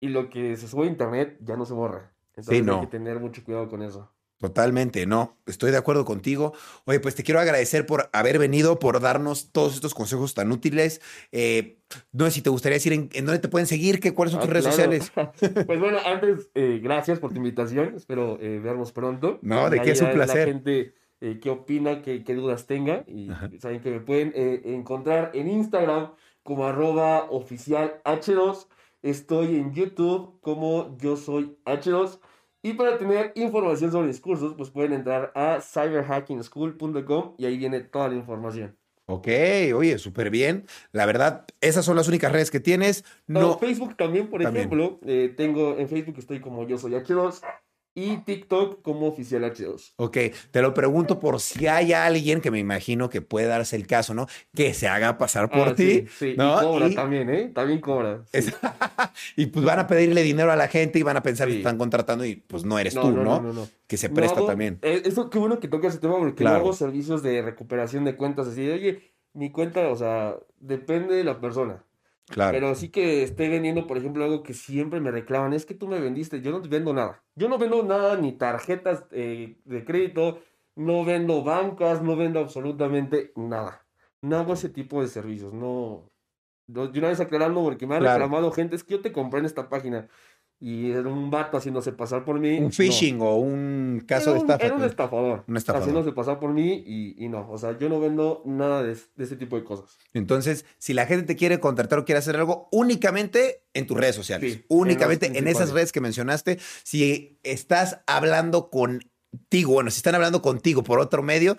y 0.00 0.08
lo 0.08 0.28
que 0.28 0.54
se 0.58 0.68
sube 0.68 0.84
a 0.84 0.90
internet 0.90 1.38
ya 1.40 1.56
no 1.56 1.64
se 1.64 1.72
borra. 1.72 2.12
Entonces 2.36 2.68
hay 2.68 2.80
que 2.80 2.86
tener 2.88 3.18
mucho 3.18 3.42
cuidado 3.42 3.70
con 3.70 3.82
eso. 3.82 4.12
Totalmente, 4.38 5.06
no, 5.06 5.38
estoy 5.46 5.70
de 5.70 5.78
acuerdo 5.78 6.04
contigo. 6.04 6.52
Oye, 6.84 7.00
pues 7.00 7.14
te 7.14 7.22
quiero 7.22 7.40
agradecer 7.40 7.86
por 7.86 8.10
haber 8.12 8.38
venido, 8.38 8.78
por 8.78 9.00
darnos 9.00 9.50
todos 9.50 9.74
estos 9.74 9.94
consejos 9.94 10.34
tan 10.34 10.52
útiles. 10.52 11.00
Eh, 11.32 11.78
no 12.12 12.26
sé 12.26 12.32
si 12.32 12.42
te 12.42 12.50
gustaría 12.50 12.76
decir 12.76 12.92
en, 12.92 13.08
dónde 13.24 13.38
te 13.38 13.48
pueden 13.48 13.66
seguir, 13.66 13.98
¿Qué, 13.98 14.12
cuáles 14.12 14.32
son 14.32 14.40
tus 14.40 14.50
ah, 14.50 14.52
redes 14.52 14.64
sociales. 14.66 15.12
pues 15.66 15.80
bueno, 15.80 15.98
antes, 16.04 16.50
eh, 16.54 16.80
gracias 16.82 17.18
por 17.18 17.30
tu 17.30 17.38
invitación. 17.38 17.94
Espero 17.96 18.38
eh, 18.40 18.60
vernos 18.62 18.92
pronto. 18.92 19.38
No, 19.40 19.70
de 19.70 19.80
que 19.80 19.92
es 19.92 20.02
un 20.02 20.12
placer. 20.12 20.46
La 20.46 20.52
gente 20.52 20.94
eh, 21.22 21.40
qué 21.40 21.48
opina, 21.48 22.02
qué, 22.02 22.22
qué, 22.22 22.34
dudas 22.34 22.66
tenga. 22.66 23.04
Y 23.06 23.30
saben 23.58 23.80
que 23.80 23.90
me 23.90 24.00
pueden 24.00 24.32
encontrar 24.66 25.30
en 25.32 25.48
Instagram 25.48 26.12
como 26.42 26.66
arroba 26.66 27.30
oficial 27.30 28.02
H2. 28.04 28.66
Estoy 29.00 29.56
en 29.56 29.72
YouTube 29.72 30.38
como 30.42 30.94
yo 30.98 31.16
soy 31.16 31.56
H2. 31.64 32.18
Y 32.66 32.72
para 32.72 32.98
tener 32.98 33.30
información 33.36 33.92
sobre 33.92 34.08
mis 34.08 34.18
cursos, 34.18 34.54
pues 34.56 34.70
pueden 34.70 34.92
entrar 34.92 35.30
a 35.36 35.60
cyberhackingschool.com 35.60 37.34
y 37.38 37.46
ahí 37.46 37.56
viene 37.58 37.78
toda 37.78 38.08
la 38.08 38.16
información. 38.16 38.76
Ok, 39.06 39.28
oye, 39.72 39.98
súper 39.98 40.30
bien. 40.30 40.66
La 40.90 41.06
verdad, 41.06 41.44
esas 41.60 41.84
son 41.84 41.94
las 41.94 42.08
únicas 42.08 42.32
redes 42.32 42.50
que 42.50 42.58
tienes. 42.58 43.04
No, 43.28 43.56
Facebook 43.56 43.96
también, 43.96 44.28
por 44.28 44.42
ejemplo. 44.42 44.98
Eh, 45.06 45.32
tengo 45.36 45.78
en 45.78 45.88
Facebook 45.88 46.16
estoy 46.18 46.40
como 46.40 46.66
yo 46.66 46.76
soy 46.76 46.94
H2 46.94 47.40
y 47.96 48.18
TikTok 48.18 48.82
como 48.82 49.08
oficial 49.08 49.42
H2. 49.42 49.94
Ok, 49.96 50.18
te 50.50 50.60
lo 50.60 50.74
pregunto 50.74 51.18
por 51.18 51.40
si 51.40 51.66
hay 51.66 51.94
alguien 51.94 52.42
que 52.42 52.50
me 52.50 52.58
imagino 52.58 53.08
que 53.08 53.22
puede 53.22 53.46
darse 53.46 53.74
el 53.74 53.86
caso, 53.86 54.12
¿no? 54.12 54.26
Que 54.54 54.74
se 54.74 54.86
haga 54.86 55.16
pasar 55.16 55.48
por 55.48 55.68
ah, 55.68 55.74
ti. 55.74 56.00
Sí, 56.00 56.08
sí. 56.18 56.34
¿no? 56.36 56.60
y 56.60 56.64
cobra 56.64 56.90
también, 56.90 57.30
¿eh? 57.30 57.50
También 57.54 57.80
cobra. 57.80 58.22
y 59.36 59.46
pues 59.46 59.64
van 59.64 59.78
a 59.78 59.86
pedirle 59.86 60.22
dinero 60.22 60.52
a 60.52 60.56
la 60.56 60.68
gente 60.68 60.98
y 60.98 61.02
van 61.02 61.16
a 61.16 61.22
pensar 61.22 61.48
que 61.48 61.56
están 61.56 61.78
contratando 61.78 62.26
y 62.26 62.36
pues 62.36 62.66
no 62.66 62.78
eres 62.78 62.92
tú, 62.92 63.10
¿no? 63.10 63.40
No, 63.40 63.52
no, 63.54 63.66
Que 63.86 63.96
se 63.96 64.10
presta 64.10 64.44
también. 64.44 64.78
Eh, 64.82 65.00
eso, 65.06 65.30
qué 65.30 65.38
bueno 65.38 65.58
que 65.58 65.66
toque 65.66 65.86
ese 65.86 65.98
tema 65.98 66.18
porque 66.18 66.46
hago 66.46 66.74
servicios 66.74 67.22
de 67.22 67.40
recuperación 67.40 68.04
de 68.04 68.14
cuentas 68.14 68.46
así 68.46 68.62
de, 68.62 68.74
oye, 68.74 69.14
mi 69.32 69.50
cuenta, 69.50 69.88
o 69.88 69.96
sea, 69.96 70.36
depende 70.60 71.14
de 71.14 71.24
la 71.24 71.40
persona. 71.40 71.82
Pero 72.34 72.74
sí 72.74 72.88
que 72.88 73.22
esté 73.22 73.48
vendiendo, 73.48 73.86
por 73.86 73.98
ejemplo, 73.98 74.24
algo 74.24 74.42
que 74.42 74.52
siempre 74.52 75.00
me 75.00 75.10
reclaman, 75.10 75.52
es 75.52 75.64
que 75.64 75.74
tú 75.74 75.86
me 75.86 76.00
vendiste, 76.00 76.40
yo 76.40 76.50
no 76.50 76.60
te 76.60 76.68
vendo 76.68 76.92
nada. 76.92 77.22
Yo 77.36 77.48
no 77.48 77.58
vendo 77.58 77.82
nada, 77.84 78.16
ni 78.16 78.32
tarjetas 78.32 79.04
eh, 79.12 79.58
de 79.64 79.84
crédito, 79.84 80.40
no 80.74 81.04
vendo 81.04 81.44
bancas, 81.44 82.02
no 82.02 82.16
vendo 82.16 82.40
absolutamente 82.40 83.32
nada. 83.36 83.86
No 84.22 84.38
hago 84.38 84.54
ese 84.54 84.68
tipo 84.68 85.00
de 85.00 85.08
servicios, 85.08 85.52
no. 85.52 86.10
Yo 86.66 86.90
una 86.94 87.08
vez 87.08 87.20
aclarando, 87.20 87.62
porque 87.62 87.86
me 87.86 87.94
han 87.94 88.02
reclamado 88.02 88.50
gente, 88.50 88.74
es 88.74 88.82
que 88.82 88.94
yo 88.94 89.00
te 89.00 89.12
compré 89.12 89.38
en 89.38 89.46
esta 89.46 89.68
página 89.68 90.08
y 90.58 90.90
era 90.90 91.08
un 91.08 91.30
vato 91.30 91.58
haciéndose 91.58 91.92
pasar 91.92 92.24
por 92.24 92.40
mí. 92.40 92.58
Un 92.58 92.72
phishing 92.72 93.20
o 93.20 93.36
un 93.36 94.02
caso 94.06 94.32
de 94.32 94.38
estafa. 94.38 94.64
Era 94.64 94.74
un 94.76 94.84
estafador. 94.84 95.44
Un 95.46 95.56
estafador. 95.56 95.82
Haciéndose 95.82 96.12
pasar 96.12 96.38
por 96.38 96.52
mí 96.52 96.82
y, 96.86 97.22
y, 97.22 97.28
no. 97.28 97.50
O 97.50 97.58
sea, 97.58 97.78
yo 97.78 97.88
no 97.90 98.00
vendo 98.00 98.42
nada 98.46 98.82
de, 98.82 98.96
de, 99.16 99.24
ese 99.24 99.36
tipo 99.36 99.56
de 99.56 99.64
cosas. 99.64 99.98
Entonces, 100.14 100.64
si 100.78 100.94
la 100.94 101.04
gente 101.06 101.26
te 101.26 101.36
quiere 101.36 101.60
contratar 101.60 101.98
o 101.98 102.04
quiere 102.06 102.20
hacer 102.20 102.36
algo, 102.36 102.68
únicamente 102.72 103.64
en 103.74 103.86
tus 103.86 103.98
redes 103.98 104.14
sociales. 104.14 104.60
únicamente 104.68 105.26
en, 105.26 105.36
en 105.36 105.48
esas 105.48 105.72
redes 105.72 105.92
que 105.92 106.00
mencionaste. 106.00 106.58
Si 106.82 107.38
estás 107.42 108.00
hablando 108.06 108.70
contigo, 108.70 109.74
bueno, 109.74 109.90
si 109.90 109.98
están 109.98 110.14
hablando 110.14 110.40
contigo 110.40 110.82
por 110.82 111.00
otro 111.00 111.22
medio, 111.22 111.58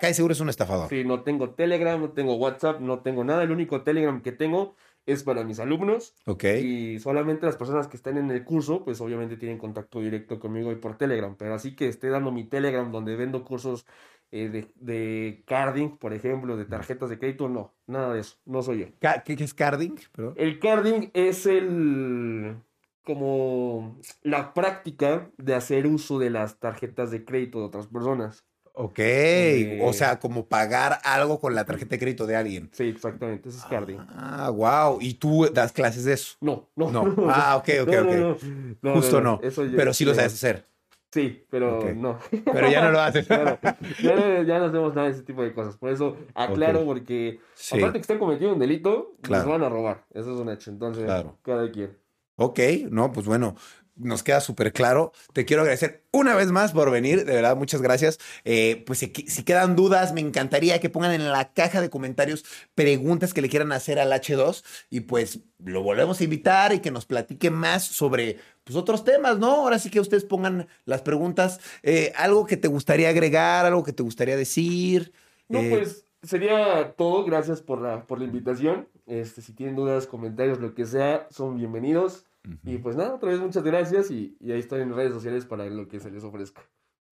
cae 0.00 0.12
seguro 0.12 0.32
es 0.32 0.40
un 0.40 0.50
estafador. 0.50 0.90
Sí, 0.90 1.04
no 1.04 1.22
tengo 1.22 1.50
Telegram, 1.50 1.98
no 1.98 2.10
tengo 2.10 2.34
WhatsApp, 2.34 2.80
no 2.80 3.00
tengo 3.00 3.24
nada. 3.24 3.42
El 3.42 3.50
único 3.50 3.82
Telegram 3.82 4.20
que 4.20 4.32
tengo 4.32 4.76
es 5.06 5.22
para 5.22 5.44
mis 5.44 5.60
alumnos. 5.60 6.14
Ok. 6.26 6.44
Y 6.44 6.98
solamente 6.98 7.46
las 7.46 7.56
personas 7.56 7.88
que 7.88 7.96
están 7.96 8.18
en 8.18 8.30
el 8.30 8.44
curso, 8.44 8.84
pues 8.84 9.00
obviamente 9.00 9.36
tienen 9.36 9.58
contacto 9.58 10.00
directo 10.00 10.38
conmigo 10.38 10.72
y 10.72 10.76
por 10.76 10.98
Telegram. 10.98 11.34
Pero 11.36 11.54
así 11.54 11.74
que 11.74 11.88
esté 11.88 12.08
dando 12.08 12.32
mi 12.32 12.44
Telegram 12.44 12.90
donde 12.90 13.16
vendo 13.16 13.44
cursos 13.44 13.86
eh, 14.32 14.48
de, 14.48 14.72
de, 14.74 15.44
carding, 15.46 15.96
por 15.98 16.12
ejemplo, 16.12 16.56
de 16.56 16.64
tarjetas 16.64 17.08
de 17.08 17.18
crédito, 17.18 17.48
no, 17.48 17.74
nada 17.86 18.12
de 18.12 18.20
eso, 18.20 18.36
no 18.44 18.60
soy 18.60 18.80
yo. 18.80 18.86
¿Qué, 19.24 19.44
es 19.44 19.54
carding? 19.54 19.94
El 20.34 20.58
carding 20.58 21.10
es 21.14 21.46
el 21.46 22.56
como 23.04 24.00
la 24.22 24.52
práctica 24.52 25.30
de 25.38 25.54
hacer 25.54 25.86
uso 25.86 26.18
de 26.18 26.30
las 26.30 26.58
tarjetas 26.58 27.12
de 27.12 27.24
crédito 27.24 27.60
de 27.60 27.66
otras 27.66 27.86
personas. 27.86 28.44
Ok, 28.78 29.00
o 29.80 29.92
sea, 29.94 30.18
como 30.18 30.48
pagar 30.48 30.98
algo 31.02 31.40
con 31.40 31.54
la 31.54 31.64
tarjeta 31.64 31.92
de 31.92 31.98
crédito 31.98 32.26
de 32.26 32.36
alguien. 32.36 32.68
Sí, 32.72 32.84
exactamente, 32.84 33.48
eso 33.48 33.56
es 33.56 33.64
carding. 33.64 33.96
Ah, 34.10 34.50
wow. 34.50 34.98
¿Y 35.00 35.14
tú 35.14 35.48
das 35.50 35.72
clases 35.72 36.04
de 36.04 36.12
eso? 36.12 36.36
No, 36.42 36.68
no. 36.76 36.90
No. 36.90 37.16
Ah, 37.30 37.56
ok, 37.56 37.68
ok, 37.82 37.88
ok. 37.88 38.94
Justo 38.94 39.22
no. 39.22 39.40
Pero 39.40 39.94
sí 39.94 40.04
lo 40.04 40.14
sabes 40.14 40.34
hacer. 40.34 40.66
Sí, 41.10 41.46
pero 41.48 41.94
no. 41.94 42.18
Pero 42.52 42.70
ya 42.70 42.82
no 42.82 42.90
lo 42.90 43.00
haces. 43.00 43.26
ya, 44.02 44.58
no, 44.58 44.64
hacemos 44.66 44.94
nada 44.94 45.06
de 45.06 45.14
ese 45.14 45.22
tipo 45.22 45.42
de 45.42 45.54
cosas. 45.54 45.78
Por 45.78 45.88
eso 45.88 46.18
aclaro, 46.34 46.84
porque 46.84 47.40
aparte 47.72 47.92
que 47.94 48.00
estén 48.02 48.18
cometiendo 48.18 48.52
un 48.52 48.60
delito, 48.60 49.16
nos 49.26 49.46
van 49.46 49.62
a 49.62 49.70
robar. 49.70 50.04
Eso 50.12 50.34
es 50.34 50.38
un 50.38 50.50
hecho. 50.50 50.70
Entonces, 50.70 51.10
cada 51.40 51.70
quien. 51.70 51.96
Ok, 52.36 52.60
no, 52.90 53.10
pues 53.10 53.24
bueno, 53.24 53.56
nos 53.96 54.22
queda 54.22 54.40
súper 54.40 54.72
claro. 54.72 55.12
Te 55.32 55.44
quiero 55.44 55.62
agradecer 55.62 56.04
una 56.12 56.34
vez 56.34 56.50
más 56.50 56.72
por 56.72 56.90
venir, 56.90 57.24
de 57.24 57.34
verdad, 57.34 57.56
muchas 57.56 57.82
gracias. 57.82 58.18
Eh, 58.44 58.82
pues 58.86 58.98
si, 58.98 59.08
quedan 59.10 59.76
dudas, 59.76 60.12
me 60.12 60.20
encantaría 60.20 60.80
que 60.80 60.90
pongan 60.90 61.12
en 61.12 61.30
la 61.30 61.52
caja 61.52 61.80
de 61.80 61.90
comentarios 61.90 62.44
preguntas 62.74 63.34
que 63.34 63.42
le 63.42 63.48
quieran 63.48 63.72
hacer 63.72 63.98
al 63.98 64.12
H2 64.12 64.64
y 64.90 65.00
pues 65.00 65.40
lo 65.64 65.82
volvemos 65.82 66.20
a 66.20 66.24
invitar 66.24 66.72
y 66.72 66.80
que 66.80 66.90
nos 66.90 67.06
platique 67.06 67.50
más 67.50 67.84
sobre 67.84 68.38
pues, 68.64 68.76
otros 68.76 69.04
temas, 69.04 69.38
¿no? 69.38 69.54
Ahora 69.54 69.78
sí 69.78 69.90
que 69.90 70.00
ustedes 70.00 70.24
pongan 70.24 70.68
las 70.84 71.02
preguntas. 71.02 71.60
Eh, 71.82 72.12
algo 72.16 72.46
que 72.46 72.56
te 72.56 72.68
gustaría 72.68 73.08
agregar, 73.08 73.66
algo 73.66 73.84
que 73.84 73.92
te 73.92 74.02
gustaría 74.02 74.36
decir. 74.36 75.12
No, 75.48 75.60
eh, 75.60 75.70
pues 75.70 76.04
sería 76.22 76.92
todo. 76.96 77.24
Gracias 77.24 77.62
por 77.62 77.80
la, 77.80 78.06
por 78.06 78.18
la 78.18 78.24
invitación. 78.24 78.88
Este, 79.06 79.40
si 79.40 79.52
tienen 79.52 79.76
dudas, 79.76 80.06
comentarios, 80.06 80.58
lo 80.58 80.74
que 80.74 80.84
sea, 80.84 81.28
son 81.30 81.56
bienvenidos. 81.56 82.24
Y 82.64 82.78
pues 82.78 82.96
nada, 82.96 83.14
otra 83.14 83.30
vez 83.30 83.40
muchas 83.40 83.62
gracias 83.62 84.10
y, 84.10 84.36
ahí 84.42 84.58
estoy 84.58 84.82
en 84.82 84.94
redes 84.94 85.12
sociales 85.12 85.46
para 85.46 85.66
lo 85.66 85.88
que 85.88 86.00
se 86.00 86.10
les 86.10 86.24
ofrezca. 86.24 86.62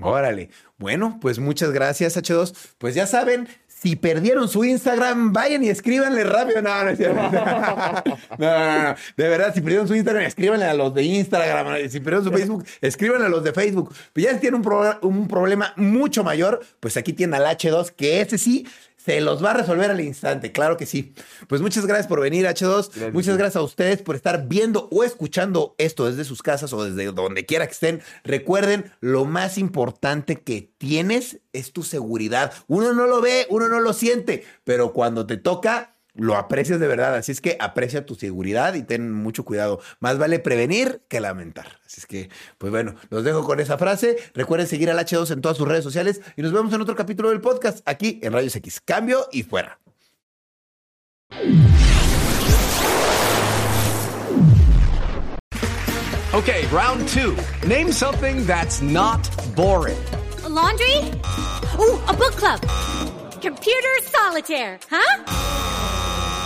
Órale. 0.03 0.51
Bueno, 0.77 1.19
pues 1.21 1.39
muchas 1.39 1.71
gracias, 1.71 2.17
H2. 2.17 2.75
Pues 2.79 2.97
ya 2.97 3.07
saben, 3.07 3.47
si 3.69 3.95
perdieron 3.95 4.49
su 4.49 4.65
Instagram, 4.65 5.33
vayan 5.33 5.63
y 5.63 5.69
escríbanle 5.69 6.25
rápido. 6.25 6.63
No, 6.63 6.83
no 6.83 6.91
es 6.91 6.99
cierto. 6.99 7.21
No, 8.39 8.51
no, 8.51 8.83
no, 8.83 8.95
De 9.17 9.29
verdad, 9.29 9.55
si 9.55 9.61
perdieron 9.61 9.87
su 9.87 9.95
Instagram, 9.95 10.25
escríbanle 10.25 10.65
a 10.65 10.75
los 10.75 10.93
de 10.95 11.05
Instagram. 11.05 11.89
Si 11.89 12.01
perdieron 12.01 12.25
su 12.25 12.33
Facebook, 12.33 12.65
escríbanle 12.81 13.27
a 13.27 13.29
los 13.29 13.45
de 13.45 13.53
Facebook. 13.53 13.95
Pero 14.13 14.29
ya 14.29 14.35
si 14.35 14.41
tienen 14.41 14.67
un, 14.67 14.97
un 15.03 15.29
problema 15.29 15.73
mucho 15.77 16.25
mayor, 16.25 16.61
pues 16.81 16.97
aquí 16.97 17.13
tienen 17.13 17.35
al 17.35 17.57
H2, 17.57 17.91
que 17.91 18.21
ese 18.21 18.37
sí 18.37 18.67
se 19.05 19.21
los 19.21 19.45
va 19.45 19.51
a 19.51 19.55
resolver 19.55 19.91
al 19.91 20.01
instante, 20.01 20.51
claro 20.51 20.79
que 20.79 20.87
sí. 20.87 21.13
Pues 21.47 21.61
muchas 21.61 21.85
gracias 21.85 22.07
por 22.07 22.21
venir, 22.21 22.47
H2. 22.47 23.13
Muchas 23.13 23.37
gracias 23.37 23.57
a 23.57 23.63
ustedes 23.63 24.01
por 24.01 24.17
estar 24.17 24.49
viendo 24.49 24.89
o 24.91 25.05
escuchando 25.05 25.75
esto 25.77 26.07
desde 26.07 26.25
sus 26.25 26.43
casas 26.43 26.73
o 26.73 26.85
desde 26.85 27.13
donde 27.13 27.45
quiera 27.45 27.67
que 27.67 27.73
estén. 27.73 28.01
Recuerden, 28.25 28.93
lo 29.01 29.27
más 29.27 29.59
importante 29.59 30.41
que 30.41 30.73
tienes 30.79 31.41
es 31.53 31.73
tu 31.73 31.83
seguridad. 31.83 32.53
Uno 32.67 32.95
no 32.95 33.07
lo 33.07 33.21
ve, 33.21 33.47
uno 33.51 33.69
no 33.69 33.81
lo 33.81 33.93
siente, 33.93 34.45
pero 34.65 34.95
cuando 34.95 35.27
te 35.27 35.37
toca, 35.37 35.94
lo 36.15 36.37
aprecias 36.37 36.81
de 36.81 36.87
verdad. 36.87 37.15
Así 37.15 37.33
es 37.33 37.41
que 37.41 37.57
aprecia 37.61 38.07
tu 38.07 38.15
seguridad 38.15 38.75
y 38.75 38.83
ten 38.83 39.13
mucho 39.13 39.45
cuidado. 39.45 39.81
Más 40.01 40.19
vale 40.19 40.39
prevenir 40.39 41.03
que 41.09 41.21
lamentar. 41.21 41.79
Así 41.85 42.01
es 42.01 42.07
que, 42.07 42.31
pues 42.59 42.71
bueno, 42.71 42.95
los 43.11 43.25
dejo 43.25 43.45
con 43.45 43.61
esa 43.61 43.79
frase. 43.79 44.17
Recuerden 44.35 44.67
seguir 44.67 44.91
al 44.91 44.99
H2 44.99 45.31
en 45.33 45.41
todas 45.41 45.57
sus 45.57 45.69
redes 45.69 45.85
sociales 45.85 46.21
y 46.37 46.43
nos 46.43 46.53
vemos 46.53 46.73
en 46.73 46.81
otro 46.81 46.97
capítulo 46.97 47.31
del 47.31 47.41
podcast 47.41 47.81
aquí 47.87 48.21
en 48.23 48.33
Rayos 48.33 48.57
X. 48.57 48.81
Cambio 48.85 49.29
y 49.33 49.43
fuera. 49.43 49.79
Okay, 56.33 56.67
round 56.73 57.09
two. 57.09 57.37
Name 57.67 57.93
something 57.93 58.45
that's 58.45 58.83
not 58.83 59.29
boring. 59.55 59.97
laundry? 60.55 61.01
Oh, 61.79 62.03
a 62.09 62.13
book 62.13 62.35
club. 62.35 62.61
Computer 63.41 63.95
solitaire, 64.11 64.79
huh? 64.91 66.04